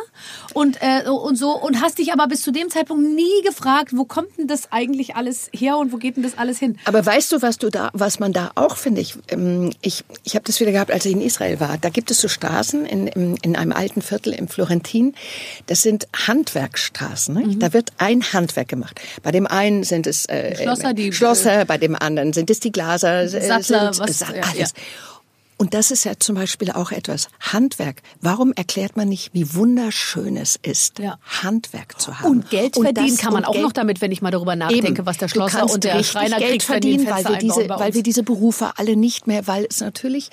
Und 0.53 0.77
äh, 0.81 1.07
und 1.09 1.37
so 1.37 1.51
und 1.57 1.81
hast 1.81 1.97
dich 1.99 2.11
aber 2.13 2.27
bis 2.27 2.41
zu 2.41 2.51
dem 2.51 2.69
Zeitpunkt 2.69 3.03
nie 3.15 3.41
gefragt, 3.45 3.89
wo 3.95 4.05
kommt 4.05 4.37
denn 4.37 4.47
das 4.47 4.71
eigentlich 4.71 5.15
alles 5.15 5.49
her 5.53 5.77
und 5.77 5.91
wo 5.91 5.97
geht 5.97 6.15
denn 6.17 6.23
das 6.23 6.37
alles 6.37 6.59
hin? 6.59 6.77
Aber 6.85 7.05
weißt 7.05 7.31
du, 7.31 7.41
was 7.41 7.57
du 7.57 7.69
da, 7.69 7.89
was 7.93 8.19
man 8.19 8.33
da 8.33 8.51
auch 8.55 8.75
finde 8.77 9.01
ich, 9.01 9.15
ähm, 9.29 9.71
ich, 9.81 10.03
ich 10.23 10.35
habe 10.35 10.45
das 10.45 10.59
wieder 10.59 10.71
gehabt, 10.71 10.91
als 10.91 11.05
ich 11.05 11.13
in 11.13 11.21
Israel 11.21 11.59
war. 11.59 11.77
Da 11.77 11.89
gibt 11.89 12.11
es 12.11 12.19
so 12.21 12.27
Straßen 12.27 12.85
in, 12.85 13.07
in, 13.07 13.35
in 13.37 13.55
einem 13.55 13.71
alten 13.71 14.01
Viertel 14.01 14.33
im 14.33 14.47
Florentin. 14.47 15.15
Das 15.67 15.81
sind 15.81 16.07
Handwerksstraßen. 16.27 17.33
Ne? 17.35 17.55
Da 17.57 17.73
wird 17.73 17.91
ein 17.97 18.21
Handwerk 18.33 18.67
gemacht. 18.67 18.99
Bei 19.23 19.31
dem 19.31 19.47
einen 19.47 19.83
sind 19.83 20.05
es 20.05 20.25
äh, 20.27 20.55
Schlosser, 20.55 20.93
die- 20.93 21.11
Schlosser, 21.13 21.65
bei 21.65 21.77
dem 21.77 21.95
anderen 21.95 22.33
sind 22.33 22.49
es 22.49 22.59
die 22.59 22.71
Glaser, 22.71 23.27
Sattler, 23.27 23.93
sind, 23.93 23.99
was- 24.09 24.19
Sa- 24.19 24.35
ja, 24.35 24.41
alles. 24.53 24.73
Und 25.63 25.73
das 25.73 25.91
ist 25.91 26.03
ja 26.03 26.11
zum 26.19 26.35
Beispiel 26.35 26.71
auch 26.71 26.91
etwas. 26.91 27.29
Handwerk. 27.39 28.01
Warum 28.19 28.51
erklärt 28.51 28.97
man 28.97 29.07
nicht, 29.07 29.29
wie 29.33 29.53
wunderschön 29.55 30.35
es 30.35 30.59
ist, 30.61 30.99
Ja. 30.99 31.17
Handwerk 31.41 32.01
zu 32.01 32.19
haben? 32.19 32.31
Und 32.31 32.49
Geld 32.49 32.75
verdienen 32.75 33.07
das- 33.07 33.17
kann 33.17 33.31
man 33.31 33.43
und 33.43 33.47
auch 33.47 33.53
Geld- 33.53 33.63
noch 33.63 33.71
damit, 33.71 34.01
wenn 34.01 34.11
ich 34.11 34.21
mal 34.21 34.29
darüber 34.31 34.57
nachdenke, 34.57 34.87
Eben. 34.87 35.05
was 35.05 35.17
der 35.19 35.29
Schlosser 35.29 35.63
und 35.71 35.85
der 35.85 36.03
Schreiner 36.03 36.37
Geld 36.39 36.49
kriegt, 36.51 36.63
verdienen, 36.63 37.07
weil 37.09 37.23
wir 37.23 37.37
diese, 37.37 37.69
weil 37.69 37.93
wir 37.93 38.03
diese 38.03 38.23
Berufe 38.23 38.73
alle 38.75 38.97
nicht 38.97 39.25
mehr, 39.25 39.47
weil 39.47 39.65
es 39.69 39.79
natürlich 39.79 40.31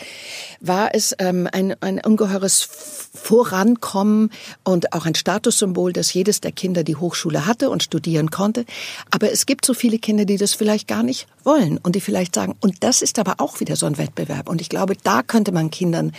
war 0.61 0.97
es 0.97 1.15
ähm, 1.21 1.49
ein, 1.53 1.77
ein 1.81 2.01
ungeheures 2.05 2.69
Vorankommen 3.13 4.31
und 4.65 4.93
auch 4.93 5.07
ein 5.07 5.15
Statussymbol, 5.15 5.93
dass 5.93 6.13
jedes 6.13 6.41
der 6.41 6.51
Kinder 6.53 6.83
die 6.83 6.97
Hochschule 6.97 7.47
hatte 7.47 7.71
und 7.71 7.85
studieren 7.85 8.33
konnte. 8.33 8.65
Aber 9.13 9.31
es 9.31 9.47
gibt 9.47 9.65
so 9.65 9.75
viele 9.75 9.99
Kinder, 10.01 10.25
die 10.25 10.37
das 10.39 10.55
vielleicht 10.55 10.89
gar 10.89 11.05
nicht 11.05 11.29
wollen 11.45 11.79
und 11.79 11.95
die 11.95 12.01
vielleicht 12.01 12.35
sagen, 12.35 12.57
und 12.61 12.83
das 12.83 13.01
ist 13.03 13.19
aber 13.19 13.37
auch 13.39 13.61
wieder 13.61 13.77
so 13.77 13.87
ein 13.87 13.99
Wettbewerb. 13.99 14.49
Und 14.49 14.61
ich 14.61 14.69
glaube, 14.69 14.97
da 15.03 15.20
könnte 15.23 15.53
man 15.53 15.71
Kindern 15.71 16.13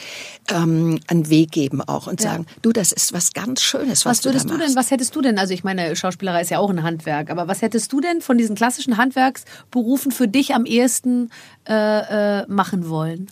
ähm, 0.50 1.00
einen 1.08 1.30
Weg 1.30 1.52
geben 1.52 1.82
auch 1.82 2.08
und 2.08 2.22
sagen, 2.22 2.46
du, 2.62 2.72
das 2.72 2.92
ist 2.92 3.14
was 3.14 3.34
ganz 3.34 3.62
Schönes, 3.62 4.06
was, 4.06 4.20
Was 4.20 4.26
würdest 4.26 4.46
du 4.46 4.54
du 4.54 4.58
da 4.60 4.66
denn, 4.66 4.76
was 4.76 4.92
hättest 4.92 5.16
du 5.16 5.22
denn, 5.22 5.38
also 5.38 5.54
ich 5.54 5.64
meine, 5.64 5.96
Schauspielerei 5.96 6.42
ist 6.42 6.52
ja 6.52 6.60
auch 6.60 6.70
ein 6.70 6.84
Handwerk, 6.84 7.30
aber 7.30 7.48
was 7.48 7.62
hättest 7.62 7.92
du 7.94 8.02
denn 8.02 8.22
von 8.22 8.38
diesen 8.38 8.56
klassischen 8.56 8.98
Handwerksberufen 8.98 10.12
für 10.12 10.28
dich 10.28 10.54
am 10.54 10.66
ehesten 10.66 11.32
äh, 11.68 12.42
äh, 12.42 12.46
machen 12.48 12.90
wollen? 12.90 13.30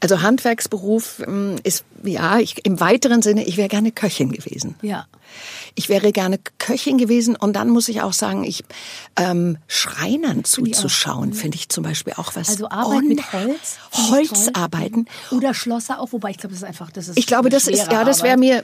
Also 0.00 0.22
Handwerksberuf 0.22 1.22
ähm, 1.26 1.56
ist, 1.62 1.84
ja, 2.02 2.38
ich, 2.38 2.64
im 2.64 2.80
weiteren 2.80 3.22
Sinne, 3.22 3.44
ich 3.44 3.56
wäre 3.56 3.68
gerne 3.68 3.92
Köchin 3.92 4.32
gewesen. 4.32 4.74
Ja. 4.82 5.06
Ich 5.74 5.88
wäre 5.88 6.12
gerne 6.12 6.38
Köchin 6.58 6.98
gewesen 6.98 7.34
und 7.34 7.54
dann 7.54 7.68
muss 7.70 7.88
ich 7.88 8.02
auch 8.02 8.12
sagen, 8.12 8.44
ich 8.44 8.64
ähm, 9.16 9.58
Schreinern 9.66 10.44
zuzuschauen, 10.44 11.32
finde 11.34 11.56
ich 11.56 11.68
zum 11.68 11.82
Beispiel 11.82 12.12
auch 12.16 12.36
was. 12.36 12.48
Also 12.50 12.68
Arbeit 12.68 13.02
mit 13.04 13.32
Holz. 13.32 13.78
finde 13.90 14.22
ich 14.22 14.30
Holz 14.30 14.44
toll. 14.44 14.52
arbeiten. 14.54 15.06
Oder 15.32 15.52
Schlosser 15.54 15.98
auch, 16.00 16.12
wobei 16.12 16.30
ich 16.30 16.38
glaube, 16.38 16.54
das 16.54 16.62
ist 16.62 16.68
einfach, 16.68 16.90
das 16.92 17.08
ist 17.08 17.18
Ich 17.18 17.26
glaube, 17.26 17.48
das 17.48 17.66
ist, 17.66 17.90
ja, 17.90 18.04
das 18.04 18.22
wäre 18.22 18.36
mir, 18.36 18.62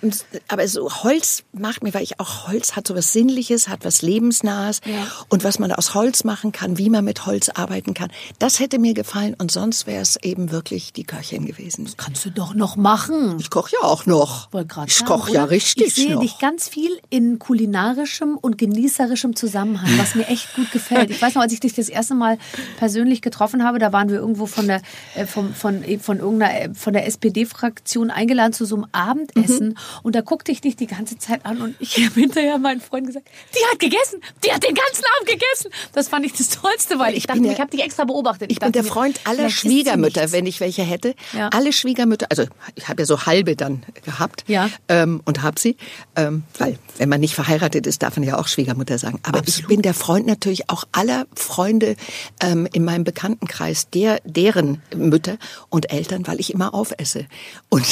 aber 0.48 0.68
so 0.68 0.88
Holz 1.02 1.42
macht 1.52 1.82
mir, 1.82 1.92
weil 1.94 2.02
ich 2.04 2.20
auch 2.20 2.46
Holz 2.46 2.76
hat 2.76 2.86
so 2.86 2.94
was 2.94 3.12
Sinnliches, 3.12 3.68
hat 3.68 3.84
was 3.84 4.02
Lebensnahes 4.02 4.80
Ja. 4.84 5.06
und 5.28 5.42
was 5.42 5.58
man 5.58 5.72
aus 5.72 5.94
Holz 5.94 6.22
machen 6.24 6.52
kann, 6.52 6.78
wie 6.78 6.90
man 6.90 7.04
mit 7.04 7.26
Holz 7.26 7.48
arbeiten 7.48 7.94
kann. 7.94 8.12
Das 8.38 8.60
hätte 8.60 8.78
mir 8.78 8.94
gefallen 8.94 9.34
und 9.36 9.50
sonst 9.50 9.86
wäre 9.86 10.02
es 10.02 10.16
eben 10.22 10.52
wirklich 10.52 10.79
die 10.92 11.04
Köchin 11.04 11.46
gewesen. 11.46 11.88
Kannst 11.96 12.24
du 12.24 12.30
doch 12.30 12.54
noch 12.54 12.76
machen. 12.76 13.36
Ich 13.38 13.50
koche 13.50 13.70
ja 13.80 13.86
auch 13.88 14.06
noch. 14.06 14.52
Wollte 14.52 14.66
grad 14.68 14.90
Ich 14.90 15.04
koche 15.04 15.32
ja 15.32 15.44
richtig 15.44 15.86
Ich 15.88 15.94
sehe 15.94 16.14
noch. 16.14 16.20
dich 16.20 16.38
ganz 16.38 16.68
viel 16.68 16.90
in 17.10 17.38
kulinarischem 17.38 18.36
und 18.36 18.58
genießerischem 18.58 19.36
Zusammenhang, 19.36 19.90
was 19.98 20.14
mir 20.14 20.26
echt 20.28 20.54
gut 20.54 20.70
gefällt. 20.72 21.10
Ich 21.10 21.20
weiß 21.22 21.34
noch, 21.34 21.42
als 21.42 21.52
ich 21.52 21.60
dich 21.60 21.74
das 21.74 21.88
erste 21.88 22.14
Mal 22.14 22.38
persönlich 22.78 23.22
getroffen 23.22 23.64
habe, 23.64 23.78
da 23.78 23.92
waren 23.92 24.08
wir 24.08 24.16
irgendwo 24.18 24.46
von 24.46 24.66
der 24.66 24.82
äh, 25.14 25.26
vom, 25.26 25.54
von 25.54 25.82
äh, 25.84 25.98
von 25.98 26.18
irgendeiner 26.18 26.60
äh, 26.70 26.74
von 26.74 26.92
der 26.92 27.06
SPD-Fraktion 27.06 28.10
eingeladen 28.10 28.52
zu 28.52 28.64
so 28.64 28.76
einem 28.76 28.86
Abendessen 28.92 29.68
Mhm. 29.70 29.74
und 30.02 30.14
da 30.14 30.20
guckte 30.20 30.52
ich 30.52 30.60
dich 30.60 30.76
die 30.76 30.86
ganze 30.86 31.18
Zeit 31.18 31.44
an 31.44 31.60
und 31.60 31.74
ich 31.80 31.96
habe 32.04 32.18
hinterher 32.20 32.58
meinen 32.58 32.80
Freunden 32.80 33.08
gesagt, 33.08 33.28
die 33.54 33.64
hat 33.70 33.78
gegessen, 33.78 34.20
die 34.44 34.52
hat 34.52 34.62
den 34.62 34.74
ganzen 34.74 35.04
Abend 35.16 35.28
gegessen. 35.28 35.70
Das 35.92 36.08
fand 36.08 36.24
ich 36.26 36.32
das 36.32 36.48
Tollste, 36.48 36.98
weil 36.98 37.12
ich, 37.12 37.18
Ich 37.18 37.26
dachte, 37.26 37.40
bin 37.40 37.48
ja- 37.48 37.52
ich 37.54 37.60
habe 37.60 37.70
dich 37.70 37.82
extra 37.82 38.04
beobachtet. 38.04 38.50
Ich 38.52 38.58
bin 38.58 38.72
dachte 38.72 38.82
der 38.82 38.84
Freund 38.90 39.20
aller 39.24 39.50
Schwiegermütter, 39.50 40.32
wenn 40.32 40.46
ich 40.46 40.60
welche 40.60 40.69
hätte, 40.78 41.14
Ja. 41.36 41.48
alle 41.48 41.72
Schwiegermütter, 41.72 42.26
also 42.30 42.44
ich 42.74 42.88
habe 42.88 43.02
ja 43.02 43.06
so 43.06 43.26
halbe 43.26 43.56
dann 43.56 43.82
gehabt 44.04 44.44
Ja. 44.46 44.70
ähm, 44.88 45.20
und 45.24 45.42
habe 45.42 45.58
sie, 45.60 45.76
ähm, 46.16 46.44
weil 46.58 46.78
wenn 46.98 47.08
man 47.08 47.20
nicht 47.20 47.34
verheiratet 47.34 47.86
ist, 47.86 48.02
darf 48.02 48.16
man 48.16 48.26
ja 48.26 48.38
auch 48.38 48.48
Schwiegermutter 48.48 48.98
sagen. 48.98 49.18
Aber 49.22 49.42
ich 49.46 49.66
bin 49.66 49.82
der 49.82 49.94
Freund 49.94 50.26
natürlich 50.26 50.70
auch 50.70 50.84
aller 50.92 51.26
Freunde 51.34 51.96
ähm, 52.40 52.68
in 52.72 52.84
meinem 52.84 53.04
Bekanntenkreis, 53.04 53.88
der, 53.90 54.20
deren 54.24 54.82
Mütter 54.94 55.36
und 55.68 55.92
Eltern, 55.92 56.26
weil 56.26 56.40
ich 56.40 56.52
immer 56.54 56.74
aufesse. 56.74 57.26
Und 57.68 57.84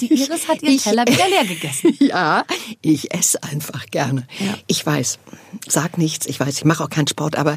Die 0.00 0.12
Iris 0.12 0.48
hat 0.48 0.62
ihren 0.62 0.74
ich- 0.74 0.82
Teller 0.84 1.04
wieder 1.06 1.28
leer 1.28 1.44
gegessen. 1.44 1.96
Ja, 2.00 2.44
ich 2.82 3.12
esse 3.14 3.42
einfach 3.42 3.86
gerne. 3.86 4.26
Ja. 4.38 4.54
Ich 4.66 4.84
weiß, 4.84 5.18
sag 5.68 5.98
nichts, 5.98 6.26
ich 6.26 6.40
weiß, 6.40 6.56
ich 6.58 6.64
mache 6.64 6.82
auch 6.82 6.90
keinen 6.90 7.06
Sport, 7.08 7.36
aber 7.36 7.56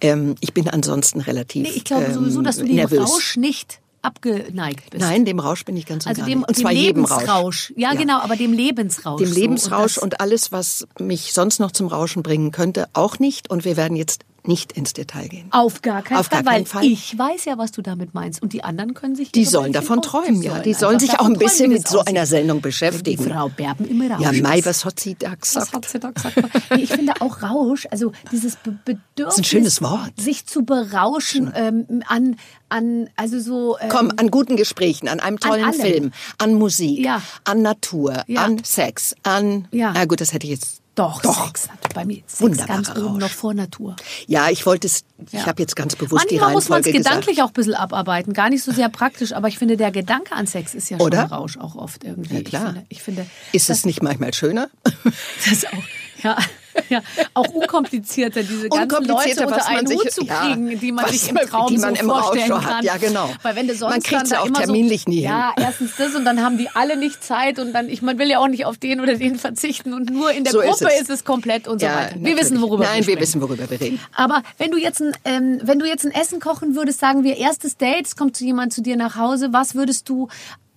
ähm, 0.00 0.34
ich 0.40 0.52
bin 0.54 0.68
ansonsten 0.68 1.20
relativ 1.20 1.62
Nee, 1.68 1.74
ich 1.74 1.84
glaube 1.84 2.04
ähm, 2.06 2.14
sowieso, 2.14 2.42
dass 2.42 2.56
du 2.56 2.64
dem 2.64 2.76
nervös. 2.76 3.00
Rausch 3.00 3.36
nicht 3.36 3.80
abgeneigt 4.02 4.90
bist. 4.90 5.02
Nein, 5.02 5.24
dem 5.24 5.38
Rausch 5.38 5.64
bin 5.64 5.76
ich 5.76 5.86
ganz 5.86 6.04
und 6.04 6.10
also 6.10 6.22
gar 6.22 6.28
dem, 6.28 6.38
nicht. 6.40 6.48
Und 6.48 6.56
dem 6.56 6.62
zwar 6.62 6.72
jedem 6.72 7.04
Rausch. 7.04 7.20
Lebensrausch. 7.20 7.72
Ja, 7.76 7.94
genau, 7.94 8.18
aber 8.18 8.36
dem 8.36 8.52
Lebensrausch. 8.52 9.20
Dem 9.20 9.32
so. 9.32 9.40
Lebensrausch 9.40 9.94
das- 9.94 10.02
und, 10.02 10.20
alles, 10.20 10.52
was 10.52 10.86
mich 10.98 11.32
sonst 11.32 11.60
noch 11.60 11.70
zum 11.70 11.86
Rauschen 11.86 12.22
bringen 12.22 12.50
könnte, 12.50 12.88
auch 12.92 13.18
nicht. 13.18 13.50
Und 13.50 13.64
wir 13.64 13.76
werden 13.76 13.96
jetzt 13.96 14.24
nicht 14.44 14.72
ins 14.72 14.92
Detail 14.92 15.28
gehen. 15.28 15.46
Auf 15.50 15.82
gar 15.82 16.02
keinen 16.02 16.18
Auf 16.18 16.26
Fall, 16.26 16.42
gar 16.42 16.52
keinen 16.54 16.66
Fall. 16.66 16.84
ich 16.84 17.16
weiß 17.16 17.44
ja, 17.44 17.58
was 17.58 17.70
du 17.72 17.80
damit 17.82 18.12
meinst. 18.12 18.42
Und 18.42 18.52
die 18.52 18.64
anderen 18.64 18.92
können 18.94 19.14
sich 19.14 19.30
Die 19.32 19.44
sollen 19.44 19.72
davon 19.72 20.02
träumen, 20.02 20.42
ja. 20.42 20.58
Die 20.58 20.74
sollen 20.74 20.98
sich 20.98 21.18
auch 21.20 21.26
ein 21.26 21.38
bisschen 21.38 21.70
mit 21.70 21.86
so 21.86 22.00
einer 22.04 22.26
Sendung 22.26 22.60
beschäftigen. 22.60 23.22
Die 23.24 23.30
Frau 23.30 23.48
Berben 23.48 23.86
im 23.86 24.00
Rausch 24.02 24.20
Ja, 24.20 24.32
Mai, 24.32 24.60
was 24.64 24.84
hat 24.84 24.98
sie 24.98 25.14
da 25.14 25.34
gesagt? 25.34 25.68
Was 25.68 25.72
hat 25.72 25.88
sie 25.88 25.98
da 26.00 26.10
gesagt? 26.10 26.36
Nee, 26.74 26.82
ich 26.82 26.90
finde 26.90 27.14
auch 27.20 27.42
Rausch, 27.42 27.86
also 27.90 28.12
dieses 28.32 28.56
Be 28.56 28.76
Bedürfnis, 28.84 29.38
ein 29.38 29.44
schönes 29.44 29.80
Wort. 29.82 30.10
sich 30.20 30.46
zu 30.46 30.64
berauschen 30.64 31.52
ähm, 31.54 32.02
an, 32.08 32.36
an, 32.68 33.08
also 33.16 33.38
so. 33.38 33.78
Ähm, 33.78 33.88
Komm, 33.90 34.12
an 34.16 34.30
guten 34.30 34.56
Gesprächen, 34.56 35.08
an 35.08 35.20
einem 35.20 35.38
tollen 35.38 35.64
allem. 35.64 35.80
Film, 35.80 36.12
an 36.38 36.54
Musik, 36.54 36.98
Ja. 36.98 37.22
an 37.44 37.62
Natur, 37.62 38.24
Ja. 38.26 38.42
an 38.44 38.62
Sex, 38.64 39.14
an... 39.22 39.68
Ja. 39.70 39.92
Na 39.94 40.04
gut, 40.06 40.20
das 40.20 40.32
hätte 40.32 40.46
ich 40.46 40.52
jetzt... 40.52 40.81
Doch, 40.94 41.22
Doch. 41.22 41.46
Sex 41.46 41.70
hat 41.70 41.94
bei 41.94 42.04
mir 42.04 42.16
Sex 42.26 42.40
Wunderbarer 42.40 42.66
ganz 42.82 42.90
oben 42.90 43.00
Rausch. 43.06 43.20
noch 43.20 43.30
vor 43.30 43.54
Natur. 43.54 43.96
Ja, 44.26 44.50
ich 44.50 44.66
wollte 44.66 44.86
es... 44.86 45.04
Ich 45.26 45.32
Ja. 45.32 45.46
habe 45.46 45.62
jetzt 45.62 45.74
ganz 45.76 45.96
bewusst 45.96 46.26
die 46.30 46.34
Manchmal 46.34 46.52
muss 46.52 46.68
man 46.68 46.80
es 46.80 46.86
Reihenfolge 46.86 46.98
gesagt. 46.98 47.14
gedanklich 47.20 47.42
auch 47.42 47.48
ein 47.48 47.52
bisschen 47.54 47.74
abarbeiten. 47.74 48.32
Gar 48.34 48.50
nicht 48.50 48.62
so 48.62 48.72
sehr 48.72 48.88
praktisch, 48.90 49.32
aber 49.32 49.48
ich 49.48 49.56
finde, 49.58 49.76
der 49.78 49.90
Gedanke 49.90 50.34
an 50.34 50.46
Sex 50.46 50.74
ist 50.74 50.90
ja 50.90 50.98
schon 50.98 51.06
Oder? 51.06 51.24
Rausch 51.24 51.56
auch 51.56 51.76
oft 51.76 52.04
irgendwie. 52.04 52.34
Ja, 52.36 52.42
klar. 52.42 52.62
Ich 52.62 52.64
finde, 52.66 52.84
ich 52.88 53.02
finde 53.02 53.26
Ist 53.52 53.70
es 53.70 53.86
nicht 53.86 54.02
manchmal 54.02 54.34
schöner? 54.34 54.68
das 54.84 55.64
auch, 55.64 56.22
ja, 56.24 56.36
ja, 56.88 57.00
auch 57.34 57.48
unkomplizierter, 57.48 58.42
diese 58.42 58.68
ganzen 58.68 59.04
Leute 59.04 59.46
unter 59.46 59.66
einen 59.68 59.86
sich- 59.86 59.98
Hut 59.98 60.10
zu 60.10 60.24
ja, 60.24 60.40
kriegen, 60.40 60.78
die 60.80 60.92
man 60.92 61.08
sich 61.08 61.28
im 61.28 61.36
Traum 61.36 61.76
so 61.76 61.86
im 61.86 61.96
vorstellen 61.96 62.54
hat. 62.54 62.62
kann. 62.64 62.84
Ja, 62.84 62.96
genau. 62.96 63.30
Weil 63.42 63.56
wenn 63.56 63.68
du 63.68 63.74
sonst 63.74 63.92
Man 63.92 64.02
kriegt's 64.02 64.28
dann 64.28 64.30
da 64.30 64.36
ja 64.36 64.40
auch 64.42 64.46
immer 64.46 64.58
terminlich 64.60 65.02
so, 65.04 65.10
nie 65.10 65.16
hin. 65.20 65.24
Ja, 65.30 65.52
erstens 65.58 65.92
das 65.96 66.14
und 66.14 66.24
dann 66.24 66.42
haben 66.42 66.58
die 66.58 66.68
alle 66.74 66.96
nicht 66.96 67.22
Zeit 67.22 67.58
und 67.58 67.72
dann, 67.72 67.88
ich 67.88 68.02
man 68.02 68.18
will 68.18 68.28
ja 68.28 68.38
auch 68.38 68.48
nicht 68.48 68.64
auf 68.64 68.78
den 68.78 69.00
oder 69.00 69.16
den 69.16 69.36
verzichten 69.36 69.92
und 69.94 70.10
nur 70.10 70.30
in 70.32 70.44
der 70.44 70.52
So 70.52 70.60
ist 70.60 70.78
Gruppe 70.80 70.90
es. 70.94 71.02
ist 71.02 71.10
es 71.10 71.24
komplett 71.24 71.68
und 71.68 71.80
so 71.80 71.86
Ja, 71.86 71.94
weiter. 71.96 72.14
Wir 72.14 72.20
natürlich. 72.20 72.40
wissen, 72.40 72.62
worüber 72.62 72.84
Nein, 72.84 72.92
wir 72.92 72.98
wir 72.98 73.02
sprechen. 73.14 73.20
wissen, 73.20 73.40
worüber 73.42 73.70
wir 73.70 73.80
reden. 73.80 74.00
Aber 74.14 74.42
wenn 74.58 74.70
du 74.70 74.78
jetzt 74.78 75.00
ein, 75.00 75.12
ähm, 75.24 75.60
wenn 75.62 75.78
du 75.78 75.86
jetzt 75.86 76.04
ein 76.04 76.10
Essen 76.12 76.40
kochen 76.40 76.74
würdest, 76.76 77.00
sagen 77.00 77.24
wir 77.24 77.36
erstes 77.36 77.76
Date, 77.76 78.06
es 78.06 78.16
kommt 78.16 78.36
zu 78.36 78.44
jemand 78.44 78.72
zu 78.72 78.82
dir 78.82 78.96
nach 78.96 79.16
Hause, 79.16 79.48
was 79.52 79.74
würdest 79.74 80.08
du 80.08 80.28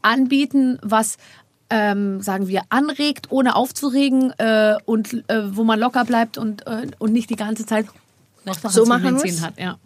anbieten, 0.01 0.77
was 0.81 1.17
ähm, 1.69 2.21
sagen 2.21 2.47
wir 2.47 2.61
anregt, 2.69 3.31
ohne 3.31 3.55
aufzuregen 3.55 4.31
äh, 4.37 4.75
und 4.85 5.13
äh, 5.29 5.55
wo 5.55 5.63
man 5.63 5.79
locker 5.79 6.05
bleibt 6.05 6.37
und 6.37 6.65
äh, 6.67 6.87
und 6.99 7.11
nicht 7.13 7.29
die 7.29 7.35
ganze 7.35 7.65
Zeit 7.65 7.87
So 8.69 8.85
machen 8.85 9.21
wir's? 9.23 9.41
hat. 9.41 9.57
Ja. 9.59 9.77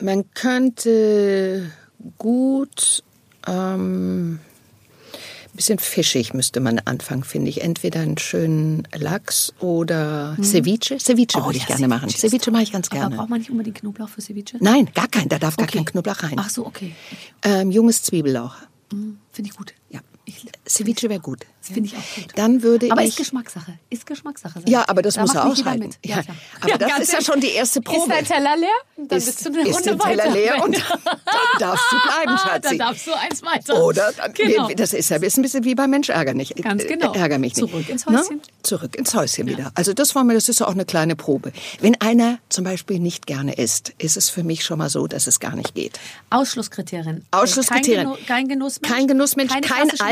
Man 0.00 0.24
könnte 0.34 1.70
gut 2.18 3.02
ähm, 3.46 4.34
ein 4.34 5.56
bisschen 5.56 5.78
fischig 5.78 6.34
müsste 6.34 6.60
man 6.60 6.80
anfangen, 6.80 7.24
finde 7.24 7.48
ich. 7.48 7.62
Entweder 7.62 8.00
einen 8.00 8.18
schönen 8.18 8.86
Lachs 8.94 9.54
oder 9.58 10.36
Ceviche. 10.42 10.98
Ceviche 11.00 11.42
würde 11.42 11.56
ich 11.56 11.62
ja, 11.62 11.76
gerne 11.76 11.88
machen. 11.88 12.08
ist 12.10 12.18
Ceviche 12.20 12.50
mache 12.50 12.64
ich 12.64 12.72
ganz 12.72 12.88
Aber 12.90 13.00
gerne. 13.00 13.16
braucht 13.16 13.30
man 13.30 13.38
nicht 13.38 13.50
unbedingt 13.50 13.78
Knoblauch 13.78 14.08
für 14.10 14.20
Ceviche? 14.20 14.58
Nein, 14.60 14.90
gar 14.94 15.08
kein. 15.08 15.28
Da 15.30 15.38
darf 15.38 15.56
gar 15.56 15.64
Okay. 15.64 15.78
kein 15.78 15.86
Knoblauch 15.86 16.22
rein. 16.22 16.34
Ach 16.36 16.50
so, 16.50 16.66
okay. 16.66 16.94
Ähm, 17.42 17.70
junges 17.70 18.02
Zwiebellauch. 18.02 18.54
Mhm, 18.92 19.16
Finde 19.32 19.50
ich 19.50 19.56
gut. 19.56 19.72
Ja. 19.88 20.00
Ich, 20.26 20.44
Ceviche 20.68 21.08
wäre 21.08 21.20
gut. 21.20 21.40
das 21.62 21.72
finde 21.72 21.88
ich 21.88 21.96
auch 21.96 22.14
gut. 22.22 22.32
Dann 22.36 22.62
würde 22.62 22.90
aber 22.90 23.02
ich. 23.02 23.08
ist 23.10 23.16
Geschmackssache. 23.18 23.78
Ist 23.90 24.04
Geschmackssache. 24.06 24.62
ja, 24.66 24.84
aber 24.88 25.02
das 25.02 25.14
Da 25.14 25.22
muss 25.22 25.34
er 25.34 25.46
aushalten. 25.46 25.86
mit. 25.86 25.98
Ja, 26.04 26.22
klar. 26.22 26.36
aber 26.60 26.78
das 26.78 26.88
ganz 26.90 27.02
ist 27.04 27.12
ja 27.12 27.20
schon 27.22 27.40
die 27.40 27.50
erste 27.52 27.80
Probe. 27.80 27.98
Ist 28.00 28.08
dein 28.10 28.24
Teller 28.24 28.56
leer? 28.56 28.68
Dann 28.96 29.18
ist, 29.18 29.26
bist 29.26 29.44
du 29.46 29.50
eine 29.50 29.68
ist 29.68 29.76
Runde 29.76 29.90
der 29.90 29.98
Teller 29.98 30.24
weiter. 30.24 30.32
leer 30.34 30.64
und 30.64 30.74
dann 30.90 31.60
darfst 31.60 31.84
du 31.92 31.96
bleiben, 32.00 32.30
Ah, 32.30 32.38
Schatzi. 32.38 32.68
Dann 32.68 32.78
darfst 32.78 33.06
du 33.06 33.12
eins 33.18 33.42
weiter. 33.42 33.84
Oder 33.84 34.12
dann, 34.16 34.32
Genau. 34.34 34.68
das 34.76 34.92
ist 34.92 35.08
ja 35.10 35.16
ein 35.16 35.20
bisschen 35.20 35.64
wie 35.64 35.74
beim 35.74 35.90
Mensch 35.90 36.08
ärger 36.08 36.34
nicht. 36.34 36.56
Ganz 36.56 36.84
genau. 36.86 37.12
Ärger 37.12 37.38
mich 37.38 37.54
nicht. 37.56 37.68
Zurück 37.68 37.88
ins 37.88 38.06
Ne? 38.06 38.18
Häuschen. 38.18 38.40
Zurück 38.62 38.96
ins 38.96 39.14
Häuschen 39.14 39.46
wieder. 39.46 39.70
Also 39.74 39.92
das 39.92 40.14
war 40.14 40.24
mir, 40.24 40.34
das 40.34 40.48
ist 40.48 40.60
ja 40.60 40.66
auch 40.66 40.72
eine 40.72 40.84
kleine 40.84 41.14
Probe. 41.16 41.52
Wenn 41.80 42.00
einer 42.00 42.38
zum 42.48 42.64
Beispiel 42.64 42.98
nicht 42.98 43.26
gerne 43.26 43.54
isst, 43.54 43.92
ist 43.98 44.16
es 44.16 44.30
für 44.30 44.42
mich 44.42 44.64
schon 44.64 44.78
mal 44.78 44.88
so, 44.90 45.06
dass 45.06 45.26
es 45.26 45.40
gar 45.40 45.54
nicht 45.54 45.74
geht. 45.74 45.98
Ausschlusskriterien. 46.30 47.24
Ausschlusskriterien. 47.30 48.06
Kein, 48.06 48.14
Genu 48.16 48.26
kein 48.26 48.48
Genussmensch. 48.48 48.92
Kein 48.92 49.06
Genussmensch, 49.08 49.52
kein 49.52 49.62
klassische 49.62 50.04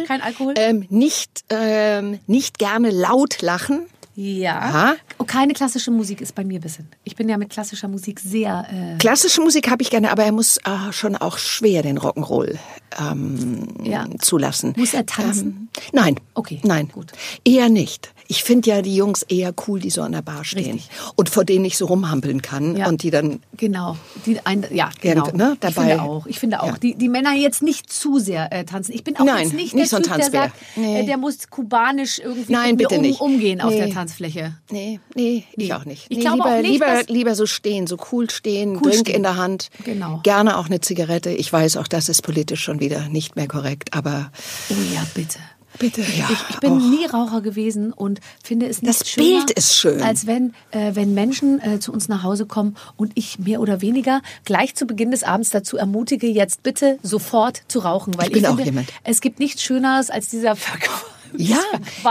Alkohol, 0.00 0.06
kein 0.06 0.20
Alkohol. 0.20 0.54
Ähm, 0.56 0.86
nicht, 0.90 1.44
ähm, 1.50 2.18
nicht 2.26 2.58
gerne 2.58 2.90
laut 2.90 3.42
lachen. 3.42 3.86
ja. 4.14 4.58
Aha. 4.58 4.94
Und 5.18 5.26
keine 5.26 5.52
klassische 5.54 5.90
Musik 5.90 6.20
ist 6.20 6.34
bei 6.34 6.44
mir 6.44 6.58
ein 6.58 6.62
bisschen. 6.62 6.88
Ich 7.04 7.16
bin 7.16 7.28
ja 7.28 7.36
mit 7.38 7.50
klassischer 7.50 7.88
Musik 7.88 8.20
sehr. 8.20 8.66
Äh, 8.70 8.98
Klassische 8.98 9.40
Musik 9.40 9.70
habe 9.70 9.82
ich 9.82 9.90
gerne, 9.90 10.10
aber 10.12 10.24
er 10.24 10.32
muss 10.32 10.58
äh, 10.58 10.92
schon 10.92 11.16
auch 11.16 11.38
schwer 11.38 11.82
den 11.82 11.98
Rock'n'Roll 11.98 12.58
ähm, 13.00 13.68
Ja. 13.82 14.06
zulassen. 14.20 14.74
Muss 14.76 14.94
er 14.94 15.04
tanzen? 15.06 15.68
Ähm, 15.76 15.88
nein. 15.92 16.20
Okay, 16.34 16.60
Nein. 16.62 16.88
gut. 16.92 17.12
Eher 17.44 17.68
nicht. 17.68 18.12
Ich 18.26 18.42
finde 18.42 18.70
ja 18.70 18.82
die 18.82 18.96
Jungs 18.96 19.22
eher 19.22 19.52
cool, 19.66 19.80
die 19.80 19.90
so 19.90 20.02
an 20.02 20.12
der 20.12 20.22
Bar 20.22 20.44
stehen. 20.44 20.76
Richtig. 20.76 20.88
Und 21.16 21.28
vor 21.28 21.44
denen 21.44 21.64
ich 21.64 21.76
so 21.76 21.86
rumhampeln 21.86 22.40
kann 22.42 22.76
Ja. 22.76 22.88
und 22.88 23.02
die 23.02 23.10
dann 23.10 23.40
Genau, 23.56 23.96
die 24.26 24.38
ein, 24.44 24.64
ja, 24.72 24.90
genau. 25.00 25.26
Ne, 25.32 25.52
Ich 25.54 25.58
dabei- 25.60 25.72
finde 25.90 26.02
auch, 26.02 26.26
ich 26.26 26.38
finde 26.40 26.62
auch, 26.62 26.66
Ja. 26.68 26.76
die, 26.82 26.94
die 26.94 27.08
Männer 27.08 27.34
jetzt 27.34 27.62
nicht 27.62 27.92
zu 27.92 28.18
sehr 28.18 28.50
äh, 28.52 28.64
tanzen. 28.64 28.92
Ich 28.94 29.04
bin 29.04 29.16
auch 29.16 29.24
Nein, 29.24 29.44
jetzt 29.44 29.52
nicht, 29.54 29.74
nicht 29.74 29.84
der 29.84 29.86
so 29.88 29.96
ein 29.96 30.02
Typ, 30.02 30.12
der 30.12 30.20
Tanzbär. 30.22 30.42
sagt, 30.44 30.54
Nee. 30.76 31.00
äh, 31.00 31.06
der 31.06 31.16
muss 31.18 31.48
kubanisch 31.50 32.18
irgendwie 32.18 32.52
Nein, 32.52 32.76
bitte 32.76 32.96
um, 32.96 33.02
nicht. 33.02 33.20
umgehen 33.20 33.60
auf 33.60 33.70
Nee. 33.70 33.78
der 33.78 33.90
Tanzfläche. 33.90 34.54
Nee, 34.70 35.00
nee, 35.14 35.44
ich 35.52 35.68
Nee. 35.68 35.72
auch 35.74 35.84
nicht. 35.84 36.06
Ich 36.08 36.16
nee, 36.18 36.22
glaube 36.24 36.36
lieber, 36.38 36.48
auch 36.56 36.62
nicht, 36.62 36.70
lieber, 36.72 37.02
lieber 37.08 37.34
so 37.34 37.46
stehen, 37.46 37.86
so 37.86 37.98
cool 38.12 38.30
stehen, 38.30 38.76
Cool 38.76 38.82
Drink 38.90 38.94
stehen. 39.08 39.16
in 39.16 39.22
der 39.22 39.36
Hand. 39.36 39.70
Genau. 39.84 40.20
Gerne 40.22 40.56
auch 40.58 40.66
eine 40.66 40.80
Zigarette. 40.80 41.30
Ich 41.30 41.52
weiß, 41.52 41.76
auch 41.76 41.88
das 41.88 42.08
ist 42.08 42.22
politisch 42.22 42.62
schon 42.62 42.80
wieder 42.80 43.08
nicht 43.08 43.36
mehr 43.36 43.48
korrekt, 43.48 43.94
aber 43.94 44.30
Oh 44.70 44.74
ja, 44.94 45.04
bitte. 45.14 45.38
Bitte, 45.78 46.00
ja. 46.02 46.28
Ich, 46.30 46.38
ich 46.50 46.60
bin 46.60 46.72
auch. 46.72 46.78
nie 46.78 47.06
Raucher 47.06 47.40
gewesen 47.40 47.92
und 47.92 48.20
finde 48.42 48.66
es 48.66 48.82
nicht 48.82 49.00
Das 49.00 49.08
schöner, 49.08 49.26
Bild 49.26 49.50
ist 49.50 49.76
schön. 49.76 50.02
als 50.02 50.26
wenn, 50.26 50.54
äh, 50.70 50.94
wenn 50.94 51.14
Menschen 51.14 51.60
äh, 51.60 51.80
zu 51.80 51.92
uns 51.92 52.08
nach 52.08 52.22
Hause 52.22 52.46
kommen 52.46 52.76
und 52.96 53.12
ich 53.14 53.38
mehr 53.38 53.60
oder 53.60 53.80
weniger 53.80 54.20
gleich 54.44 54.74
zu 54.74 54.86
Beginn 54.86 55.10
des 55.10 55.22
Abends 55.24 55.50
dazu 55.50 55.76
ermutige, 55.76 56.26
jetzt 56.26 56.62
bitte 56.62 56.98
sofort 57.02 57.62
zu 57.68 57.80
rauchen. 57.80 58.16
Weil 58.16 58.26
Ich 58.28 58.32
bin 58.32 58.46
auch 58.46 58.50
finde, 58.50 58.64
jemand. 58.64 58.88
Es 59.04 59.20
gibt 59.20 59.38
nichts 59.38 59.62
Schöneres 59.62 60.10
als 60.10 60.28
dieser 60.28 60.56
Verkauf. 60.56 61.06
Ja, 61.44 61.58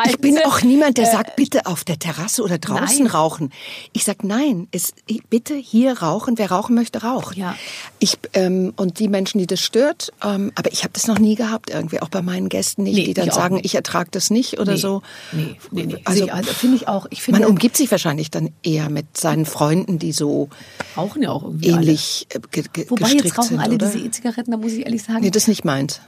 ich 0.06 0.18
bin 0.20 0.38
auch 0.46 0.62
niemand, 0.62 0.98
der 0.98 1.06
sagt, 1.06 1.36
bitte 1.36 1.66
auf 1.66 1.84
der 1.84 1.98
Terrasse 1.98 2.44
oder 2.44 2.58
draußen 2.58 3.00
Äh, 3.00 3.04
nein. 3.04 3.08
rauchen. 3.08 3.52
Ich 3.94 4.04
sag 4.04 4.24
nein, 4.24 4.68
es, 4.72 4.94
bitte 5.30 5.56
hier 5.56 6.00
rauchen. 6.00 6.38
Wer 6.38 6.52
rauchen 6.52 6.76
möchte, 6.76 7.04
raucht. 7.04 7.38
Ja. 7.38 7.56
Ich 8.00 8.18
ähm, 8.34 8.74
und 8.76 9.00
die 9.00 9.08
Menschen, 9.08 9.38
die 9.40 9.48
das 9.48 9.62
stört, 9.62 10.12
ähm, 10.24 10.52
aber 10.56 10.72
ich 10.74 10.84
habe 10.84 10.94
das 10.94 11.08
noch 11.08 11.20
nie 11.20 11.36
gehabt 11.36 11.70
irgendwie, 11.70 12.02
auch 12.02 12.10
bei 12.10 12.22
meinen 12.22 12.50
Gästen 12.50 12.84
nicht, 12.84 12.96
Nee, 12.98 13.06
die 13.06 13.14
dann 13.14 13.28
ich 13.28 13.34
sagen, 13.34 13.60
ich 13.64 13.76
ertrage 13.76 14.10
das 14.12 14.30
nicht 14.30 14.60
oder 14.60 14.74
Nee, 14.74 14.80
so. 14.80 15.02
Nee, 15.32 15.56
nee, 15.72 15.86
nee. 15.86 16.02
Also, 16.06 16.28
Also, 16.30 16.52
finde 16.54 16.76
ich 16.78 16.88
auch. 16.88 17.08
Ich 17.10 17.22
finde, 17.22 17.42
man 17.42 17.50
umgibt 17.50 17.78
sich 17.78 17.90
wahrscheinlich 17.92 18.30
dann 18.32 18.50
eher 18.64 18.90
mit 18.90 19.16
seinen 19.18 19.46
Freunden, 19.46 20.00
die 20.00 20.12
so 20.12 20.50
rauchen 20.98 21.22
ja 21.24 21.30
auch 21.32 21.44
irgendwie 21.44 21.70
ähnlich 21.70 22.28
äh, 22.30 22.40
ge 22.52 22.64
ge 22.74 22.84
alle. 22.84 22.92
Wobei 22.92 23.10
jetzt 23.14 23.38
rauchen 23.38 23.48
sind, 23.50 23.60
alle 23.60 23.76
oder? 23.76 23.88
diese 23.90 24.06
E-Zigaretten, 24.06 24.52
da 24.52 24.58
muss 24.58 24.74
ich 24.74 24.86
ehrlich 24.86 25.04
sagen. 25.04 25.22
Nee, 25.22 25.32
das 25.32 25.44
ist 25.44 25.48
nicht 25.48 25.66
meins. 25.66 26.02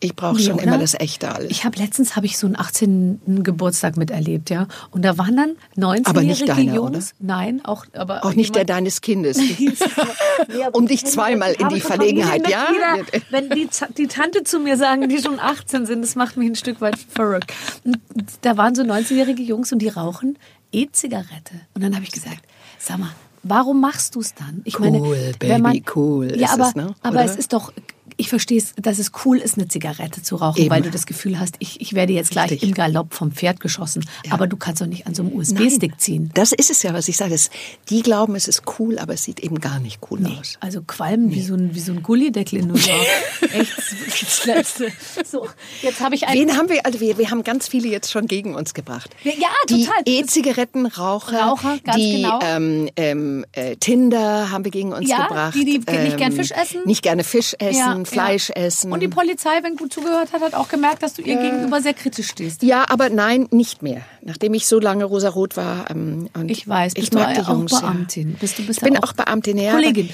Ich 0.00 0.14
brauche 0.14 0.38
schon 0.38 0.54
oder? 0.54 0.62
immer 0.62 0.78
das 0.78 0.94
echte 0.94 1.34
alles. 1.34 1.50
Ich 1.50 1.64
habe 1.64 1.76
letztens 1.78 2.14
habe 2.14 2.26
ich 2.26 2.38
so 2.38 2.46
einen 2.46 2.56
18. 2.56 3.42
Geburtstag 3.42 3.96
miterlebt, 3.96 4.48
ja. 4.48 4.68
Und 4.92 5.04
da 5.04 5.18
waren 5.18 5.36
dann 5.36 5.50
19-jährige 5.76 6.08
Aber 6.08 6.22
nicht 6.22 6.48
deiner, 6.48 6.74
Jungs. 6.74 7.14
Nein, 7.18 7.64
auch 7.64 7.84
aber 7.94 8.24
auch 8.24 8.34
nicht 8.34 8.54
der 8.54 8.64
deines 8.64 9.00
Kindes. 9.00 9.38
Aber 10.66 10.76
um 10.76 10.84
ich 10.84 11.02
dich 11.02 11.06
zweimal 11.06 11.52
in 11.52 11.68
die 11.68 11.80
Verlegenheit, 11.80 12.48
ja? 12.48 12.68
Wenn 13.30 13.50
die, 13.50 13.68
die 13.96 14.06
Tante 14.06 14.44
zu 14.44 14.60
mir 14.60 14.76
sagen, 14.76 15.08
die 15.08 15.20
schon 15.20 15.40
18 15.40 15.86
sind, 15.86 16.02
das 16.02 16.14
macht 16.14 16.36
mich 16.36 16.48
ein 16.48 16.54
Stück 16.54 16.80
weit 16.80 16.96
verrückt. 16.96 17.52
Und 17.84 17.98
da 18.42 18.56
waren 18.56 18.74
so 18.74 18.82
19-jährige 18.82 19.42
Jungs 19.42 19.72
und 19.72 19.80
die 19.80 19.88
rauchen 19.88 20.38
E-Zigarette. 20.70 21.54
Und 21.74 21.82
dann 21.82 21.94
habe 21.94 22.04
ich 22.04 22.12
gesagt, 22.12 22.42
sag 22.78 22.98
mal, 22.98 23.10
warum 23.42 23.80
machst 23.80 24.14
du 24.14 24.20
es 24.20 24.34
dann? 24.34 24.60
Ich 24.64 24.78
Cool, 24.78 25.32
Baby, 25.38 25.82
cool 25.94 26.38
Ja, 26.38 26.46
ist 26.46 26.52
aber, 26.52 26.68
es, 26.68 26.74
ne? 26.74 26.94
aber 27.02 27.16
Oder? 27.16 27.24
es 27.24 27.36
ist 27.36 27.52
doch 27.52 27.72
ich 28.20 28.28
verstehe 28.28 28.58
es, 28.58 28.74
dass 28.76 28.98
es 28.98 29.12
cool 29.24 29.38
ist, 29.38 29.56
eine 29.56 29.68
Zigarette 29.68 30.22
zu 30.22 30.36
rauchen, 30.36 30.60
Eben. 30.60 30.70
weil 30.70 30.82
du 30.82 30.90
das 30.90 31.06
Gefühl 31.06 31.38
hast, 31.40 31.54
ich, 31.60 31.80
ich 31.80 31.94
werde 31.94 32.12
jetzt 32.12 32.30
gleich 32.32 32.50
Richtig. 32.50 32.68
im 32.68 32.74
Galopp 32.74 33.14
vom 33.14 33.32
Pferd 33.32 33.60
geschossen. 33.60 34.04
Aber 34.28 34.46
du 34.46 34.56
kannst 34.56 34.82
doch 34.82 34.86
nicht 34.86 35.06
an 35.06 35.14
so 35.14 35.22
einem 35.22 35.32
USB-Stick 35.34 36.00
ziehen. 36.00 36.30
Das 36.34 36.52
ist 36.52 36.68
es 36.70 36.82
ja, 36.82 36.92
was 36.92 37.08
ich 37.08 37.16
sage. 37.16 37.30
Das- 37.30 37.48
Die 37.88 38.02
glauben, 38.02 38.34
es 38.34 38.48
ist 38.48 38.62
cool, 38.78 38.98
aber 38.98 39.14
es 39.14 39.22
sieht 39.22 39.40
eben 39.40 39.60
gar 39.60 39.78
nicht 39.78 40.00
cool 40.10 40.20
aus. 40.38 40.56
Also 40.60 40.82
qualmen 40.82 41.30
wie 41.32 41.42
so 41.42 41.54
ein, 41.54 41.74
wie 41.74 41.80
so 41.80 41.92
ein 41.92 42.02
Gullideckel 42.02 42.58
in 42.58 42.66
New 42.68 42.74
York. 42.74 43.06
Echt, 43.52 43.72
das 44.20 44.44
Letzte. 44.44 44.92
So, 45.30 45.46
jetzt 45.82 46.00
habe 46.00 46.14
ich 46.14 46.26
ein... 46.26 46.34
Wen 46.38 46.56
haben 46.56 46.68
wir, 46.68 46.84
also 46.86 47.00
wir, 47.00 47.18
wir 47.18 47.30
haben 47.30 47.44
ganz 47.44 47.68
viele 47.68 47.88
jetzt 47.88 48.10
schon 48.10 48.26
gegen 48.26 48.54
uns 48.54 48.72
gebracht. 48.74 49.10
Ja, 49.24 49.32
ja, 49.38 49.48
die 49.68 49.84
total. 49.84 50.02
E-Zigarettenraucher, 50.06 51.38
Raucher, 51.40 51.78
ganz 51.84 51.96
die 51.96 52.22
genau. 52.22 52.38
ähm, 52.42 52.88
ähm, 52.96 53.44
äh, 53.52 53.76
Tinder 53.76 54.50
haben 54.50 54.64
wir 54.64 54.70
gegen 54.70 54.92
uns 54.92 55.08
Ja, 55.08 55.26
gebracht. 55.26 55.54
Ähm, 55.56 55.64
die, 55.66 55.78
die 55.80 55.98
nicht 55.98 56.16
gern 56.16 56.32
Fisch 56.32 56.50
essen. 56.50 56.80
Nicht 56.84 57.02
gerne 57.02 57.24
Fisch 57.24 57.54
essen, 57.58 57.78
Ja, 57.78 58.04
Fleisch 58.08 58.48
ja. 58.50 58.56
essen. 58.56 58.92
Und 58.92 59.00
die 59.00 59.08
Polizei, 59.08 59.62
wenn 59.62 59.76
gut 59.76 59.92
zugehört 59.92 60.32
hat, 60.32 60.40
hat 60.42 60.54
auch 60.54 60.68
gemerkt, 60.68 61.02
dass 61.02 61.14
du 61.14 61.22
ihr 61.22 61.36
gegenüber 61.36 61.80
sehr 61.80 61.94
kritisch 61.94 62.28
stehst. 62.28 62.62
ja, 62.62 62.84
aber 62.88 63.10
nein, 63.10 63.46
nicht 63.50 63.82
mehr. 63.82 64.02
Nachdem 64.22 64.54
ich 64.54 64.66
so 64.66 64.78
lange 64.80 65.04
rosarot 65.04 65.56
war. 65.56 65.90
Ähm, 65.90 66.28
und 66.34 66.50
Ich 66.50 66.68
weiß, 66.68 66.92
ich 66.96 67.00
bist 67.00 67.14
du 67.14 67.18
mag 67.18 67.34
die 67.34 67.40
auch 67.40 67.48
Jungs, 67.48 67.72
ja. 67.72 67.80
Beamtin? 67.80 68.36
Bist 68.40 68.58
du 68.58 68.66
bist 68.66 68.78
Ich 68.78 68.84
bin 68.84 68.94
ja 68.94 69.02
auch, 69.02 69.12
Beamtin, 69.12 69.58
ja. 69.58 69.72
Kollegin. 69.72 70.10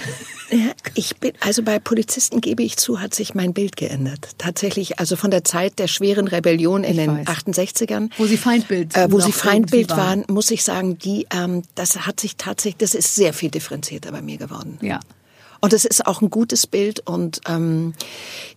Ja, 0.50 0.72
ich 0.94 1.16
bin, 1.16 1.32
also 1.40 1.62
bei 1.62 1.78
Polizisten 1.78 2.40
gebe 2.40 2.62
ich 2.62 2.76
zu, 2.76 3.00
hat 3.00 3.14
sich 3.14 3.34
mein 3.34 3.54
Bild 3.54 3.76
geändert. 3.76 4.28
Tatsächlich, 4.38 4.98
also 5.00 5.16
von 5.16 5.30
der 5.30 5.42
Zeit 5.42 5.78
der 5.78 5.88
schweren 5.88 6.28
Rebellion 6.28 6.84
in 6.84 6.90
Ich 6.90 6.96
den 6.98 7.18
weiß. 7.18 7.26
68ern. 7.26 8.10
Wo 8.18 8.26
sie 8.26 8.36
Feindbild 8.36 8.94
Äh, 8.94 9.10
wo 9.10 9.20
sie 9.20 9.32
Feindbild 9.32 9.90
waren. 9.90 9.98
waren, 9.98 10.24
muss 10.28 10.50
ich 10.50 10.62
sagen, 10.62 10.98
die, 10.98 11.26
ähm, 11.34 11.62
das 11.74 12.06
hat 12.06 12.20
sich 12.20 12.36
tatsächlich, 12.36 12.76
das 12.76 12.94
ist 12.94 13.14
sehr 13.14 13.32
viel 13.32 13.50
differenzierter 13.50 14.12
bei 14.12 14.20
mir 14.22 14.36
geworden. 14.36 14.78
Ja. 14.82 15.00
Und 15.64 15.72
es 15.72 15.86
ist 15.86 16.06
auch 16.06 16.20
ein 16.20 16.28
gutes 16.28 16.66
Bild 16.66 17.00
und 17.08 17.40
ähm, 17.48 17.94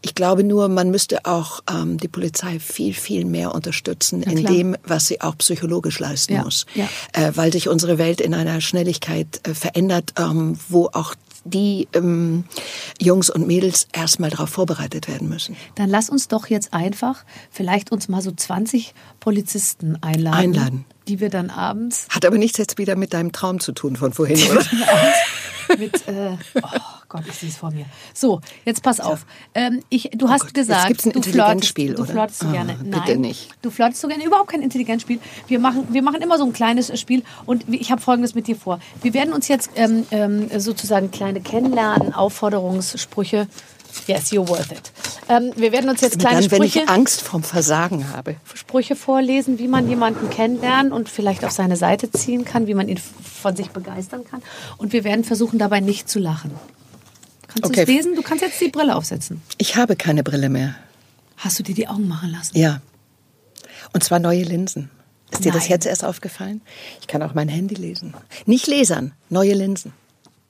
ich 0.02 0.14
glaube 0.14 0.44
nur, 0.44 0.68
man 0.68 0.92
müsste 0.92 1.24
auch 1.24 1.62
ähm, 1.72 1.98
die 1.98 2.10
Polizei 2.10 2.60
viel, 2.60 2.94
viel 2.94 3.24
mehr 3.24 3.56
unterstützen 3.56 4.24
in 4.24 4.46
dem, 4.46 4.76
was 4.84 5.08
sie 5.08 5.22
auch 5.22 5.38
psychologisch 5.38 6.00
leisten 6.00 6.34
Ja, 6.34 6.44
muss. 6.44 6.66
ja. 6.76 6.86
Äh, 7.14 7.32
weil 7.36 7.54
sich 7.54 7.70
unsere 7.70 7.98
Welt 7.98 8.20
in 8.20 8.34
einer 8.34 8.60
Schnelligkeit 8.60 9.40
äh, 9.48 9.54
verändert, 9.54 10.16
ähm, 10.20 10.60
wo 10.68 10.88
auch 10.88 11.16
die 11.46 11.88
ähm, 11.94 12.44
Jungs 13.00 13.30
und 13.30 13.48
Mädels 13.48 13.88
erstmal 13.94 14.30
darauf 14.30 14.50
vorbereitet 14.50 15.08
werden 15.08 15.30
müssen. 15.30 15.56
Dann 15.76 15.90
lass 15.90 16.10
uns 16.10 16.28
doch 16.28 16.48
jetzt 16.48 16.74
einfach 16.74 17.24
vielleicht 17.52 17.90
uns 17.90 18.10
mal 18.10 18.22
so 18.22 18.32
20 18.34 18.94
Polizisten 19.22 19.96
einladen. 20.04 20.38
Einladen. 20.38 20.86
Die 21.08 21.20
wir 21.20 21.30
dann 21.30 21.50
abends 21.50 22.08
Hat 22.10 22.26
aber 22.26 22.38
nichts 22.38 22.58
jetzt 22.58 22.78
wieder 22.78 22.96
mit 22.96 23.14
deinem 23.14 23.32
Traum 23.32 23.60
zu 23.60 23.72
tun 23.72 23.96
von 23.96 24.14
vorhin, 24.14 24.40
oder? 24.52 24.64
mit, 25.78 26.08
äh, 26.08 26.32
oh 26.62 26.68
Gott, 27.10 27.24
ich 27.28 27.34
sehe 27.36 27.50
es 27.50 27.58
vor 27.58 27.72
mir. 27.72 27.86
So, 28.14 28.40
jetzt 28.64 28.82
pass 28.84 29.00
auf. 29.02 29.26
Ähm, 29.54 29.82
ich, 29.90 30.10
du 30.14 30.30
hast 30.30 30.44
Oh 30.44 30.46
Gott, 30.46 30.54
gesagt, 30.54 30.80
jetzt 30.80 30.88
gibt's 30.88 31.06
ein 31.06 31.12
du 31.12 31.20
Intelligenzspiel, 31.20 31.96
flirtest, 31.96 32.00
oder? 32.00 32.08
du 32.08 32.14
flirtest 32.14 32.40
so 32.40 32.48
Ah, 32.48 32.52
gerne. 32.52 32.74
bitte 32.82 32.90
Nein, 33.12 33.22
nicht. 33.22 33.50
Du 33.62 33.70
flirtest 33.70 34.02
so 34.02 34.08
gerne. 34.08 34.24
Überhaupt 34.26 34.50
kein 34.50 34.62
Intelligenzspiel. 34.62 35.20
Wir 35.48 35.60
machen, 35.60 35.88
wir 35.92 36.02
machen 36.02 36.22
immer 36.22 36.38
so 36.38 36.46
ein 36.46 36.54
kleines 36.54 36.98
Spiel 37.00 37.24
und 37.46 37.66
ich 37.74 37.92
habe 37.92 38.02
Folgendes 38.02 38.34
mit 38.34 38.48
dir 38.48 38.56
vor. 38.56 38.80
Wir 39.02 39.14
werden 39.14 39.34
uns 39.34 39.48
jetzt 39.50 39.70
ähm, 39.76 40.06
ähm, 40.12 40.50
sozusagen 40.60 41.12
kleine 41.12 41.42
Kennenlernen, 41.42 42.14
Aufforderungssprüche. 42.14 43.48
Yes, 44.08 44.32
you're 44.32 44.48
worth 44.48 44.72
it. 44.72 44.92
Ähm, 45.30 45.52
wir 45.56 45.72
werden 45.72 45.90
uns 45.90 46.02
jetzt 46.02 46.20
kleine 46.20 46.42
Dann, 46.42 46.52
wenn 46.52 46.70
Sprüche... 46.70 46.84
ich 46.86 46.90
Angst 46.90 47.22
vorm 47.22 47.44
Versagen 47.44 48.10
habe. 48.14 48.36
Sprüche 48.54 48.96
vorlesen, 48.96 49.60
wie 49.60 49.68
man 49.68 49.90
jemanden 49.90 50.30
kennenlernen 50.30 50.92
und 50.94 51.10
vielleicht 51.10 51.44
auf 51.44 51.52
seine 51.52 51.76
Seite 51.76 52.10
ziehen 52.12 52.46
kann, 52.46 52.68
wie 52.68 52.74
man 52.74 52.88
ihn 52.88 52.98
von 52.98 53.56
sich 53.56 53.70
begeistern 53.72 54.24
kann. 54.24 54.42
Und 54.78 54.94
wir 54.94 55.04
werden 55.04 55.24
versuchen, 55.26 55.60
dabei 55.60 55.80
nicht 55.82 56.10
zu 56.10 56.20
lachen. 56.20 56.52
Kannst 57.48 57.66
du 57.66 57.70
Okay. 57.70 57.82
es 57.82 57.88
lesen? 57.88 58.16
Du 58.16 58.22
kannst 58.22 58.44
jetzt 58.44 58.60
die 58.62 58.70
Brille 58.70 58.96
aufsetzen. 58.96 59.42
Ich 59.58 59.76
habe 59.76 59.96
keine 59.96 60.24
Brille 60.24 60.50
mehr. 60.50 60.76
Hast 61.38 61.60
du 61.60 61.64
dir 61.64 61.76
die 61.76 61.88
Augen 61.88 62.08
machen 62.08 62.32
lassen? 62.32 62.58
Ja. 62.58 62.82
Und 63.94 64.04
zwar 64.04 64.20
neue 64.20 64.44
Linsen. 64.44 64.90
Ist 65.32 65.44
dir 65.44 65.52
das 65.52 65.64
Nein. 65.64 65.72
jetzt 65.72 65.86
erst 65.86 66.04
aufgefallen? 66.06 66.62
Ich 67.02 67.08
kann 67.08 67.22
auch 67.22 67.34
mein 67.34 67.50
Handy 67.50 67.76
lesen. 67.76 68.14
Nicht 68.46 68.68
Lesern, 68.68 69.14
neue 69.30 69.54
Linsen. 69.54 69.94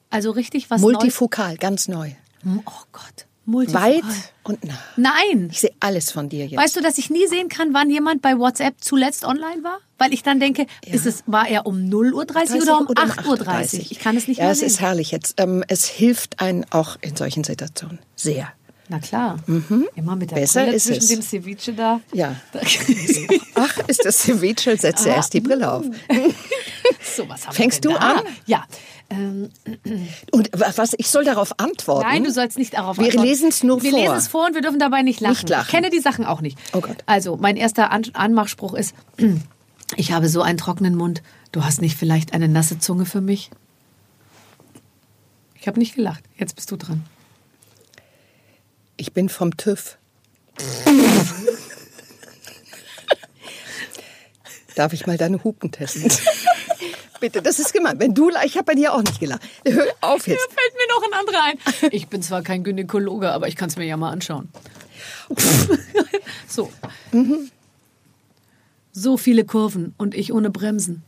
Also 0.09 0.31
richtig 0.31 0.69
was 0.69 0.81
Multifokal, 0.81 1.57
ganz 1.57 1.87
neu. 1.87 2.11
Neues? 2.43 2.61
Oh 2.65 2.83
Gott. 2.91 3.25
Multifokal. 3.47 3.93
Weit 3.95 4.03
und 4.43 4.63
nah. 4.65 4.77
Nein. 4.97 5.47
Ich 5.51 5.61
sehe 5.61 5.71
alles 5.79 6.11
von 6.11 6.29
dir 6.29 6.45
jetzt. 6.45 6.59
Weißt 6.61 6.75
du, 6.75 6.81
dass 6.81 6.97
ich 6.97 7.09
nie 7.09 7.25
sehen 7.27 7.47
kann, 7.49 7.73
wann 7.73 7.89
jemand 7.89 8.21
bei 8.21 8.37
WhatsApp 8.37 8.75
zuletzt 8.81 9.23
online 9.23 9.63
war? 9.63 9.79
Weil 9.97 10.13
ich 10.13 10.21
dann 10.21 10.39
denke, 10.39 10.67
ist 10.85 11.05
es, 11.07 11.23
war 11.27 11.47
er 11.47 11.65
um 11.65 11.77
0.30 11.77 12.55
Uhr 12.57 12.61
oder 12.61 12.79
um 12.79 12.87
8.30 12.87 13.25
Uhr? 13.79 13.85
Ich 13.89 13.99
kann 13.99 14.15
es 14.17 14.27
nicht 14.27 14.37
Ja, 14.37 14.43
mehr 14.43 14.51
es 14.51 14.59
sehen. 14.59 14.67
ist 14.67 14.79
herrlich 14.81 15.11
jetzt. 15.11 15.35
Ähm, 15.41 15.63
es 15.67 15.85
hilft 15.85 16.39
einem 16.39 16.65
auch 16.69 16.97
in 17.01 17.15
solchen 17.15 17.43
Situationen. 17.43 17.99
Sehr. 18.15 18.49
Na 18.89 18.99
klar. 18.99 19.37
Immer 19.95 20.15
mit 20.15 20.31
der 20.31 20.37
Mhm. 20.37 20.41
Besser 20.41 20.61
Brille 20.63 20.75
ist 20.75 20.83
zwischen 20.85 20.99
es. 21.03 21.07
dem 21.09 21.21
Ceviche 21.21 21.73
da. 21.73 21.99
Ja. 22.13 22.35
Ach, 23.55 23.77
ist 23.87 24.05
das 24.05 24.19
Ceviche? 24.19 24.77
Setze 24.77 25.09
erst 25.09 25.33
die 25.33 25.41
Brille 25.41 25.69
auf. 25.71 25.83
so, 27.15 27.27
was 27.27 27.47
haben 27.47 27.53
Fängst 27.55 27.83
wir 27.83 27.91
denn 27.91 27.99
du 27.99 28.05
da? 28.05 28.13
an? 28.19 28.21
Ja. 28.45 28.65
Ähm, 29.09 29.49
Und 30.31 30.49
wa- 30.53 30.71
was, 30.75 30.93
ich 30.97 31.09
soll 31.09 31.23
darauf 31.23 31.59
antworten? 31.59 32.07
nein, 32.07 32.23
du 32.23 32.31
sollst 32.31 32.57
nicht 32.57 32.73
darauf 32.73 32.97
Wir 32.97 33.05
antworten. 33.05 33.27
lesen 33.27 33.49
es 33.49 33.63
nur 33.63 33.81
wir 33.81 33.91
vor. 33.91 33.99
Wir 33.99 34.05
lesen 34.05 34.17
es 34.17 34.27
vor 34.27 34.45
und 34.47 34.53
wir 34.55 34.61
dürfen 34.61 34.79
dabei 34.79 35.01
nicht 35.01 35.21
lachen. 35.21 35.31
Nicht 35.33 35.49
lachen. 35.49 35.63
Ich 35.65 35.71
kenne 35.71 35.89
die 35.89 35.99
Sachen 35.99 36.25
auch 36.25 36.41
nicht. 36.41 36.57
Oh 36.73 36.81
Gott. 36.81 36.97
Also, 37.05 37.37
mein 37.37 37.55
erster 37.55 37.91
An 37.91 38.03
Anmachspruch 38.13 38.73
ist, 38.73 38.93
ich 39.95 40.11
habe 40.11 40.27
so 40.29 40.41
einen 40.41 40.57
trockenen 40.57 40.95
Mund. 40.95 41.21
Du 41.53 41.63
hast 41.63 41.79
nicht 41.81 41.97
vielleicht 41.97 42.33
eine 42.33 42.49
nasse 42.49 42.79
Zunge 42.79 43.05
für 43.05 43.21
mich? 43.21 43.49
Ich 45.59 45.67
habe 45.67 45.79
nicht 45.79 45.95
gelacht. 45.95 46.23
Jetzt 46.37 46.55
bist 46.55 46.69
du 46.71 46.75
dran. 46.75 47.03
Ich 48.97 49.13
bin 49.13 49.29
vom 49.29 49.55
TÜV. 49.57 49.97
Darf 54.75 54.93
ich 54.93 55.07
mal 55.07 55.17
deine 55.17 55.43
Hupen 55.43 55.71
testen? 55.71 56.11
Bitte, 57.19 57.41
das 57.41 57.59
ist 57.59 57.73
gemein. 57.73 57.99
Wenn 57.99 58.13
du, 58.13 58.29
ich 58.45 58.55
habe 58.55 58.65
bei 58.65 58.75
dir 58.75 58.93
auch 58.93 59.01
nicht 59.01 59.19
gelacht. 59.19 59.41
Hör 59.65 59.85
auf 60.01 60.27
jetzt. 60.27 60.39
fällt 60.41 60.73
mir 60.75 60.87
noch 60.95 61.03
ein 61.03 61.13
anderer 61.19 61.43
ein. 61.43 61.91
Ich 61.93 62.07
bin 62.07 62.21
zwar 62.21 62.41
kein 62.41 62.63
Gynäkologe, 62.63 63.31
aber 63.31 63.47
ich 63.47 63.55
kann 63.55 63.69
es 63.69 63.77
mir 63.77 63.85
ja 63.85 63.97
mal 63.97 64.11
anschauen. 64.11 64.49
so. 66.47 66.71
So 68.91 69.17
viele 69.17 69.45
Kurven 69.45 69.93
und 69.97 70.15
ich 70.15 70.33
ohne 70.33 70.49
Bremsen. 70.49 71.03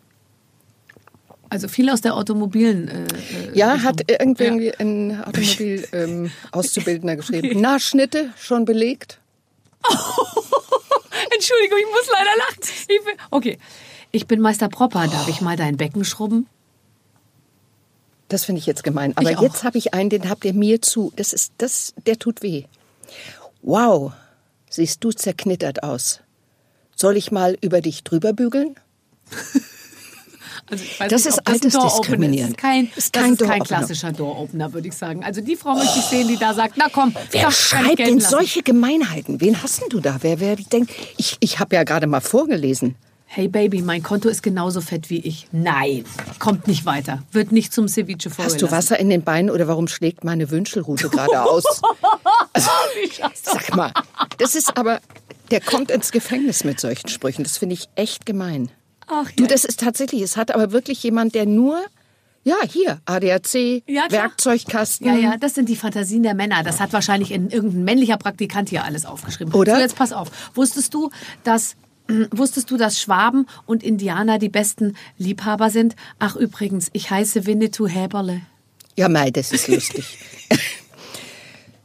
Also 1.49 1.67
viele 1.67 1.93
aus 1.93 2.01
der 2.01 2.15
automobilen. 2.15 2.87
Äh, 2.87 3.03
äh, 3.03 3.07
Ja, 3.57 3.73
Richtung. 3.73 3.87
hat 3.89 4.01
irgendwie 4.07 4.73
ein 4.75 5.23
Automobil 5.23 5.87
ähm, 5.93 6.31
Auszubildender 6.51 7.15
geschrieben. 7.15 7.59
Nachschnitte 7.59 8.31
schon 8.37 8.65
belegt? 8.65 9.19
Entschuldigung, 11.33 11.77
ich 11.79 11.85
muss 11.87 12.09
leider 12.11 12.37
lachen. 12.37 12.59
Ich 12.87 13.03
bin, 13.03 13.13
okay. 13.31 13.57
Ich 14.11 14.27
bin 14.27 14.39
Meister 14.41 14.69
Propper. 14.69 15.07
Darf 15.07 15.27
ich 15.27 15.41
mal 15.41 15.55
dein 15.55 15.77
Becken 15.77 16.03
schrubben? 16.03 16.47
Das 18.27 18.45
finde 18.45 18.59
ich 18.59 18.65
jetzt 18.65 18.83
gemein. 18.83 19.15
Aber 19.17 19.31
Ich 19.31 19.39
jetzt 19.39 19.63
habe 19.63 19.77
ich 19.77 19.93
einen, 19.93 20.09
den 20.09 20.29
habt 20.29 20.45
ihr 20.45 20.53
mir 20.53 20.81
zu. 20.81 21.11
Das 21.15 21.33
ist 21.33 21.53
das, 21.57 21.93
der 22.05 22.17
tut 22.19 22.41
weh. 22.41 22.63
Wow, 23.61 24.13
siehst 24.69 25.03
du 25.03 25.11
zerknittert 25.11 25.83
aus. 25.83 26.21
Soll 26.95 27.17
ich 27.17 27.31
mal 27.31 27.57
über 27.61 27.81
dich 27.81 28.03
drüber 28.03 28.33
bügeln? 28.33 28.75
Also 30.71 30.83
Das 31.09 31.25
nicht, 31.25 31.33
ist 31.33 31.39
ob 31.39 31.45
das 31.45 31.59
Door-Opener 31.61 31.81
altersdiskriminierend. 31.81 32.51
ist. 32.51 32.57
Kein, 32.59 32.85
Ist 32.95 33.15
das 33.15 33.27
ist 33.31 33.39
kein 33.39 33.63
klassischer 33.63 34.11
Door-Opener, 34.11 34.71
würde 34.71 34.87
ich 34.89 34.93
sagen. 34.93 35.23
Also 35.23 35.41
die 35.41 35.55
Frau 35.55 35.73
möchte 35.73 35.97
ich 35.97 36.05
sehen, 36.05 36.27
die 36.27 36.37
da 36.37 36.53
sagt, 36.53 36.75
na 36.77 36.89
komm, 36.91 37.15
Wer 37.31 37.49
schreibt 37.49 37.97
denn 37.97 38.19
lassen. 38.19 38.29
solche 38.29 38.61
Gemeinheiten? 38.61 39.41
Wen 39.41 39.63
hast 39.63 39.81
denn 39.81 39.89
du 39.89 39.99
da? 39.99 40.17
Wer, 40.21 40.39
wer 40.39 40.55
denkt, 40.57 40.91
ich, 41.17 41.37
ich 41.39 41.57
habe 41.59 41.75
ja 41.75 41.83
gerade 41.83 42.05
mal 42.05 42.19
vorgelesen. 42.21 42.93
Hey 43.31 43.47
Baby, 43.47 43.83
mein 43.83 44.01
Konto 44.01 44.27
ist 44.27 44.41
genauso 44.41 44.81
fett 44.81 45.11
wie 45.11 45.19
ich. 45.19 45.47
Nein, 45.51 46.03
kommt 46.39 46.67
nicht 46.67 46.85
weiter. 46.87 47.21
Wird 47.31 47.51
nicht 47.51 47.71
zum 47.71 47.87
Ceviche 47.87 48.31
vorgelassen. 48.31 48.55
Hast 48.55 48.61
du 48.63 48.71
Wasser 48.75 48.99
in 48.99 49.09
den 49.11 49.21
Beinen 49.21 49.51
oder 49.51 49.67
warum 49.67 49.87
schlägt 49.87 50.23
meine 50.23 50.49
Wünschelrute 50.49 51.09
gerade 51.09 51.43
aus? 51.43 51.63
Du- 52.55 52.61
Sag 53.33 53.75
mal, 53.75 53.91
das 54.39 54.55
ist 54.55 54.75
aber, 54.77 54.99
der 55.51 55.61
kommt 55.61 55.91
ins 55.91 56.11
Gefängnis 56.11 56.63
mit 56.63 56.79
solchen 56.79 57.07
Sprüchen. 57.07 57.43
Das 57.43 57.57
finde 57.57 57.73
ich 57.75 57.87
echt 57.95 58.25
gemein. 58.25 58.69
Ach, 59.07 59.29
Du, 59.35 59.45
das 59.45 59.63
ist 59.63 59.79
tatsächlich, 59.79 60.21
es 60.21 60.35
hat 60.35 60.53
aber 60.53 60.71
wirklich 60.71 61.01
jemand, 61.03 61.35
der 61.35 61.45
nur, 61.45 61.79
ja, 62.43 62.55
hier, 62.69 62.99
ADAC, 63.05 63.83
Ja. 63.87 64.05
Werkzeugkasten. 64.09 65.07
Ja, 65.07 65.15
ja, 65.15 65.37
das 65.37 65.53
sind 65.55 65.69
die 65.69 65.75
Fantasien 65.75 66.23
der 66.23 66.33
Männer. 66.33 66.63
Das 66.63 66.79
hat 66.79 66.91
wahrscheinlich 66.93 67.31
in, 67.31 67.49
irgendein 67.51 67.83
männlicher 67.83 68.17
Praktikant 68.17 68.69
hier 68.69 68.83
alles 68.83 69.05
aufgeschrieben. 69.05 69.53
Oder? 69.53 69.75
So, 69.75 69.81
jetzt 69.81 69.95
pass 69.95 70.11
auf. 70.11 70.29
Wusstest 70.55 70.93
du, 70.93 71.09
dass 71.43 71.75
Wusstest 72.31 72.71
du, 72.71 72.77
dass 72.77 72.99
Schwaben 72.99 73.45
und 73.65 73.83
Indianer 73.83 74.39
die 74.39 74.49
besten 74.49 74.95
Liebhaber 75.17 75.69
sind? 75.69 75.95
Ach 76.17 76.35
übrigens, 76.35 76.89
ich 76.93 77.11
heiße 77.11 77.45
Winnetou 77.45 77.87
Häberle. 77.87 78.41
Ja, 78.95 79.09
Mai, 79.09 79.31
das 79.31 79.51
ist 79.51 79.67
lustig. 79.67 80.17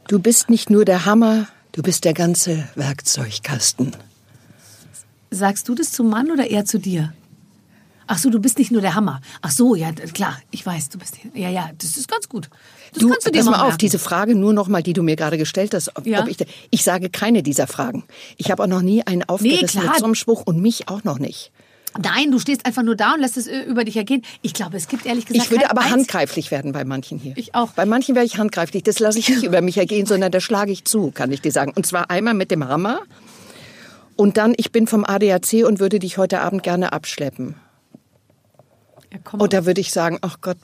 Du 0.07 0.19
bist 0.19 0.51
nicht 0.51 0.69
nur 0.69 0.85
der 0.85 1.05
Hammer, 1.05 1.47
du 1.71 1.81
bist 1.81 2.05
der 2.05 2.13
ganze 2.13 2.69
Werkzeugkasten. 2.75 3.95
Sagst 5.31 5.67
du 5.67 5.73
das 5.73 5.91
zum 5.91 6.11
Mann 6.11 6.29
oder 6.29 6.47
eher 6.47 6.63
zu 6.63 6.77
dir? 6.77 7.11
Ach 8.07 8.17
so, 8.17 8.29
du 8.29 8.39
bist 8.39 8.57
nicht 8.59 8.71
nur 8.71 8.81
der 8.81 8.93
Hammer. 8.95 9.19
Ach 9.41 9.51
so, 9.51 9.75
ja, 9.75 9.91
klar, 9.91 10.37
ich 10.51 10.65
weiß, 10.65 10.89
du 10.89 10.97
bist. 10.99 11.17
Ja, 11.33 11.49
ja, 11.49 11.69
das 11.77 11.97
ist 11.97 12.07
ganz 12.07 12.29
gut. 12.29 12.49
Das 12.93 13.01
Du, 13.01 13.09
kannst 13.09 13.25
du 13.27 13.31
dir 13.31 13.39
pass 13.39 13.45
mal 13.45 13.51
mal 13.51 13.57
auf, 13.61 13.63
merken. 13.69 13.77
diese 13.79 13.99
Frage 13.99 14.35
nur 14.35 14.53
noch 14.53 14.67
mal, 14.67 14.83
die 14.83 14.93
du 14.93 15.01
mir 15.03 15.15
gerade 15.15 15.37
gestellt 15.37 15.73
hast. 15.73 15.95
Ob, 15.97 16.05
Ja. 16.05 16.21
ob 16.21 16.27
ich, 16.27 16.37
ich 16.69 16.83
sage 16.83 17.09
keine 17.09 17.41
dieser 17.43 17.67
Fragen. 17.67 18.03
Ich 18.37 18.51
habe 18.51 18.63
auch 18.63 18.67
noch 18.67 18.81
nie 18.81 19.01
einen 19.05 19.23
aufgerissen 19.23 19.67
klar. 19.81 19.85
mit 19.93 19.99
so 19.99 20.05
einem 20.05 20.15
Spruch 20.15 20.43
und 20.45 20.61
mich 20.61 20.87
auch 20.87 21.03
noch 21.03 21.17
nicht. 21.19 21.51
Nein, 21.97 22.29
du 22.29 22.39
stehst 22.39 22.65
einfach 22.65 22.83
nur 22.83 22.95
da 22.97 23.13
und 23.13 23.21
lässt 23.21 23.37
es 23.37 23.47
äh, 23.47 23.61
über 23.61 23.85
dich 23.85 23.95
ergehen. 23.95 24.21
Ich 24.41 24.53
glaube, 24.53 24.75
es 24.75 24.89
gibt 24.89 25.05
ehrlich 25.05 25.25
gesagt. 25.25 25.45
Ich 25.45 25.49
würde 25.51 25.71
aber 25.71 25.81
einz- 25.81 25.91
handgreiflich 25.91 26.51
werden 26.51 26.73
bei 26.73 26.83
manchen 26.83 27.17
hier. 27.17 27.33
Ich 27.37 27.55
auch. 27.55 27.71
Bei 27.71 27.85
manchen 27.85 28.15
wäre 28.15 28.25
ich 28.25 28.37
handgreiflich. 28.37 28.83
Das 28.83 28.99
lasse 28.99 29.17
ich 29.17 29.29
nicht 29.29 29.43
über 29.43 29.61
mich 29.61 29.77
ergehen, 29.77 30.05
sondern 30.05 30.29
da 30.31 30.41
schlage 30.41 30.73
ich 30.73 30.83
zu, 30.83 31.11
kann 31.11 31.31
ich 31.31 31.39
dir 31.41 31.53
sagen. 31.53 31.71
Und 31.73 31.85
zwar 31.85 32.09
einmal 32.11 32.33
mit 32.33 32.51
dem 32.51 32.67
Hammer. 32.67 32.99
Und 34.17 34.37
dann, 34.37 34.53
ich 34.57 34.71
bin 34.73 34.87
vom 34.87 35.05
ADAC 35.05 35.65
und 35.65 35.79
würde 35.79 35.99
dich 35.99 36.17
heute 36.17 36.41
Abend 36.41 36.63
gerne 36.63 36.91
abschleppen. 36.93 37.55
Ja. 39.23 39.39
Und 39.39 39.53
da 39.53 39.65
würde 39.65 39.81
ich 39.81 39.91
sagen, 39.91 40.17
ach 40.21 40.37
Gott, 40.41 40.57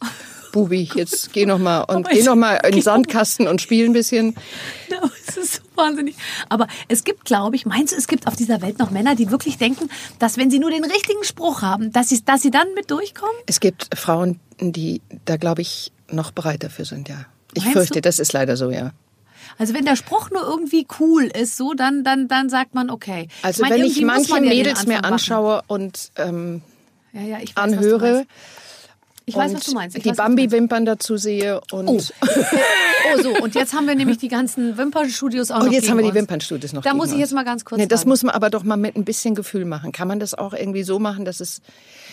Bubi, 0.51 0.89
jetzt 0.95 1.31
geh 1.33 1.45
noch 1.45 1.59
mal 1.59 1.81
und 1.83 2.09
geh 2.09 2.19
ich- 2.19 2.25
noch 2.25 2.35
mal 2.35 2.55
in 2.65 2.73
den 2.73 2.81
Sandkasten 2.81 3.47
und 3.47 3.61
spiel 3.61 3.85
ein 3.85 3.93
bisschen. 3.93 4.35
Ja, 4.89 5.09
es 5.25 5.37
ist 5.37 5.53
so 5.55 5.61
wahnsinnig. 5.75 6.15
Aber 6.49 6.67
es 6.89 7.05
gibt, 7.05 7.23
glaube 7.23 7.55
ich, 7.55 7.65
meinst 7.65 7.93
du, 7.93 7.97
es 7.97 8.07
gibt 8.07 8.27
auf 8.27 8.35
dieser 8.35 8.61
Welt 8.61 8.77
noch 8.77 8.91
Männer, 8.91 9.15
die 9.15 9.31
wirklich 9.31 9.57
denken, 9.57 9.89
dass 10.19 10.35
wenn 10.37 10.51
sie 10.51 10.59
nur 10.59 10.69
den 10.69 10.83
richtigen 10.83 11.23
Spruch 11.23 11.61
haben, 11.61 11.93
dass 11.93 12.09
sie, 12.09 12.21
dass 12.25 12.41
sie 12.41 12.51
dann 12.51 12.67
mit 12.75 12.91
durchkommen? 12.91 13.33
Es 13.45 13.61
gibt 13.61 13.87
Frauen, 13.97 14.41
die 14.59 15.01
da, 15.23 15.37
glaube 15.37 15.61
ich, 15.61 15.93
noch 16.09 16.31
bereit 16.31 16.63
dafür 16.63 16.83
sind, 16.83 17.07
ja. 17.07 17.25
Ich 17.53 17.63
Meinst 17.63 17.77
fürchte, 17.77 17.93
du? 17.95 18.01
das 18.01 18.19
ist 18.19 18.33
leider 18.33 18.57
so, 18.57 18.69
ja. 18.69 18.91
Also 19.57 19.73
wenn 19.73 19.85
der 19.85 19.95
Spruch 19.95 20.29
nur 20.29 20.41
irgendwie 20.43 20.85
cool 20.99 21.23
ist, 21.23 21.55
so 21.55 21.73
dann 21.73 22.03
dann 22.03 22.27
dann 22.27 22.49
sagt 22.49 22.75
man 22.75 22.89
okay. 22.89 23.27
Also 23.41 23.63
meine, 23.63 23.75
wenn 23.75 23.85
ich 23.85 24.01
manche 24.01 24.31
man 24.31 24.43
ja 24.43 24.49
Mädels 24.49 24.85
mir 24.87 25.03
anschaue 25.05 25.61
und 25.67 26.11
ähm, 26.17 26.61
ja, 27.13 27.21
ja, 27.21 27.37
ich 27.41 27.55
weiß, 27.55 27.63
was 27.63 27.71
du 27.71 27.77
anhöre 27.77 28.13
meinst. 28.13 28.29
Ich 29.25 29.35
weiß, 29.35 29.51
und 29.51 29.57
was 29.57 29.65
du 29.65 29.73
meinst. 29.73 29.97
Ich 29.97 30.03
die. 30.03 30.11
Bambi-Wimpern 30.11 30.85
dazu 30.85 31.15
sehe 31.17 31.61
und 31.71 31.87
Oh. 31.87 31.99
oh, 33.15 33.21
so. 33.21 33.29
Und 33.35 33.53
jetzt 33.55 33.73
haben 33.73 33.87
wir 33.87 33.95
nämlich 33.95 34.17
die 34.17 34.27
ganzen 34.27 34.77
Wimpernstudios 34.77 35.51
auch 35.51 35.61
Oh, 35.61 35.65
noch 35.65 35.71
jetzt 35.71 35.83
gegen 35.83 35.91
haben 35.91 35.97
wir 36.03 36.09
die. 36.11 36.15
Wimpernstudios 36.15 36.73
noch 36.73 36.81
Da 36.81 36.93
muss 36.93 37.11
ich 37.11 37.19
jetzt 37.19 37.31
mal 37.33 37.43
ganz 37.43 37.63
kurz 37.63 37.79
Nee, 37.79 37.85
das 37.87 38.05
muss 38.05 38.23
man 38.23 38.33
aber 38.33 38.49
doch 38.49 38.63
mal 38.63 38.77
mit 38.77 38.95
ein 38.95 39.05
bisschen 39.05 39.35
Gefühl 39.35 39.65
machen. 39.65 39.91
Kann 39.91 40.07
man 40.07 40.19
das 40.19 40.33
auch 40.33 40.53
irgendwie 40.53 40.83
so 40.83 40.97
machen, 40.99 41.23
dass 41.23 41.39
es 41.39 41.61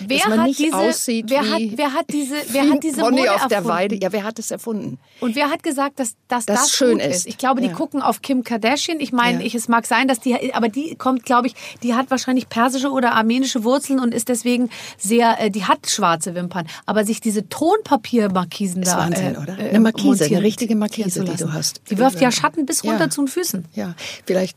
Wer 0.07 0.18
dass 0.18 0.28
man 0.28 0.40
hat 0.40 0.46
nicht 0.49 0.59
diese, 0.61 0.76
aussieht 0.76 1.24
wer 1.28 1.42
wie 1.42 1.51
hat, 1.70 1.78
wer 1.78 1.92
hat 1.92 2.07
diese, 2.12 2.34
wer 2.51 2.68
hat 2.70 2.82
diese 2.82 3.01
Pony 3.01 3.16
Mode 3.18 3.34
auf 3.34 3.49
der 3.49 3.59
erfunden? 3.59 3.68
Weide? 3.76 3.96
Ja, 4.01 4.12
wer 4.12 4.24
hat 4.24 4.38
es 4.38 4.51
erfunden? 4.51 4.99
Und 5.20 5.34
wer 5.34 5.51
hat 5.51 5.62
gesagt, 5.62 5.99
dass, 6.01 6.14
dass 6.28 6.46
Das 6.46 6.61
das, 6.62 6.70
schön 6.72 6.99
ist. 6.99 7.16
ist? 7.18 7.26
Ich 7.26 7.38
glaube, 7.38 7.61
die 7.61 7.68
Ja. 7.68 7.72
gucken 7.74 8.01
auf 8.03 8.22
Kim 8.22 8.44
Kardashian. 8.44 9.01
Ich 9.01 9.12
meine, 9.12 9.40
Ja. 9.40 9.46
ich, 9.46 9.55
es 9.55 9.68
mag 9.68 9.86
sein, 9.86 10.09
dass 10.09 10.20
die, 10.20 10.55
aber 10.55 10.68
die 10.68 10.94
kommt, 10.96 11.24
glaube 11.24 11.49
ich, 11.49 11.55
die 11.82 11.94
hat 11.94 12.11
wahrscheinlich 12.11 12.49
persische 12.49 12.90
oder 12.90 13.12
armenische 13.14 13.64
Wurzeln 13.64 13.99
und 14.01 14.14
ist 14.14 14.28
deswegen 14.28 14.70
sehr, 14.99 15.40
äh, 15.40 15.51
die 15.51 15.64
hat 15.64 15.88
schwarze 15.90 16.34
Wimpern. 16.34 16.66
Aber 16.86 17.05
sich 17.05 17.20
diese 17.20 17.49
Tonpapiermarkisen 17.49 18.82
da, 18.82 18.96
Wahnsinn, 18.99 19.34
äh, 19.34 19.38
oder? 19.38 19.59
äh, 19.59 19.68
Eine 19.70 19.80
Markise, 19.80 20.07
montieren 20.09 20.34
eine 20.36 20.42
richtige 20.44 20.76
Markise, 20.76 21.24
die 21.24 21.36
du 21.36 21.53
hast. 21.53 21.80
Die 21.90 21.99
wirft 21.99 22.20
ja 22.20 22.30
Schatten 22.30 22.66
bis 22.66 22.84
runter 22.84 23.05
Ja. 23.05 23.11
zu 23.11 23.22
den 23.22 23.28
Füßen. 23.28 23.64
Ja, 23.74 23.94
vielleicht 24.26 24.57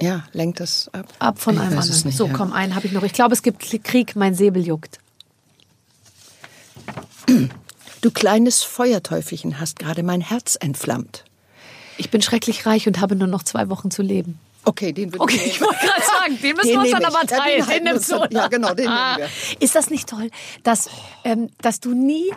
ja, 0.00 0.24
lenkt 0.32 0.60
das 0.60 0.88
ab. 0.92 1.06
Ab 1.18 1.38
von 1.40 1.54
Ich 1.54 1.60
einem 1.60 1.78
anderen. 1.78 2.06
nicht, 2.06 2.16
so, 2.16 2.26
ja. 2.26 2.32
komm, 2.32 2.52
einen 2.52 2.74
habe 2.74 2.86
ich 2.86 2.92
noch. 2.92 3.02
Ich 3.02 3.12
glaube, 3.12 3.34
es 3.34 3.42
gibt 3.42 3.60
Krieg, 3.84 4.16
mein 4.16 4.34
Säbel 4.34 4.66
juckt. 4.66 4.98
Du 8.00 8.10
kleines 8.10 8.62
Feuerteufelchen 8.62 9.60
hast 9.60 9.78
gerade 9.78 10.02
mein 10.02 10.20
Herz 10.20 10.56
entflammt. 10.60 11.24
Ich 11.98 12.10
bin 12.10 12.20
schrecklich 12.22 12.66
reich 12.66 12.88
und 12.88 13.00
habe 13.00 13.14
nur 13.16 13.28
noch 13.28 13.42
zwei 13.44 13.68
Wochen 13.68 13.90
zu 13.90 14.02
leben. 14.02 14.38
Okay, 14.64 14.92
den 14.92 15.12
würde 15.12 15.20
Okay, 15.22 15.36
ich 15.36 15.46
ich 15.54 15.60
wollte 15.60 15.78
gerade 15.80 16.02
sagen, 16.20 16.38
den 16.42 16.56
müssen 16.56 16.68
Den 16.68 16.74
wir 16.74 16.80
uns 16.80 16.90
dann 16.90 17.04
aber 17.04 17.22
ich. 17.24 17.30
Ja, 17.30 17.36
den 17.36 17.64
teilen. 17.64 17.84
Den, 17.84 17.84
nimmst 17.84 18.10
du. 18.12 18.26
ja, 18.30 18.48
genau, 18.48 18.68
den 18.74 18.84
nehmen 18.86 18.88
Ah. 18.96 19.16
wir. 19.18 19.28
Ist 19.60 19.74
das 19.74 19.90
nicht 19.90 20.08
toll, 20.08 20.30
dass, 20.62 20.88
ähm, 21.24 21.50
dass 21.60 21.80
du 21.80 21.94
nie 21.94 22.32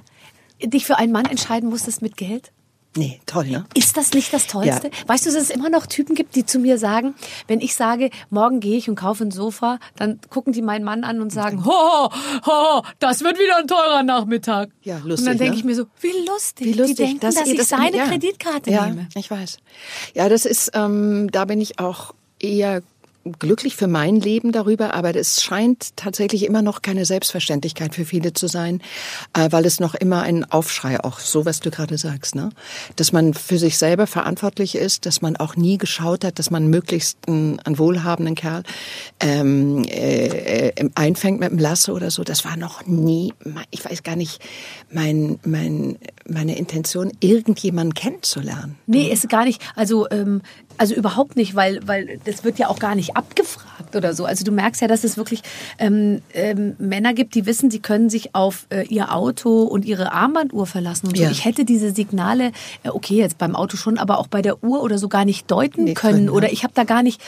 dich 0.61 0.85
für 0.85 0.97
einen 0.97 1.11
Mann 1.11 1.25
entscheiden 1.25 1.69
musstest 1.69 2.01
mit 2.01 2.17
Geld? 2.17 2.51
Nee, 2.97 3.19
toll, 3.25 3.47
ne? 3.47 3.65
Ist 3.73 3.97
das 3.97 4.13
nicht 4.13 4.31
das 4.33 4.47
Tollste? 4.47 4.87
Ja. 4.87 4.93
Weißt 5.07 5.25
du, 5.25 5.29
dass 5.31 5.41
es 5.41 5.49
immer 5.49 5.69
noch 5.69 5.85
Typen 5.85 6.15
gibt, 6.15 6.35
die 6.35 6.45
zu 6.45 6.59
mir 6.59 6.77
sagen, 6.77 7.13
wenn 7.47 7.59
ich 7.59 7.75
sage, 7.75 8.09
morgen 8.29 8.61
gehe 8.61 8.77
ich 8.77 8.87
und 8.89 8.95
kaufe 8.95 9.25
ein 9.25 9.31
Sofa, 9.31 9.79
dann 9.97 10.19
gucken 10.29 10.53
die 10.53 10.61
meinen 10.61 10.85
Mann 10.85 11.03
an 11.03 11.19
und 11.21 11.31
sagen, 11.31 11.65
ho, 11.65 12.09
ho, 12.45 12.83
das 12.99 13.21
wird 13.21 13.37
wieder 13.37 13.57
ein 13.57 13.67
teurer 13.67 14.03
Nachmittag. 14.03 14.69
Ja, 14.83 14.97
Und 14.97 15.05
lustig, 15.07 15.27
dann 15.27 15.37
denke 15.37 15.53
ne? 15.53 15.59
ich 15.59 15.65
mir 15.65 15.75
so, 15.75 15.85
wie 15.99 16.11
lustig. 16.25 16.67
Wie 16.67 16.73
lustig, 16.73 16.95
die 16.95 17.03
denken, 17.03 17.19
dass, 17.19 17.35
ich 17.45 17.57
das- 17.57 17.69
seine 17.69 17.97
ja. 17.97 18.05
Kreditkarte 18.07 18.71
ja, 18.71 18.85
nehme. 18.87 19.09
ich 19.15 19.29
weiß. 19.29 19.57
Ja, 20.13 20.29
das 20.29 20.45
ist, 20.45 20.71
ähm, 20.73 21.29
da 21.31 21.45
bin 21.45 21.59
ich 21.59 21.79
auch 21.79 22.13
eher 22.39 22.81
glücklich 23.39 23.75
für 23.75 23.87
mein 23.87 24.15
Leben 24.15 24.51
darüber, 24.51 24.93
aber 24.93 25.15
es 25.15 25.41
scheint 25.41 25.95
tatsächlich 25.97 26.45
immer 26.45 26.61
noch 26.61 26.81
keine 26.81 27.05
Selbstverständlichkeit 27.05 27.95
für 27.95 28.05
viele 28.05 28.33
zu 28.33 28.47
sein, 28.47 28.81
äh, 29.33 29.51
weil 29.51 29.65
es 29.65 29.79
noch 29.79 29.95
immer 29.95 30.21
ein 30.21 30.49
Aufschrei, 30.51 30.99
auch 31.03 31.19
so 31.19 31.45
was 31.45 31.59
du 31.59 31.71
gerade 31.71 31.97
sagst, 31.97 32.35
ne? 32.35 32.49
dass 32.95 33.11
man 33.11 33.33
für 33.33 33.57
sich 33.57 33.77
selber 33.77 34.05
verantwortlich 34.05 34.75
ist, 34.75 35.05
dass 35.05 35.21
man 35.21 35.35
auch 35.37 35.55
nie 35.55 35.77
geschaut 35.77 36.23
hat, 36.23 36.37
dass 36.37 36.51
man 36.51 36.67
möglichst 36.67 37.17
einen, 37.27 37.59
einen 37.61 37.79
wohlhabenden 37.79 38.35
Kerl 38.35 38.63
ähm, 39.19 39.83
äh, 39.85 40.69
äh, 40.69 40.89
einfängt 40.93 41.39
mit 41.39 41.49
dem 41.49 41.57
Lasse 41.59 41.93
oder 41.93 42.11
so. 42.11 42.23
Das 42.23 42.45
war 42.45 42.57
noch 42.57 42.85
nie, 42.85 43.33
ich 43.71 43.83
weiß 43.83 44.03
gar 44.03 44.15
nicht, 44.15 44.39
mein, 44.91 45.39
mein, 45.43 45.97
meine 46.27 46.57
Intention, 46.57 47.11
irgendjemanden 47.19 47.93
kennenzulernen. 47.93 48.77
Nee, 48.85 49.11
ist 49.11 49.29
gar 49.29 49.45
nicht. 49.45 49.61
Also, 49.75 50.07
ähm, 50.11 50.41
also 50.77 50.95
überhaupt 50.95 51.35
nicht, 51.35 51.55
weil, 51.55 51.79
weil 51.87 52.19
das 52.25 52.43
wird 52.43 52.59
ja 52.59 52.67
auch 52.67 52.79
gar 52.79 52.95
nicht 52.95 53.15
abgefragt 53.15 53.95
oder 53.95 54.13
so. 54.13 54.25
Also 54.25 54.43
du 54.43 54.51
merkst 54.51 54.81
ja, 54.81 54.87
dass 54.87 55.03
es 55.03 55.17
wirklich 55.17 55.41
ähm, 55.79 56.21
ähm, 56.33 56.75
Männer 56.79 57.13
gibt, 57.13 57.35
die 57.35 57.45
wissen, 57.45 57.71
sie 57.71 57.79
können 57.79 58.09
sich 58.09 58.35
auf 58.35 58.67
äh, 58.69 58.85
ihr 58.87 59.13
Auto 59.13 59.63
und 59.63 59.85
ihre 59.85 60.11
Armbanduhr 60.11 60.65
verlassen. 60.65 61.07
Und 61.07 61.17
so. 61.17 61.23
Ja. 61.23 61.31
Ich 61.31 61.45
hätte 61.45 61.65
diese 61.65 61.91
Signale, 61.91 62.51
äh, 62.83 62.89
okay, 62.89 63.15
jetzt 63.15 63.37
beim 63.37 63.55
Auto 63.55 63.77
schon, 63.77 63.97
aber 63.97 64.19
auch 64.19 64.27
bei 64.27 64.41
der 64.41 64.63
Uhr 64.63 64.83
oder 64.83 64.97
so 64.97 65.07
gar 65.07 65.25
nicht 65.25 65.49
deuten 65.51 65.85
Nee, 65.85 65.93
können. 65.93 66.13
können, 66.13 66.25
ne? 66.25 66.31
Oder 66.31 66.51
ich 66.51 66.63
habe 66.63 66.73
da 66.73 66.83
gar 66.83 67.03
nicht. 67.03 67.21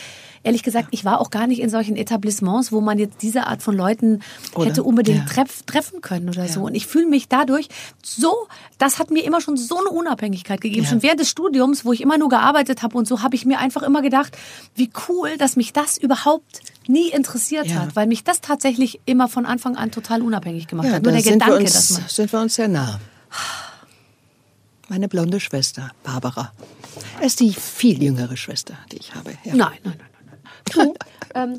Ehrlich 0.47 0.63
gesagt, 0.63 0.87
ich 0.91 1.03
war 1.05 1.19
auch 1.19 1.29
gar 1.29 1.45
nicht 1.45 1.59
in 1.59 1.69
solchen 1.69 1.95
Etablissements, 1.97 2.71
wo 2.71 2.79
man 2.81 2.97
jetzt 2.97 3.21
diese 3.21 3.45
Art 3.47 3.61
von 3.61 3.75
Leuten 3.75 4.21
Oder? 4.55 4.69
hätte 4.69 4.83
unbedingt 4.83 5.19
Ja. 5.19 5.25
treff, 5.25 5.63
treffen 5.63 5.99
können 6.01 6.29
oder 6.29 6.47
so. 6.47 6.61
Und 6.61 6.73
ich 6.73 6.87
fühle 6.87 7.05
mich 7.07 7.27
dadurch 7.27 7.67
so, 8.01 8.33
das 8.77 8.97
hat 8.97 9.11
mir 9.11 9.23
immer 9.25 9.41
schon 9.41 9.57
so 9.57 9.77
eine 9.77 9.89
Unabhängigkeit 9.89 10.61
gegeben. 10.61 10.83
Ja. 10.85 10.89
Schon 10.89 11.03
während 11.03 11.19
des 11.19 11.29
Studiums, 11.29 11.83
wo 11.83 11.91
ich 11.91 11.99
immer 12.01 12.17
nur 12.17 12.29
gearbeitet 12.29 12.81
habe 12.81 12.97
und 12.97 13.07
so, 13.07 13.21
habe 13.21 13.35
ich 13.35 13.45
mir 13.45 13.59
einfach 13.59 13.83
immer 13.83 14.01
gedacht, 14.01 14.37
wie 14.75 14.89
cool, 15.09 15.37
dass 15.37 15.55
mich 15.57 15.73
das 15.73 15.97
überhaupt 15.97 16.61
nie 16.87 17.09
interessiert 17.09 17.67
Ja. 17.67 17.81
hat, 17.81 17.95
weil 17.97 18.07
mich 18.07 18.23
das 18.23 18.39
tatsächlich 18.39 19.01
immer 19.05 19.27
von 19.27 19.45
Anfang 19.45 19.75
an 19.75 19.91
total 19.91 20.21
unabhängig 20.21 20.67
gemacht 20.67 20.87
Ja, 20.87 20.93
hat. 20.93 21.03
Nur 21.03 21.11
der 21.11 21.21
sind, 21.21 21.33
Gedanke, 21.33 21.57
uns, 21.57 21.73
dass 21.73 21.89
man. 21.91 22.03
sind 22.07 22.31
wir 22.31 22.39
uns 22.39 22.55
sehr 22.55 22.69
nah. 22.69 22.99
Meine 24.89 25.09
blonde 25.09 25.39
Schwester, 25.39 25.91
Barbara. 26.03 26.53
Er 27.19 27.25
ist 27.27 27.39
die 27.41 27.53
viel 27.53 28.01
jüngere 28.01 28.37
Schwester, 28.37 28.75
die 28.91 28.97
ich 28.97 29.13
habe. 29.15 29.31
Ja. 29.43 29.53
Nein, 29.55 29.69
nein, 29.83 29.95
nein, 29.97 30.06
ähm, 31.35 31.57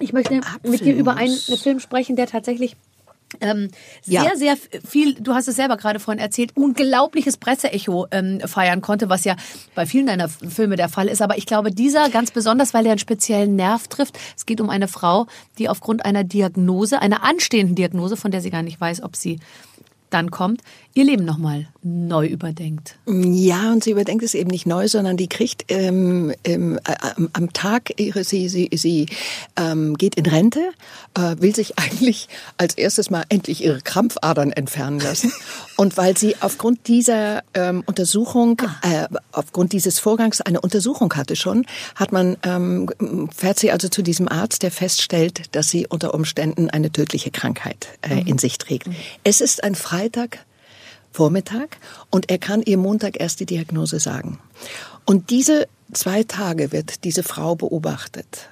ich 0.00 0.12
möchte 0.12 0.40
mit 0.64 0.84
dir 0.84 0.94
über 0.94 1.16
einen 1.16 1.34
Apfelmus. 1.34 1.62
Film 1.62 1.80
sprechen, 1.80 2.16
der 2.16 2.26
tatsächlich 2.26 2.76
ähm, 3.40 3.68
sehr, 4.02 4.22
Ja. 4.22 4.36
sehr 4.36 4.56
viel, 4.56 5.14
du 5.14 5.34
hast 5.34 5.48
es 5.48 5.56
selber 5.56 5.76
gerade 5.76 5.98
vorhin 5.98 6.20
erzählt, 6.20 6.56
unglaubliches 6.56 7.36
Presseecho 7.36 8.06
ähm, 8.12 8.40
feiern 8.40 8.80
konnte, 8.80 9.08
was 9.08 9.24
ja 9.24 9.34
bei 9.74 9.86
vielen 9.86 10.06
deiner 10.06 10.28
Filme 10.28 10.76
der 10.76 10.88
Fall 10.88 11.08
ist. 11.08 11.20
Aber 11.20 11.36
ich 11.36 11.46
glaube, 11.46 11.70
dieser 11.72 12.10
ganz 12.10 12.30
besonders, 12.30 12.74
weil 12.74 12.86
er 12.86 12.92
einen 12.92 12.98
speziellen 13.00 13.56
Nerv 13.56 13.88
trifft. 13.88 14.18
Es 14.36 14.46
geht 14.46 14.60
um 14.60 14.70
eine 14.70 14.86
Frau, 14.88 15.26
die 15.58 15.68
aufgrund 15.68 16.04
einer 16.04 16.22
Diagnose, 16.22 17.00
einer 17.00 17.24
anstehenden 17.24 17.74
Diagnose, 17.74 18.16
von 18.16 18.30
der 18.30 18.40
sie 18.40 18.50
gar 18.50 18.62
nicht 18.62 18.80
weiß, 18.80 19.02
ob 19.02 19.16
sie 19.16 19.40
dann 20.14 20.30
kommt, 20.30 20.62
ihr 20.94 21.04
Leben 21.04 21.24
nochmal 21.24 21.66
neu 21.82 22.26
überdenkt. 22.26 22.96
Ja, 23.06 23.72
und 23.72 23.82
sie 23.82 23.90
überdenkt 23.90 24.22
es 24.22 24.34
eben 24.34 24.48
nicht 24.48 24.64
neu, 24.64 24.86
sondern 24.86 25.16
die 25.16 25.28
kriegt 25.28 25.64
ähm, 25.68 26.32
ähm, 26.44 26.78
äh, 26.84 26.94
am, 27.16 27.28
am 27.32 27.52
Tag 27.52 28.00
ihre, 28.00 28.22
sie, 28.22 28.48
sie, 28.48 28.70
sie 28.72 29.06
ähm, 29.56 29.98
geht 29.98 30.14
in 30.14 30.24
Rente, 30.24 30.60
äh, 31.14 31.36
will 31.40 31.54
sich 31.54 31.78
eigentlich 31.78 32.28
als 32.56 32.74
erstes 32.74 33.10
mal 33.10 33.24
endlich 33.28 33.64
ihre 33.64 33.80
Krampfadern 33.80 34.52
entfernen 34.52 35.00
lassen. 35.00 35.32
und 35.76 35.96
weil 35.96 36.16
sie 36.16 36.36
aufgrund 36.40 36.86
dieser 36.86 37.42
ähm, 37.54 37.82
Untersuchung, 37.86 38.62
äh, 38.82 39.08
aufgrund 39.32 39.72
dieses 39.72 39.98
Vorgangs 39.98 40.40
eine 40.40 40.60
Untersuchung 40.60 41.12
hatte 41.14 41.34
schon, 41.34 41.66
hat 41.96 42.12
man, 42.12 42.36
ähm, 42.44 42.88
fährt 43.36 43.58
sie 43.58 43.72
also 43.72 43.88
zu 43.88 44.02
diesem 44.02 44.28
Arzt, 44.28 44.62
der 44.62 44.70
feststellt, 44.70 45.54
dass 45.56 45.68
sie 45.68 45.88
unter 45.88 46.14
Umständen 46.14 46.70
eine 46.70 46.92
tödliche 46.92 47.32
Krankheit 47.32 47.88
äh, 48.02 48.20
in 48.20 48.38
sich 48.38 48.58
trägt. 48.58 48.88
Es 49.24 49.40
ist 49.40 49.64
ein 49.64 49.74
Freitag. 50.04 50.44
Vormittag 51.12 51.78
und 52.10 52.28
er 52.28 52.38
kann 52.38 52.60
ihr 52.60 52.76
Montag 52.76 53.20
erst 53.20 53.40
die 53.40 53.46
Diagnose 53.46 54.00
sagen. 54.00 54.38
Und 55.06 55.30
diese 55.30 55.68
zwei 55.92 56.24
Tage 56.24 56.72
wird 56.72 57.04
diese 57.04 57.22
Frau 57.22 57.54
beobachtet. 57.54 58.48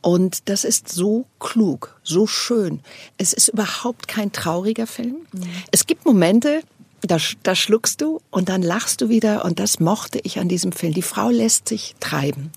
Und 0.00 0.48
das 0.48 0.64
ist 0.64 0.88
so 0.88 1.26
klug, 1.38 2.00
so 2.02 2.26
schön. 2.26 2.80
Es 3.18 3.34
ist 3.34 3.48
überhaupt 3.48 4.08
kein 4.08 4.32
trauriger 4.32 4.86
Film. 4.86 5.26
Es 5.70 5.86
gibt 5.86 6.06
Momente, 6.06 6.62
da, 7.02 7.18
da 7.42 7.54
schluckst 7.54 8.00
du 8.00 8.20
und 8.30 8.48
dann 8.48 8.62
lachst 8.62 9.02
du 9.02 9.10
wieder 9.10 9.44
und 9.44 9.60
das 9.60 9.78
mochte 9.78 10.20
ich 10.24 10.40
an 10.40 10.48
diesem 10.48 10.72
Film. 10.72 10.94
Die 10.94 11.02
Frau 11.02 11.28
lässt 11.28 11.68
sich 11.68 11.94
treiben. 12.00 12.50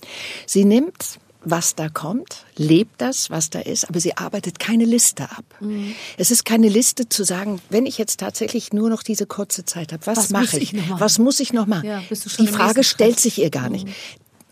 Sie 0.48 0.64
nimmt 0.64 1.20
was 1.46 1.76
da 1.76 1.89
kommt, 1.89 2.46
lebt 2.56 3.02
das, 3.02 3.30
was 3.30 3.50
da 3.50 3.60
ist, 3.60 3.89
aber 3.89 4.00
sie 4.00 4.16
arbeitet 4.18 4.60
keine 4.60 4.86
Liste 4.86 5.24
ab. 5.24 5.46
Mhm. 5.60 5.94
Es 6.18 6.32
ist 6.32 6.46
keine 6.46 6.70
Liste 6.70 7.10
zu 7.10 7.24
sagen, 7.24 7.62
wenn 7.70 7.86
ich 7.86 7.98
jetzt 7.98 8.20
tatsächlich 8.20 8.74
nur 8.74 8.89
noch 8.89 9.04
diese 9.04 9.26
kurze 9.26 9.66
Zeit 9.66 9.94
habe, 9.94 10.06
was, 10.06 10.18
was 10.18 10.30
mache 10.30 10.58
ich? 10.58 10.74
ich 10.74 10.89
was 11.00 11.20
muss 11.20 11.39
ich 11.39 11.54
noch 11.54 11.66
machen? 11.66 11.88
Ja, 11.88 12.02
Die 12.39 12.48
Frage 12.48 12.84
stellt 12.84 13.20
sich 13.20 13.39
ihr 13.39 13.50
gar 13.50 13.70
nicht. 13.70 13.88
Mhm. 13.88 13.94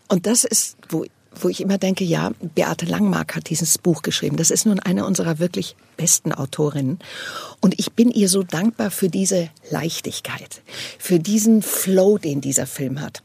Und 0.08 0.26
das 0.26 0.44
ist, 0.44 0.76
wo 0.88 1.04
wo 1.40 1.48
ich 1.48 1.60
immer 1.60 1.78
denke, 1.78 2.04
ja, 2.04 2.32
Beate 2.54 2.86
Langmark 2.86 3.36
hat 3.36 3.48
dieses 3.48 3.78
Buch 3.78 4.02
geschrieben. 4.02 4.36
Das 4.36 4.50
ist 4.50 4.66
nun 4.66 4.80
eine 4.80 5.06
unserer 5.06 5.38
wirklich 5.38 5.76
besten 5.96 6.32
Autorinnen. 6.32 6.98
Und 7.60 7.78
ich 7.78 7.92
bin 7.92 8.10
ihr 8.10 8.28
so 8.28 8.42
dankbar 8.42 8.90
für 8.90 9.08
diese 9.08 9.48
Leichtigkeit, 9.70 10.62
für 10.98 11.18
diesen 11.18 11.62
Flow, 11.62 12.18
den 12.18 12.40
dieser 12.40 12.66
Film 12.66 13.00
hat. 13.00 13.22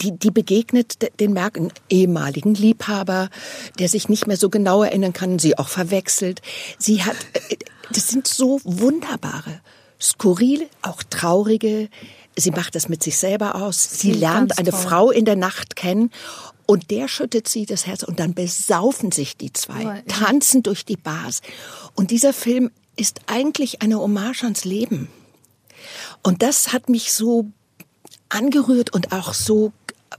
Die, 0.00 0.18
die 0.18 0.30
begegnet 0.30 0.96
den 1.20 1.32
Merken 1.32 1.72
ehemaligen 1.88 2.54
Liebhaber, 2.54 3.30
der 3.78 3.88
sich 3.88 4.08
nicht 4.08 4.26
mehr 4.26 4.36
so 4.36 4.50
genau 4.50 4.82
erinnern 4.82 5.12
kann, 5.12 5.38
sie 5.38 5.56
auch 5.56 5.68
verwechselt. 5.68 6.42
Sie 6.78 7.02
hat, 7.02 7.16
äh, 7.50 7.56
das 7.92 8.08
sind 8.08 8.26
so 8.26 8.60
wunderbare, 8.64 9.60
skurrile, 10.00 10.66
auch 10.82 11.02
traurige, 11.02 11.88
Sie 12.36 12.50
macht 12.50 12.74
das 12.74 12.88
mit 12.88 13.02
sich 13.02 13.16
selber 13.16 13.54
aus. 13.54 13.88
Sie 13.98 14.12
lernt 14.12 14.58
eine 14.58 14.70
toll. 14.70 14.80
Frau 14.80 15.10
in 15.10 15.24
der 15.24 15.36
Nacht 15.36 15.76
kennen 15.76 16.10
und 16.66 16.90
der 16.90 17.08
schüttet 17.08 17.46
sie 17.46 17.66
das 17.66 17.86
Herz 17.86 18.02
und 18.02 18.18
dann 18.18 18.34
besaufen 18.34 19.12
sich 19.12 19.36
die 19.36 19.52
zwei, 19.52 20.02
tanzen 20.08 20.62
durch 20.62 20.84
die 20.84 20.96
Bars. 20.96 21.42
Und 21.94 22.10
dieser 22.10 22.32
Film 22.32 22.70
ist 22.96 23.20
eigentlich 23.26 23.82
eine 23.82 23.98
Hommage 24.00 24.44
ans 24.44 24.64
Leben. 24.64 25.08
Und 26.22 26.42
das 26.42 26.72
hat 26.72 26.88
mich 26.88 27.12
so 27.12 27.46
angerührt 28.28 28.92
und 28.92 29.12
auch 29.12 29.34
so 29.34 29.72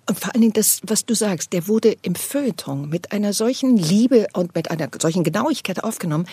und 0.07 0.19
vor 0.19 0.33
allen 0.33 0.41
Dingen 0.41 0.53
das, 0.53 0.81
was 0.83 1.05
du 1.05 1.15
sagst, 1.15 1.53
der 1.53 1.67
wurde 1.67 1.95
im 2.01 2.15
Feuilleton 2.15 2.89
mit 2.89 3.11
einer 3.11 3.33
solchen 3.33 3.75
Liebe 3.75 4.27
und 4.33 4.55
mit 4.55 4.69
einer 4.69 4.89
solchen 5.01 5.23
Genauigkeit 5.23 5.83
aufgenommen. 5.83 6.27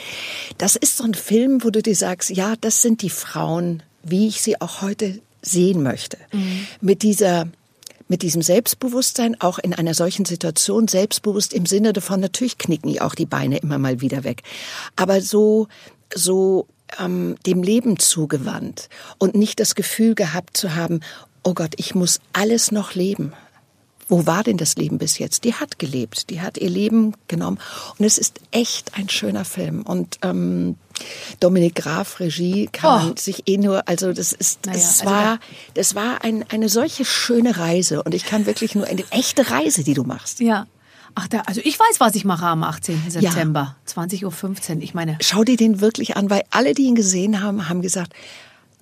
Das 0.59 0.77
ist 0.77 0.99
so 0.99 1.05
ein 1.05 1.15
Film, 1.15 1.65
wo 1.65 1.71
du 1.71 1.83
dir 1.83 1.97
sagst, 1.97 2.31
ja, 2.31 2.55
das 2.61 2.83
sind 2.83 3.03
die 3.03 3.11
Frauen, 3.11 3.83
wie 4.03 4.29
ich 4.29 4.43
sie 4.43 4.61
auch 4.61 4.83
heute 4.83 5.21
sehen 5.41 5.83
möchte. 5.83 6.19
Mhm. 6.33 6.67
Mit 6.81 7.03
dieser 7.03 7.49
mit 8.09 8.21
diesem 8.21 8.43
Selbstbewusstsein 8.43 9.41
auch 9.41 9.59
in 9.59 9.73
einer 9.73 9.95
solchen 9.95 10.27
Situation 10.27 10.87
selbstbewusst 10.87 11.55
im 11.55 11.65
Sinne 11.65 11.95
davon, 11.95 12.21
natürlich 12.21 12.59
knicken 12.59 12.91
die 12.91 13.01
auch 13.01 13.15
die 13.15 13.25
Beine 13.25 13.57
immer 13.57 13.79
mal 13.79 14.03
wieder 14.03 14.23
weg. 14.23 14.43
Aber 14.97 15.23
so, 15.23 15.69
so 16.15 16.67
ähm, 17.01 17.37
dem 17.47 17.63
Leben 17.63 17.99
zugewandt 17.99 18.91
und 19.17 19.35
nicht 19.35 19.61
das 19.61 19.75
Gefühl 19.75 20.15
gehabt 20.15 20.59
zu 20.59 20.75
haben, 20.75 21.01
oh 21.43 21.55
Gott, 21.55 21.73
ich 21.79 21.95
muss 21.95 22.21
alles 22.35 22.71
noch 22.71 22.95
leben. 22.95 23.33
Wo 24.09 24.27
war 24.27 24.43
denn 24.43 24.57
das 24.57 24.77
Leben 24.77 24.99
bis 24.99 25.19
jetzt? 25.19 25.45
Die 25.45 25.55
hat 25.55 25.79
gelebt, 25.79 26.31
die 26.31 26.41
hat 26.41 26.59
ihr 26.59 26.69
Leben 26.69 27.15
genommen 27.29 27.59
und 27.99 28.05
es 28.05 28.19
ist 28.19 28.41
echt 28.51 28.97
ein 28.99 29.09
schöner 29.09 29.45
Film 29.45 29.83
und 29.83 30.19
ähm, 30.23 30.77
Dominik 31.41 31.77
Graf 31.77 32.21
Regie 32.21 32.69
kann 32.71 33.03
oh. 33.03 33.07
man 33.07 33.17
sich 33.17 33.45
eh 33.47 33.59
nur, 33.59 33.89
also 33.89 34.13
das 34.13 34.33
ist, 34.33 34.67
naja, 34.67 34.79
es 34.79 35.01
also 35.01 35.11
war, 35.11 35.39
das 35.75 35.95
war 35.95 36.25
ein, 36.25 36.45
eine 36.51 36.69
solche 36.69 37.05
schöne 37.05 37.57
Reise 37.57 38.03
und 38.03 38.15
ich 38.15 38.25
kann 38.27 38.47
wirklich 38.47 38.75
nur 38.75 38.87
eine 38.87 39.05
echte 39.11 39.51
Reise, 39.51 39.85
die 39.85 39.95
du 39.95 40.05
machst. 40.05 40.41
Ja. 40.41 40.67
Ach, 41.15 41.29
da, 41.29 41.41
also 41.41 41.61
ich 41.63 41.79
weiß, 41.79 42.01
was 42.01 42.15
ich 42.15 42.25
mache 42.25 42.47
am 42.47 42.63
18. 42.63 43.11
September, 43.11 43.77
ja. 43.87 44.03
20.15 44.03 44.77
Uhr. 44.77 44.83
Ich 44.83 44.95
meine. 44.95 45.19
Schau 45.21 45.45
dir 45.45 45.57
den 45.57 45.81
wirklich 45.81 46.17
an, 46.17 46.31
weil 46.31 46.43
alle, 46.51 46.75
die 46.75 46.85
ihn 46.85 46.95
gesehen 46.95 47.43
haben, 47.43 47.69
haben 47.69 47.83
gesagt, 47.83 48.15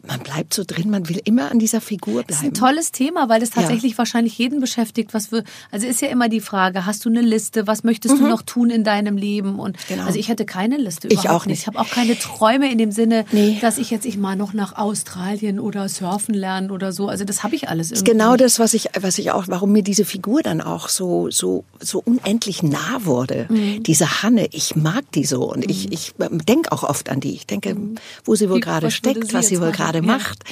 man 0.06 0.20
bleibt 0.20 0.54
so 0.54 0.64
drin, 0.66 0.90
man 0.90 1.08
will 1.08 1.20
immer 1.24 1.50
an 1.50 1.58
dieser 1.58 1.80
Figur 1.80 2.22
bleiben. 2.22 2.26
Das 2.28 2.38
ist 2.38 2.44
ein 2.44 2.54
tolles 2.54 2.92
Thema, 2.92 3.28
weil 3.28 3.42
es 3.42 3.50
tatsächlich 3.50 3.92
ja. 3.92 3.98
wahrscheinlich 3.98 4.36
jeden 4.38 4.60
beschäftigt. 4.60 5.14
Was 5.14 5.32
wir, 5.32 5.44
also 5.70 5.86
ist 5.86 6.00
ja 6.00 6.08
immer 6.08 6.28
die 6.28 6.40
Frage, 6.40 6.86
hast 6.86 7.04
du 7.04 7.08
eine 7.08 7.20
Liste? 7.20 7.66
Was 7.66 7.84
möchtest 7.84 8.16
mhm. 8.16 8.20
du 8.20 8.28
noch 8.28 8.42
tun 8.42 8.70
in 8.70 8.84
deinem 8.84 9.16
Leben? 9.16 9.58
Und 9.58 9.76
genau. 9.88 10.04
also 10.04 10.18
ich 10.18 10.28
hätte 10.28 10.44
keine 10.44 10.76
Liste. 10.76 11.08
Ich 11.08 11.28
auch 11.28 11.46
nicht. 11.46 11.60
Ich 11.60 11.66
habe 11.66 11.78
auch 11.78 11.88
keine 11.88 12.18
Träume 12.18 12.70
in 12.70 12.78
dem 12.78 12.92
Sinne, 12.92 13.24
nee. 13.32 13.58
dass 13.60 13.78
ich 13.78 13.90
jetzt 13.90 14.06
ich 14.06 14.16
mal 14.16 14.36
noch 14.36 14.52
nach 14.52 14.76
Australien 14.76 15.60
oder 15.60 15.88
surfen 15.88 16.34
lernen 16.34 16.70
oder 16.70 16.92
so. 16.92 17.08
Also 17.08 17.24
das 17.24 17.42
habe 17.42 17.54
ich 17.54 17.68
alles. 17.68 17.88
Irgendwie. 17.90 18.04
Das 18.04 18.08
ist 18.08 18.18
genau 18.18 18.36
das, 18.36 18.58
was 18.58 18.74
ich, 18.74 18.88
was 19.00 19.18
ich 19.18 19.30
auch, 19.32 19.44
warum 19.48 19.72
mir 19.72 19.82
diese 19.82 20.04
Figur 20.04 20.42
dann 20.42 20.60
auch 20.60 20.88
so 20.88 21.30
so 21.30 21.64
so 21.80 22.02
unendlich 22.04 22.62
nah 22.62 23.04
wurde. 23.04 23.46
Mhm. 23.48 23.82
Diese 23.82 24.22
Hanne, 24.22 24.48
ich 24.52 24.76
mag 24.76 25.10
die 25.12 25.24
so 25.24 25.50
und 25.50 25.64
mhm. 25.64 25.70
ich 25.70 25.92
ich 25.92 26.14
denke 26.48 26.72
auch 26.72 26.84
oft 26.84 27.08
an 27.10 27.20
die. 27.20 27.34
Ich 27.34 27.46
denke, 27.46 27.74
mhm. 27.74 27.96
wo 28.24 28.34
sie 28.34 28.48
wohl 28.48 28.60
gerade 28.60 28.90
steckt, 28.90 29.34
was 29.34 29.48
sie 29.48 29.60
wohl 29.60 29.72
gerade 29.72 29.89
gerade 29.92 30.06
macht. 30.06 30.44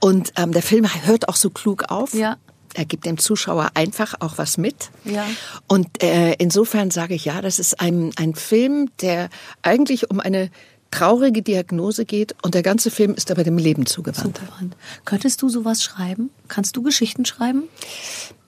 Und 0.00 0.32
ähm, 0.36 0.52
der 0.52 0.62
Film 0.62 0.86
hört 1.04 1.28
auch 1.28 1.36
so 1.36 1.50
klug 1.50 1.84
auf. 1.88 2.14
Ja. 2.14 2.36
Er 2.74 2.86
gibt 2.86 3.04
dem 3.04 3.18
Zuschauer 3.18 3.70
einfach 3.74 4.14
auch 4.20 4.38
was 4.38 4.56
mit. 4.56 4.90
Ja. 5.04 5.26
Und 5.68 6.02
äh, 6.02 6.34
insofern 6.34 6.90
sage 6.90 7.14
ich 7.14 7.26
ja, 7.26 7.42
das 7.42 7.58
ist 7.58 7.80
ein, 7.80 8.12
ein 8.16 8.34
Film, 8.34 8.90
der 9.02 9.28
eigentlich 9.60 10.10
um 10.10 10.20
eine 10.20 10.50
traurige 10.92 11.42
Diagnose 11.42 12.04
geht 12.04 12.36
und 12.42 12.54
der 12.54 12.62
ganze 12.62 12.92
Film 12.92 13.14
ist 13.14 13.32
aber 13.32 13.42
dem 13.42 13.58
Leben 13.58 13.86
zugewandt. 13.86 14.38
zugewandt. 14.38 14.76
Könntest 15.04 15.42
du 15.42 15.48
sowas 15.48 15.82
schreiben? 15.82 16.30
Kannst 16.46 16.76
du 16.76 16.82
Geschichten 16.82 17.24
schreiben? 17.24 17.64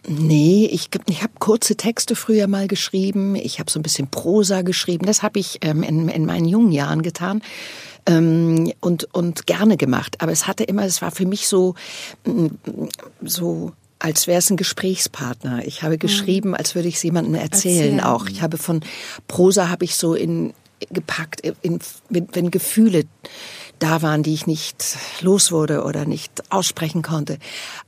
Nee, 0.06 0.68
ich, 0.70 0.90
ich 1.08 1.22
habe 1.22 1.32
kurze 1.38 1.76
Texte 1.76 2.14
früher 2.14 2.46
mal 2.46 2.68
geschrieben. 2.68 3.34
Ich 3.34 3.58
habe 3.58 3.70
so 3.70 3.80
ein 3.80 3.82
bisschen 3.82 4.08
Prosa 4.08 4.62
geschrieben. 4.62 5.06
Das 5.06 5.22
habe 5.22 5.38
ich 5.38 5.58
ähm, 5.62 5.82
in, 5.82 6.08
in 6.08 6.26
meinen 6.26 6.46
jungen 6.46 6.72
Jahren 6.72 7.00
getan 7.00 7.42
ähm, 8.06 8.70
und, 8.80 9.12
und 9.14 9.46
gerne 9.46 9.78
gemacht. 9.78 10.16
Aber 10.20 10.30
es 10.30 10.46
hatte 10.46 10.64
immer, 10.64 10.84
es 10.84 11.00
war 11.00 11.10
für 11.10 11.24
mich 11.24 11.48
so, 11.48 11.74
mm, 12.26 12.48
so 13.22 13.72
als 13.98 14.26
wäre 14.26 14.38
es 14.38 14.50
ein 14.50 14.58
Gesprächspartner. 14.58 15.66
Ich 15.66 15.82
habe 15.82 15.96
geschrieben, 15.96 16.54
als 16.54 16.74
würde 16.74 16.88
ich 16.88 16.96
es 16.96 17.02
jemandem 17.02 17.36
erzählen, 17.36 17.76
erzählen. 17.76 18.00
auch. 18.00 18.26
Ich 18.26 18.42
habe 18.42 18.58
von 18.58 18.80
Prosa 19.28 19.70
habe 19.70 19.86
ich 19.86 19.96
so 19.96 20.12
in 20.12 20.52
gepackt, 20.90 21.40
in, 21.40 21.78
wenn, 22.08 22.28
wenn 22.32 22.50
Gefühle 22.50 23.04
da 23.78 24.02
waren, 24.02 24.22
die 24.22 24.34
ich 24.34 24.46
nicht 24.46 24.96
los 25.20 25.50
wurde 25.52 25.84
oder 25.84 26.04
nicht 26.06 26.50
aussprechen 26.50 27.02
konnte. 27.02 27.38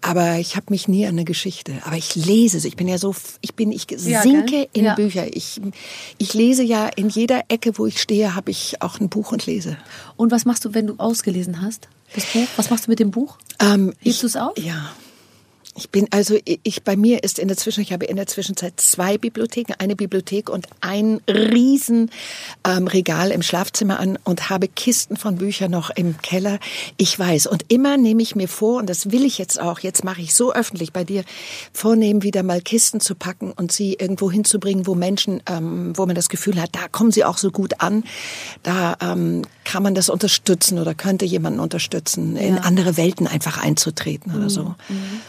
Aber 0.00 0.36
ich 0.36 0.56
habe 0.56 0.66
mich 0.70 0.88
nie 0.88 1.06
an 1.06 1.12
eine 1.12 1.24
Geschichte. 1.24 1.74
Aber 1.84 1.96
ich 1.96 2.14
lese 2.14 2.60
sie. 2.60 2.68
Ich 2.68 2.76
bin 2.76 2.88
ja 2.88 2.98
so, 2.98 3.14
ich 3.40 3.54
bin, 3.54 3.72
ich 3.72 3.86
sinke 3.96 4.56
ja, 4.56 4.66
in 4.72 4.84
ja. 4.84 4.94
Bücher. 4.94 5.26
Ich, 5.34 5.60
ich 6.18 6.34
lese 6.34 6.62
ja 6.62 6.88
in 6.88 7.08
jeder 7.08 7.44
Ecke, 7.48 7.78
wo 7.78 7.86
ich 7.86 8.00
stehe, 8.00 8.34
habe 8.34 8.50
ich 8.50 8.82
auch 8.82 9.00
ein 9.00 9.08
Buch 9.08 9.32
und 9.32 9.46
lese. 9.46 9.76
Und 10.16 10.32
was 10.32 10.44
machst 10.44 10.64
du, 10.64 10.74
wenn 10.74 10.86
du 10.86 10.94
ausgelesen 10.98 11.62
hast? 11.62 11.88
Das 12.14 12.24
Buch? 12.26 12.46
Was 12.56 12.70
machst 12.70 12.86
du 12.86 12.90
mit 12.90 12.98
dem 12.98 13.10
Buch? 13.10 13.38
Ähm, 13.60 13.92
Hebst 14.00 14.22
du 14.22 14.26
es 14.26 14.36
auf? 14.36 14.58
Ja. 14.58 14.90
Ich 15.76 15.90
bin 15.90 16.06
also 16.10 16.38
ich 16.44 16.84
bei 16.84 16.96
mir 16.96 17.22
ist 17.22 17.38
in 17.38 17.48
der 17.48 17.56
Zwischen 17.56 17.82
ich 17.82 17.92
habe 17.92 18.06
in 18.06 18.16
der 18.16 18.26
Zwischenzeit 18.26 18.80
zwei 18.80 19.18
Bibliotheken, 19.18 19.74
eine 19.78 19.94
Bibliothek 19.94 20.48
und 20.48 20.66
ein 20.80 21.20
riesen 21.28 22.10
ähm, 22.66 22.86
Regal 22.86 23.30
im 23.30 23.42
Schlafzimmer 23.42 24.00
an 24.00 24.18
und 24.24 24.48
habe 24.48 24.68
Kisten 24.68 25.16
von 25.16 25.36
Büchern 25.36 25.70
noch 25.70 25.90
im 25.90 26.16
Keller. 26.22 26.58
Ich 26.96 27.18
weiß 27.18 27.46
und 27.46 27.66
immer 27.68 27.98
nehme 27.98 28.22
ich 28.22 28.34
mir 28.34 28.48
vor 28.48 28.78
und 28.78 28.88
das 28.88 29.12
will 29.12 29.24
ich 29.24 29.36
jetzt 29.36 29.60
auch. 29.60 29.80
Jetzt 29.80 30.02
mache 30.02 30.22
ich 30.22 30.34
so 30.34 30.52
öffentlich 30.52 30.94
bei 30.94 31.04
dir 31.04 31.24
vornehmen 31.74 32.22
wieder 32.22 32.42
mal 32.42 32.62
Kisten 32.62 33.00
zu 33.00 33.14
packen 33.14 33.52
und 33.52 33.70
sie 33.70 33.94
irgendwo 33.94 34.30
hinzubringen, 34.30 34.86
wo 34.86 34.94
Menschen, 34.94 35.42
ähm, 35.46 35.92
wo 35.96 36.06
man 36.06 36.14
das 36.14 36.30
Gefühl 36.30 36.60
hat, 36.60 36.70
da 36.72 36.88
kommen 36.88 37.12
sie 37.12 37.24
auch 37.24 37.36
so 37.36 37.50
gut 37.50 37.80
an, 37.82 38.04
da 38.62 38.96
ähm, 39.02 39.42
kann 39.64 39.82
man 39.82 39.94
das 39.94 40.08
unterstützen 40.08 40.78
oder 40.78 40.94
könnte 40.94 41.26
jemanden 41.26 41.60
unterstützen, 41.60 42.36
in 42.36 42.58
andere 42.58 42.96
Welten 42.96 43.26
einfach 43.26 43.62
einzutreten 43.62 44.34
oder 44.34 44.48
so. 44.48 44.74
Mhm. 44.88 45.20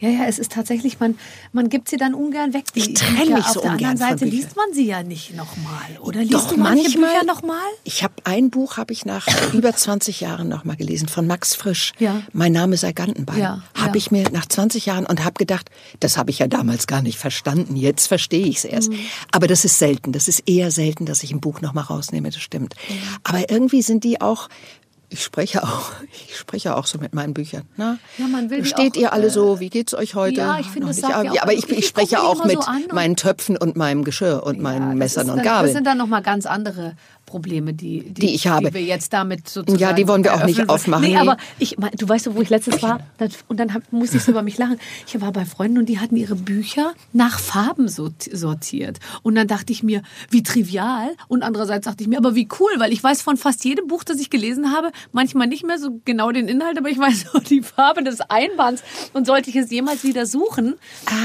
Ja, 0.00 0.08
ja, 0.08 0.24
es 0.26 0.38
ist 0.38 0.52
tatsächlich, 0.52 1.00
man, 1.00 1.18
man 1.52 1.68
gibt 1.68 1.88
sie 1.88 1.96
dann 1.96 2.14
ungern 2.14 2.52
weg. 2.52 2.64
Die 2.74 2.80
ich 2.80 2.94
trenne 2.94 3.36
mich 3.36 3.46
so 3.46 3.60
Auf 3.60 3.62
der 3.62 3.72
anderen 3.72 3.96
Seite 3.96 4.24
liest 4.24 4.56
man 4.56 4.72
sie 4.72 4.86
ja 4.86 5.02
nicht 5.02 5.34
nochmal. 5.34 5.98
Oder 6.00 6.20
liest 6.20 6.34
Doch, 6.34 6.48
du 6.48 6.56
manche 6.58 6.82
manchmal, 6.82 7.12
Bücher 7.12 7.24
nochmal? 7.24 7.68
Ich 7.84 8.02
habe 8.02 8.14
ein 8.24 8.50
Buch, 8.50 8.76
habe 8.76 8.92
ich 8.92 9.06
nach 9.06 9.26
über 9.54 9.74
20 9.74 10.20
Jahren 10.20 10.48
nochmal 10.48 10.76
gelesen, 10.76 11.08
von 11.08 11.26
Max 11.26 11.54
Frisch. 11.54 11.92
Ja. 11.98 12.22
Mein 12.32 12.52
Name 12.52 12.76
sei 12.76 12.92
Gantenbein. 12.92 13.38
Ja, 13.38 13.62
habe 13.74 13.90
ja. 13.90 13.94
ich 13.96 14.10
mir 14.10 14.30
nach 14.30 14.46
20 14.46 14.86
Jahren 14.86 15.06
und 15.06 15.24
habe 15.24 15.34
gedacht, 15.34 15.70
das 16.00 16.18
habe 16.18 16.30
ich 16.30 16.40
ja 16.40 16.46
damals 16.46 16.86
gar 16.86 17.02
nicht 17.02 17.18
verstanden. 17.18 17.76
Jetzt 17.76 18.06
verstehe 18.06 18.46
ich 18.46 18.58
es 18.58 18.64
erst. 18.64 18.90
Mhm. 18.90 18.98
Aber 19.32 19.46
das 19.46 19.64
ist 19.64 19.78
selten. 19.78 20.12
Das 20.12 20.28
ist 20.28 20.48
eher 20.48 20.70
selten, 20.70 21.06
dass 21.06 21.22
ich 21.22 21.32
ein 21.32 21.40
Buch 21.40 21.60
nochmal 21.60 21.84
rausnehme, 21.84 22.30
das 22.30 22.42
stimmt. 22.42 22.74
Mhm. 22.88 22.94
Aber 23.24 23.50
irgendwie 23.50 23.82
sind 23.82 24.04
die 24.04 24.20
auch 24.20 24.48
ich 25.08 25.22
spreche 25.22 25.62
auch, 25.62 25.92
ich 26.28 26.36
spreche 26.36 26.76
auch 26.76 26.86
so 26.86 26.98
mit 26.98 27.14
meinen 27.14 27.34
Büchern. 27.34 27.62
Ne? 27.76 27.98
Ja, 28.18 28.26
man 28.26 28.50
will 28.50 28.64
Steht 28.64 28.96
auch, 28.96 29.00
ihr 29.00 29.12
alle 29.12 29.30
so? 29.30 29.56
Äh, 29.56 29.60
wie 29.60 29.70
geht's 29.70 29.94
euch 29.94 30.14
heute? 30.14 30.40
Ja, 30.40 30.58
ich 30.58 30.66
finde, 30.66 30.88
das 30.88 30.96
sagt 30.98 31.32
ja, 31.32 31.42
aber 31.42 31.52
ich, 31.52 31.68
ich, 31.68 31.86
spreche 31.86 32.20
auch 32.20 32.44
mit 32.44 32.62
so 32.62 32.94
meinen 32.94 33.16
Töpfen 33.16 33.56
und 33.56 33.76
meinem 33.76 34.04
Geschirr 34.04 34.42
und 34.44 34.56
ja, 34.56 34.62
meinen 34.62 34.98
Messern 34.98 35.30
und 35.30 35.42
Gabeln. 35.42 35.66
Das 35.66 35.72
sind 35.72 35.86
dann 35.86 35.98
noch 35.98 36.06
mal 36.06 36.20
ganz 36.20 36.46
andere 36.46 36.96
Probleme, 37.26 37.74
die, 37.74 38.00
die, 38.02 38.14
Die 38.14 38.34
ich 38.34 38.46
habe. 38.46 38.68
die 38.68 38.74
wir 38.74 38.82
jetzt 38.82 39.12
damit 39.12 39.48
sozusagen 39.48 39.80
Ja, 39.80 39.92
die 39.92 40.06
wollen 40.08 40.22
wir 40.24 40.32
auch 40.34 40.44
nicht 40.46 40.68
aufmachen, 40.68 41.02
Nee, 41.04 41.10
nee. 41.14 41.16
aber 41.18 41.36
ich, 41.58 41.76
du 41.96 42.08
weißt 42.08 42.28
doch, 42.28 42.34
wo 42.36 42.40
ich 42.40 42.48
letztens 42.50 42.82
war 42.82 43.00
und 43.48 43.58
dann 43.58 43.82
musste 43.90 44.16
ich 44.18 44.22
so 44.22 44.30
über 44.30 44.42
mich 44.42 44.56
lachen. 44.58 44.78
Ich 45.06 45.20
war 45.20 45.32
bei 45.32 45.44
Freunden 45.44 45.78
und 45.78 45.86
die 45.88 45.98
hatten 45.98 46.16
ihre 46.16 46.36
Bücher 46.36 46.94
nach 47.12 47.38
Farben 47.40 47.88
sort- 47.88 48.28
sortiert. 48.32 48.98
Und 49.22 49.34
dann 49.34 49.48
dachte 49.48 49.72
ich 49.72 49.82
mir, 49.82 50.02
wie 50.30 50.42
trivial. 50.42 51.08
Und 51.28 51.42
andererseits 51.42 51.84
dachte 51.86 52.02
ich 52.04 52.08
mir, 52.08 52.18
aber 52.18 52.34
wie 52.34 52.48
cool, 52.60 52.70
weil 52.78 52.92
ich 52.92 53.02
weiß 53.02 53.22
von 53.22 53.36
fast 53.36 53.64
jedem 53.64 53.88
Buch, 53.88 54.04
das 54.04 54.18
ich 54.20 54.30
gelesen 54.30 54.70
habe, 54.72 54.92
manchmal 55.12 55.48
nicht 55.48 55.66
mehr 55.66 55.78
so 55.78 56.00
genau 56.04 56.30
den 56.30 56.48
Inhalt, 56.48 56.78
aber 56.78 56.88
ich 56.88 56.98
weiß 56.98 57.26
auch 57.34 57.40
die 57.40 57.62
Farbe 57.62 58.04
des 58.04 58.20
Einbands. 58.20 58.82
Und 59.12 59.26
sollte 59.26 59.50
ich 59.50 59.56
es 59.56 59.70
jemals 59.70 60.04
wieder 60.04 60.26
suchen, 60.26 60.74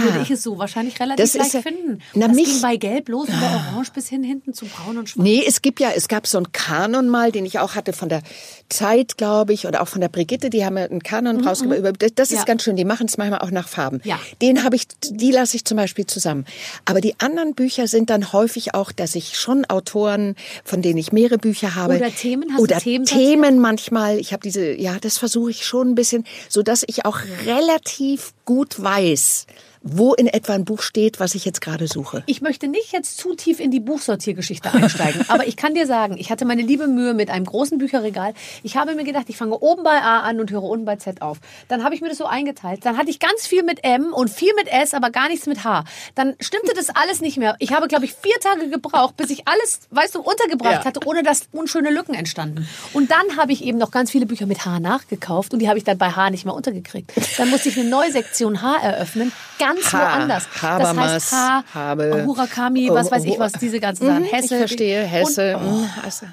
würde 0.03 0.19
ich 0.23 0.31
es 0.31 0.41
so 0.43 0.57
wahrscheinlich 0.57 0.99
relativ 0.99 1.35
Ah. 1.35 1.37
Leicht 1.37 1.53
ja- 1.53 1.61
finden. 1.61 1.99
Na, 2.15 2.27
das 2.27 2.35
mich- 2.35 2.45
ging 2.45 2.61
bei 2.61 2.75
Gelb 2.77 3.07
los, 3.09 3.27
über 3.29 3.63
Orange 3.71 3.91
bis 3.93 4.07
hin 4.09 4.23
hinten 4.23 4.53
zu 4.53 4.65
Braun 4.65 4.97
und 4.97 5.09
Schwarz. 5.09 5.23
Nee, 5.23 5.43
es 5.45 5.61
gibt 5.61 5.79
ja, 5.79 5.90
es 5.95 6.07
gab 6.07 6.27
so 6.27 6.37
einen 6.37 6.51
Kanon 6.51 7.09
mal, 7.09 7.31
den 7.31 7.45
ich 7.45 7.59
auch 7.59 7.75
hatte 7.75 7.93
von 7.93 8.09
der 8.09 8.21
Zeit, 8.69 9.17
glaube 9.17 9.53
ich, 9.53 9.67
oder 9.67 9.81
auch 9.81 9.87
von 9.87 10.01
der 10.01 10.07
Brigitte, 10.09 10.49
die 10.49 10.63
haben 10.65 10.77
ja 10.77 10.85
einen 10.85 11.03
Kanon 11.03 11.45
rausgebracht. 11.45 11.79
Über- 11.79 11.91
Das, 11.93 12.29
ist 12.29 12.31
Mhm, 12.31 12.37
Ja. 12.37 12.43
ganz 12.45 12.63
schön, 12.63 12.75
die 12.75 12.85
machen 12.85 13.07
es 13.07 13.17
manchmal 13.17 13.39
auch 13.39 13.51
nach 13.51 13.67
Farben. 13.67 13.99
Ja. 14.03 14.19
Den 14.41 14.63
habe 14.63 14.75
ich, 14.75 14.87
die 15.09 15.31
lasse 15.31 15.55
ich 15.57 15.65
zum 15.65 15.77
Beispiel 15.77 16.05
zusammen. 16.05 16.45
Aber 16.85 17.01
die 17.01 17.19
anderen 17.19 17.53
Bücher 17.53 17.87
sind 17.87 18.09
dann 18.09 18.31
häufig 18.33 18.73
auch, 18.73 18.91
dass 18.91 19.15
ich 19.15 19.37
schon 19.37 19.65
Autoren, 19.65 20.35
von 20.63 20.81
denen 20.81 20.97
ich 20.97 21.11
mehrere 21.11 21.37
Bücher 21.37 21.75
habe. 21.75 21.95
Oder 21.97 22.13
Themen, 22.15 22.49
hast 22.51 22.57
du 22.59 22.63
oder 22.63 22.77
Themen 22.77 23.05
sortiert? 23.05 23.27
Themen 23.27 23.59
manchmal. 23.59 24.17
Ich 24.19 24.31
habe 24.33 24.41
diese, 24.43 24.73
ja, 24.79 24.97
das 24.99 25.17
versuche 25.17 25.51
ich 25.51 25.65
schon 25.65 25.89
ein 25.89 25.95
bisschen, 25.95 26.25
so 26.49 26.63
dass 26.63 26.83
ich 26.87 27.05
auch 27.05 27.19
relativ 27.45 28.33
gut 28.51 28.83
weiß, 28.83 29.45
wo 29.83 30.13
in 30.13 30.27
etwa 30.27 30.53
ein 30.53 30.63
Buch 30.63 30.83
steht, 30.83 31.19
was 31.19 31.33
ich 31.33 31.43
jetzt 31.43 31.59
gerade 31.59 31.87
suche. 31.87 32.21
Ich 32.27 32.41
möchte 32.41 32.67
nicht 32.67 32.91
jetzt 32.91 33.17
zu 33.17 33.33
tief 33.33 33.59
in 33.59 33.71
die 33.71 33.79
Buchsortiergeschichte 33.79 34.71
einsteigen, 34.71 35.25
aber 35.27 35.47
ich 35.47 35.55
kann 35.55 35.73
dir 35.73 35.87
sagen, 35.87 36.17
ich 36.19 36.29
hatte 36.29 36.45
meine 36.45 36.61
liebe 36.61 36.85
Mühe 36.85 37.15
mit 37.15 37.31
einem 37.31 37.45
großen 37.45 37.79
Bücherregal. 37.79 38.35
Ich 38.61 38.75
habe 38.77 38.93
mir 38.93 39.03
gedacht, 39.05 39.25
ich 39.29 39.37
fange 39.37 39.57
oben 39.57 39.81
bei 39.83 39.99
A 39.99 40.19
an 40.19 40.39
und 40.39 40.51
höre 40.51 40.61
unten 40.61 40.85
bei 40.85 40.97
Z 40.97 41.23
auf. 41.23 41.37
Dann 41.67 41.83
habe 41.83 41.95
ich 41.95 42.01
mir 42.01 42.09
das 42.09 42.19
so 42.19 42.25
eingeteilt. 42.25 42.85
Dann 42.85 42.95
hatte 42.95 43.09
ich 43.09 43.17
ganz 43.19 43.47
viel 43.47 43.63
mit 43.63 43.83
M 43.83 44.13
und 44.13 44.29
viel 44.29 44.53
mit 44.55 44.67
S, 44.67 44.93
aber 44.93 45.09
gar 45.09 45.29
nichts 45.29 45.47
mit 45.47 45.63
H. 45.63 45.83
Dann 46.13 46.35
stimmte 46.41 46.73
das 46.75 46.89
alles 46.89 47.21
nicht 47.21 47.37
mehr. 47.37 47.55
Ich 47.57 47.71
habe, 47.73 47.87
glaube 47.87 48.05
ich, 48.05 48.13
vier 48.13 48.35
Tage 48.39 48.69
gebraucht, 48.69 49.17
bis 49.17 49.31
ich 49.31 49.47
alles, 49.47 49.79
weißt 49.89 50.13
du, 50.13 50.19
untergebracht 50.21 50.73
Ja. 50.73 50.85
hatte, 50.85 50.99
ohne 51.07 51.23
dass 51.23 51.47
unschöne 51.53 51.89
Lücken 51.89 52.13
entstanden. 52.13 52.67
Und 52.93 53.09
dann 53.09 53.35
habe 53.37 53.51
ich 53.51 53.63
eben 53.63 53.79
noch 53.79 53.89
ganz 53.89 54.11
viele 54.11 54.27
Bücher 54.27 54.45
mit 54.45 54.63
H 54.63 54.79
nachgekauft 54.79 55.53
und 55.53 55.59
die 55.59 55.69
habe 55.69 55.79
ich 55.79 55.85
dann 55.85 55.97
bei 55.97 56.11
H 56.11 56.29
nicht 56.29 56.45
mehr 56.45 56.53
untergekriegt. 56.53 57.11
Dann 57.39 57.49
musste 57.49 57.69
ich 57.69 57.79
eine 57.79 57.89
neue 57.89 58.11
Sektion 58.11 58.40
H 58.45 58.77
eröffnen, 58.81 59.31
ganz 59.59 59.91
H, 59.93 59.99
woanders. 59.99 60.47
Das 60.53 60.61
Habermas, 60.61 61.11
heißt 61.11 61.31
H, 61.31 61.63
Habe, 61.73 62.23
Hurakami, 62.25 62.89
was 62.91 63.11
weiß 63.11 63.23
ich 63.25 63.39
was, 63.39 63.53
diese 63.53 63.79
ganzen 63.79 64.05
Sachen. 64.05 64.23
Mhm, 64.23 64.27
Hesse. 64.27 64.55
Ich 64.55 64.59
verstehe, 64.59 65.03
Hesse. 65.03 65.57
Und, 65.57 65.65
oh, 65.65 65.69
mhm, 65.69 66.03
Hesse. 66.03 66.27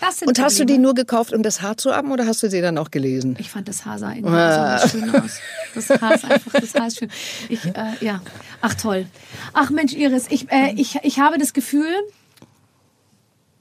das 0.00 0.18
sind 0.18 0.28
Und 0.28 0.40
hast 0.40 0.58
du 0.58 0.64
die 0.64 0.78
nur 0.78 0.94
gekauft, 0.94 1.32
um 1.32 1.42
das 1.42 1.62
Haar 1.62 1.76
zu 1.76 1.94
haben, 1.94 2.10
oder 2.12 2.26
hast 2.26 2.42
du 2.42 2.50
sie 2.50 2.60
dann 2.60 2.78
auch 2.78 2.90
gelesen? 2.90 3.36
Ich 3.38 3.50
fand 3.50 3.68
das 3.68 3.84
Haar 3.84 3.98
sah 3.98 4.10
irgendwie 4.12 4.30
besonders 4.30 4.90
schön 4.90 5.14
aus. 5.14 5.30
Das 5.74 6.00
Haar 6.00 6.14
ist 6.14 6.24
einfach, 6.24 6.52
das 6.60 6.74
Haar 6.74 6.86
ist 6.86 6.98
schön. 6.98 7.10
Ich, 7.48 7.64
äh, 7.64 7.72
ja. 8.00 8.20
Ach 8.60 8.74
toll. 8.74 9.06
Ach 9.52 9.70
Mensch, 9.70 9.92
Iris, 9.92 10.26
ich, 10.30 10.50
äh, 10.50 10.72
ich, 10.76 10.98
ich 11.02 11.18
habe 11.20 11.38
das 11.38 11.52
Gefühl, 11.52 11.92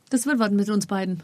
das 0.10 0.26
wird 0.26 0.40
was 0.40 0.52
mit 0.52 0.70
uns 0.70 0.88
beiden. 0.88 1.24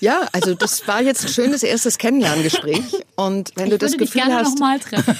Ja, 0.00 0.28
also 0.32 0.54
das 0.54 0.86
war 0.86 1.02
jetzt 1.02 1.24
ein 1.24 1.28
schönes 1.28 1.64
erstes 1.64 1.98
Kennenlerngespräch. 1.98 3.04
Und 3.16 3.50
wenn 3.56 3.66
Ich 3.66 3.72
du 3.72 3.78
das 3.78 3.92
würde 3.92 4.04
dich 4.04 4.12
Gefühl 4.12 4.28
gerne 4.28 4.44
hast, 4.44 4.52
nochmal 4.52 4.78
treffen. 4.78 5.18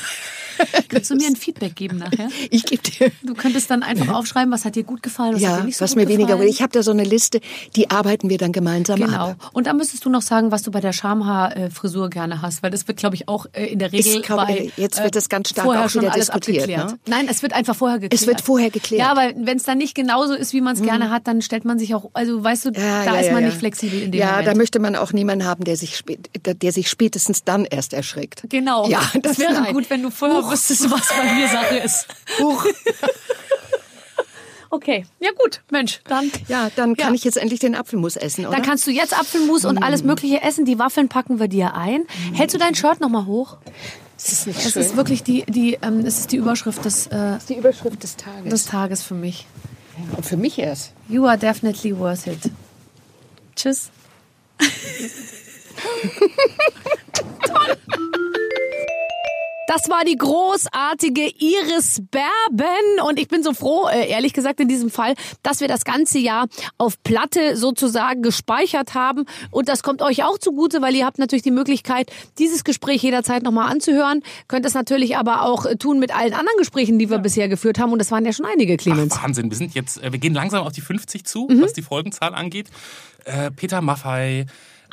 Kannst 0.88 1.11
du 1.11 1.14
mir 1.16 1.26
ein 1.26 1.36
Feedback 1.36 1.74
geben 1.76 1.98
nachher? 1.98 2.28
ich 2.50 2.64
gebe 2.64 2.82
dir 2.82 3.11
Du 3.22 3.34
könntest 3.34 3.70
dann 3.70 3.82
einfach 3.82 4.08
aufschreiben, 4.14 4.52
was 4.52 4.64
hat 4.64 4.76
dir 4.76 4.84
gut 4.84 5.02
gefallen, 5.02 5.34
was 5.34 5.42
hat 5.42 5.50
ja, 5.50 5.56
dir 5.58 5.64
nicht 5.64 5.76
so 5.76 5.84
was 5.84 5.94
mir 5.96 6.08
weniger. 6.08 6.34
gefallen. 6.34 6.48
Ich 6.48 6.62
habe 6.62 6.72
da 6.72 6.82
so 6.82 6.90
eine 6.90 7.04
Liste, 7.04 7.40
die 7.76 7.90
arbeiten 7.90 8.28
wir 8.30 8.38
dann 8.38 8.52
gemeinsam 8.52 9.00
Genau. 9.00 9.30
ab. 9.30 9.50
Und 9.52 9.66
dann 9.66 9.76
müsstest 9.76 10.04
du 10.04 10.11
noch 10.11 10.22
sagen, 10.22 10.50
was 10.50 10.62
du 10.62 10.70
bei 10.70 10.80
der 10.80 10.92
Schamhaar-Frisur 10.92 12.11
gerne 12.11 12.42
hast, 12.42 12.62
weil 12.62 12.70
das 12.70 12.86
wird, 12.88 12.98
glaube 12.98 13.14
ich, 13.14 13.28
auch 13.28 13.46
äh, 13.52 13.66
in 13.66 13.78
der 13.78 13.92
Regel 13.92 14.16
Ich 14.16 14.22
glaube, 14.22 14.46
bei, 14.46 14.70
jetzt 14.76 15.02
wird 15.02 15.16
das 15.16 15.28
ganz 15.28 15.50
stark 15.50 15.64
vorher 15.66 15.84
auch 15.84 15.90
schon 15.90 16.02
wieder 16.02 16.12
alles 16.12 16.26
diskutiert, 16.26 16.62
abgeklärt. 16.64 16.90
ne? 16.92 16.98
Nein, 17.08 17.26
es 17.30 17.42
wird 17.42 17.52
einfach 17.52 17.74
vorher 17.76 17.98
geklärt. 17.98 18.20
Es 18.20 18.26
wird 18.26 18.40
vorher 18.40 18.70
geklärt. 18.70 19.00
Ja, 19.00 19.16
weil 19.16 19.34
wenn 19.38 19.56
es 19.56 19.64
dann 19.64 19.78
nicht 19.78 19.94
genauso 19.94 20.34
ist, 20.34 20.52
wie 20.52 20.61
man 20.61 20.74
es 20.76 20.82
gerne 20.82 21.11
hat, 21.11 21.26
dann 21.26 21.42
stellt 21.42 21.64
man 21.64 21.78
sich 21.78 21.94
auch, 21.94 22.11
also 22.14 22.42
weißt 22.42 22.66
du, 22.66 22.70
Ja, 22.70 23.04
da 23.04 23.14
ja, 23.14 23.20
ist 23.20 23.32
man 23.32 23.44
nicht 23.44 23.56
flexibel 23.56 24.00
in 24.02 24.12
dem 24.12 24.20
Ja, 24.20 24.30
Moment. 24.32 24.48
da 24.48 24.54
möchte 24.54 24.78
man 24.78 24.96
auch 24.96 25.12
niemanden 25.12 25.46
haben, 25.46 25.64
der 25.64 25.76
sich, 25.76 25.96
spät, 25.96 26.30
der 26.44 26.72
sich 26.72 26.88
spätestens 26.90 27.44
dann 27.44 27.64
erst 27.64 27.92
erschreckt. 27.92 28.42
Genau. 28.48 28.88
Ja, 28.88 29.00
das 29.14 29.30
das 29.30 29.38
wäre 29.38 29.52
nein. 29.54 29.72
gut, 29.74 29.88
wenn 29.90 30.02
du 30.02 30.11
vorher 30.11 30.38
wüsstest, 30.51 30.90
was 30.90 31.09
bei 31.09 31.34
mir 31.34 31.48
Sache 31.48 31.76
ist. 31.78 32.07
Huch. 32.40 32.64
Okay, 34.72 35.05
ja 35.18 35.30
gut, 35.36 35.62
Mensch, 35.72 36.01
dann. 36.05 36.30
Ja, 36.46 36.70
dann 36.76 36.96
kann 36.96 37.09
Ja. 37.09 37.14
ich 37.16 37.24
jetzt 37.24 37.36
endlich 37.38 37.59
den 37.59 37.74
Apfelmus 37.74 38.14
essen, 38.14 38.46
oder? 38.46 38.55
Dann 38.55 38.64
kannst 38.64 38.86
du 38.86 38.92
jetzt 38.92 39.18
Apfelmus 39.18 39.64
und 39.64 39.78
alles 39.82 40.05
Mögliche 40.05 40.42
essen. 40.42 40.64
Die 40.64 40.78
Waffeln 40.78 41.09
packen 41.09 41.40
wir 41.40 41.48
dir 41.48 41.74
ein. 41.74 42.07
Hältst 42.34 42.55
du 42.55 42.59
dein 42.61 42.76
Shirt 42.76 43.01
nochmal 43.01 43.26
hoch? 43.26 43.57
das 44.16 44.30
ist 44.30 44.46
nicht 44.46 44.64
Das 44.64 44.72
schön. 44.74 44.82
ist 44.82 44.94
wirklich 44.96 45.24
die, 45.24 45.42
die, 45.46 45.76
ähm, 45.82 46.07
es 46.07 46.20
ist 46.20 46.30
die 46.30 46.36
Überschrift 46.36 46.84
des, 46.84 47.09
äh, 47.09 47.38
die 47.48 47.57
Überschrift 47.57 48.01
des 48.05 48.14
Tages. 48.16 48.48
des 48.48 48.64
Tages 48.66 49.03
für 49.03 49.14
mich. 49.14 49.48
Und 50.16 50.24
für 50.24 50.36
mich 50.36 50.57
erst. 50.57 50.92
You 51.09 51.26
are 51.26 51.36
definitely 51.36 51.98
worth 51.98 52.28
it. 52.28 52.38
Tschüss. 53.57 53.90
Das 59.72 59.88
war 59.88 60.04
die 60.04 60.16
großartige 60.16 61.28
Iris 61.38 62.02
Berben 62.10 63.06
und 63.06 63.20
ich 63.20 63.28
bin 63.28 63.44
so 63.44 63.52
froh, 63.54 63.86
äh, 63.86 64.08
ehrlich 64.08 64.32
gesagt 64.32 64.58
in 64.58 64.66
diesem 64.66 64.90
Fall, 64.90 65.14
dass 65.44 65.60
wir 65.60 65.68
das 65.68 65.84
ganze 65.84 66.18
Jahr 66.18 66.48
auf 66.76 67.00
Platte 67.04 67.56
sozusagen 67.56 68.20
gespeichert 68.20 68.94
haben 68.94 69.26
und 69.52 69.68
das 69.68 69.84
kommt 69.84 70.02
euch 70.02 70.24
auch 70.24 70.38
zugute, 70.38 70.82
weil 70.82 70.96
ihr 70.96 71.06
habt 71.06 71.20
natürlich 71.20 71.44
die 71.44 71.52
Möglichkeit, 71.52 72.10
dieses 72.40 72.64
Gespräch 72.64 73.00
jederzeit 73.04 73.44
nochmal 73.44 73.70
anzuhören, 73.70 74.24
könnt 74.48 74.66
es 74.66 74.74
natürlich 74.74 75.16
aber 75.16 75.42
auch 75.42 75.64
äh, 75.66 75.76
tun 75.76 76.00
mit 76.00 76.12
allen 76.12 76.32
anderen 76.32 76.58
Gesprächen, 76.58 76.98
die 76.98 77.08
wir 77.08 77.18
bisher 77.18 77.48
geführt 77.48 77.78
haben 77.78 77.92
und 77.92 78.00
das 78.00 78.10
waren 78.10 78.24
ja 78.24 78.32
schon 78.32 78.46
einige, 78.46 78.76
Clemens. 78.76 79.14
Ach, 79.16 79.22
Wahnsinn, 79.22 79.50
wir 79.50 79.56
sind 79.56 79.76
jetzt, 79.76 80.02
äh, 80.02 80.10
wir 80.10 80.18
gehen 80.18 80.34
langsam 80.34 80.66
auf 80.66 80.72
die 80.72 80.80
50 80.80 81.24
zu, 81.24 81.46
Mhm. 81.48 81.62
was 81.62 81.74
die 81.74 81.82
Folgenzahl 81.82 82.34
angeht. 82.34 82.66
Äh, 83.24 83.52
Peter 83.52 83.80
Maffei, 83.82 84.46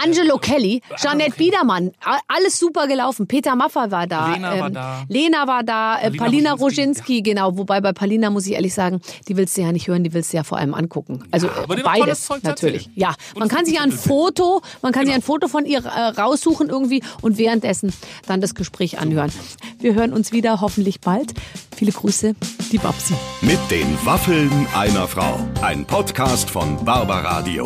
Angelo 0.03 0.37
Kelly, 0.37 0.81
Jeanette 0.97 1.35
Biedermann, 1.37 1.91
a- 2.03 2.19
alles 2.27 2.57
super 2.59 2.87
gelaufen. 2.87 3.27
Peter 3.27 3.55
Maffay 3.55 3.91
war 3.91 4.07
da. 4.07 4.31
Lena 4.33 4.59
war 4.59 4.69
da. 4.69 5.03
Lena 5.09 5.47
war 5.47 5.63
da, 5.63 5.95
äh, 5.99 6.11
Paulina 6.11 6.17
Palina 6.25 6.51
Roginski, 6.53 6.83
Roginski, 6.87 7.21
genau. 7.21 7.57
Wobei 7.57 7.81
bei 7.81 7.93
Palina 7.93 8.29
muss 8.29 8.45
ich 8.47 8.53
ehrlich 8.53 8.73
sagen, 8.73 9.01
die 9.27 9.35
willst 9.37 9.57
du 9.57 9.61
ja 9.61 9.71
nicht 9.71 9.87
hören, 9.87 10.03
die 10.03 10.13
willst 10.13 10.31
du 10.33 10.37
ja 10.37 10.43
vor 10.43 10.57
allem 10.57 10.73
angucken. 10.73 11.23
Also 11.31 11.47
äh, 11.47 11.51
tolles 11.65 11.83
beides 11.83 12.25
Zeug 12.25 12.43
natürlich. 12.43 12.89
Ja, 12.95 13.15
Und 13.33 13.39
man 13.39 13.47
kann 13.49 13.65
sich 13.65 13.79
ein. 13.79 13.91
Foto, 13.91 14.61
man 14.81 14.91
kann 14.93 15.05
sich 15.05 15.13
ein 15.15 15.21
Foto 15.21 15.47
von 15.47 15.65
ihr 15.65 15.79
äh, 15.83 15.89
raussuchen 16.19 16.69
irgendwie 16.69 17.01
und 17.21 17.37
währenddessen 17.37 17.91
dann 18.27 18.41
das 18.41 18.53
Gespräch 18.55 18.99
anhören. 18.99 19.31
Wir 19.79 19.93
hören 19.95 20.13
uns 20.13 20.31
wieder 20.31 20.61
hoffentlich 20.61 21.01
bald. 21.01 21.33
Viele 21.75 21.91
Grüße, 21.91 22.35
die 22.71 22.77
Babsi. 22.77 23.13
Mit 23.41 23.59
den 23.69 23.87
Waffeln 24.05 24.67
einer 24.75 25.07
Frau. 25.07 25.39
Ein 25.61 25.85
Podcast 25.85 26.49
von 26.49 26.83
Barbaradio. 26.85 27.65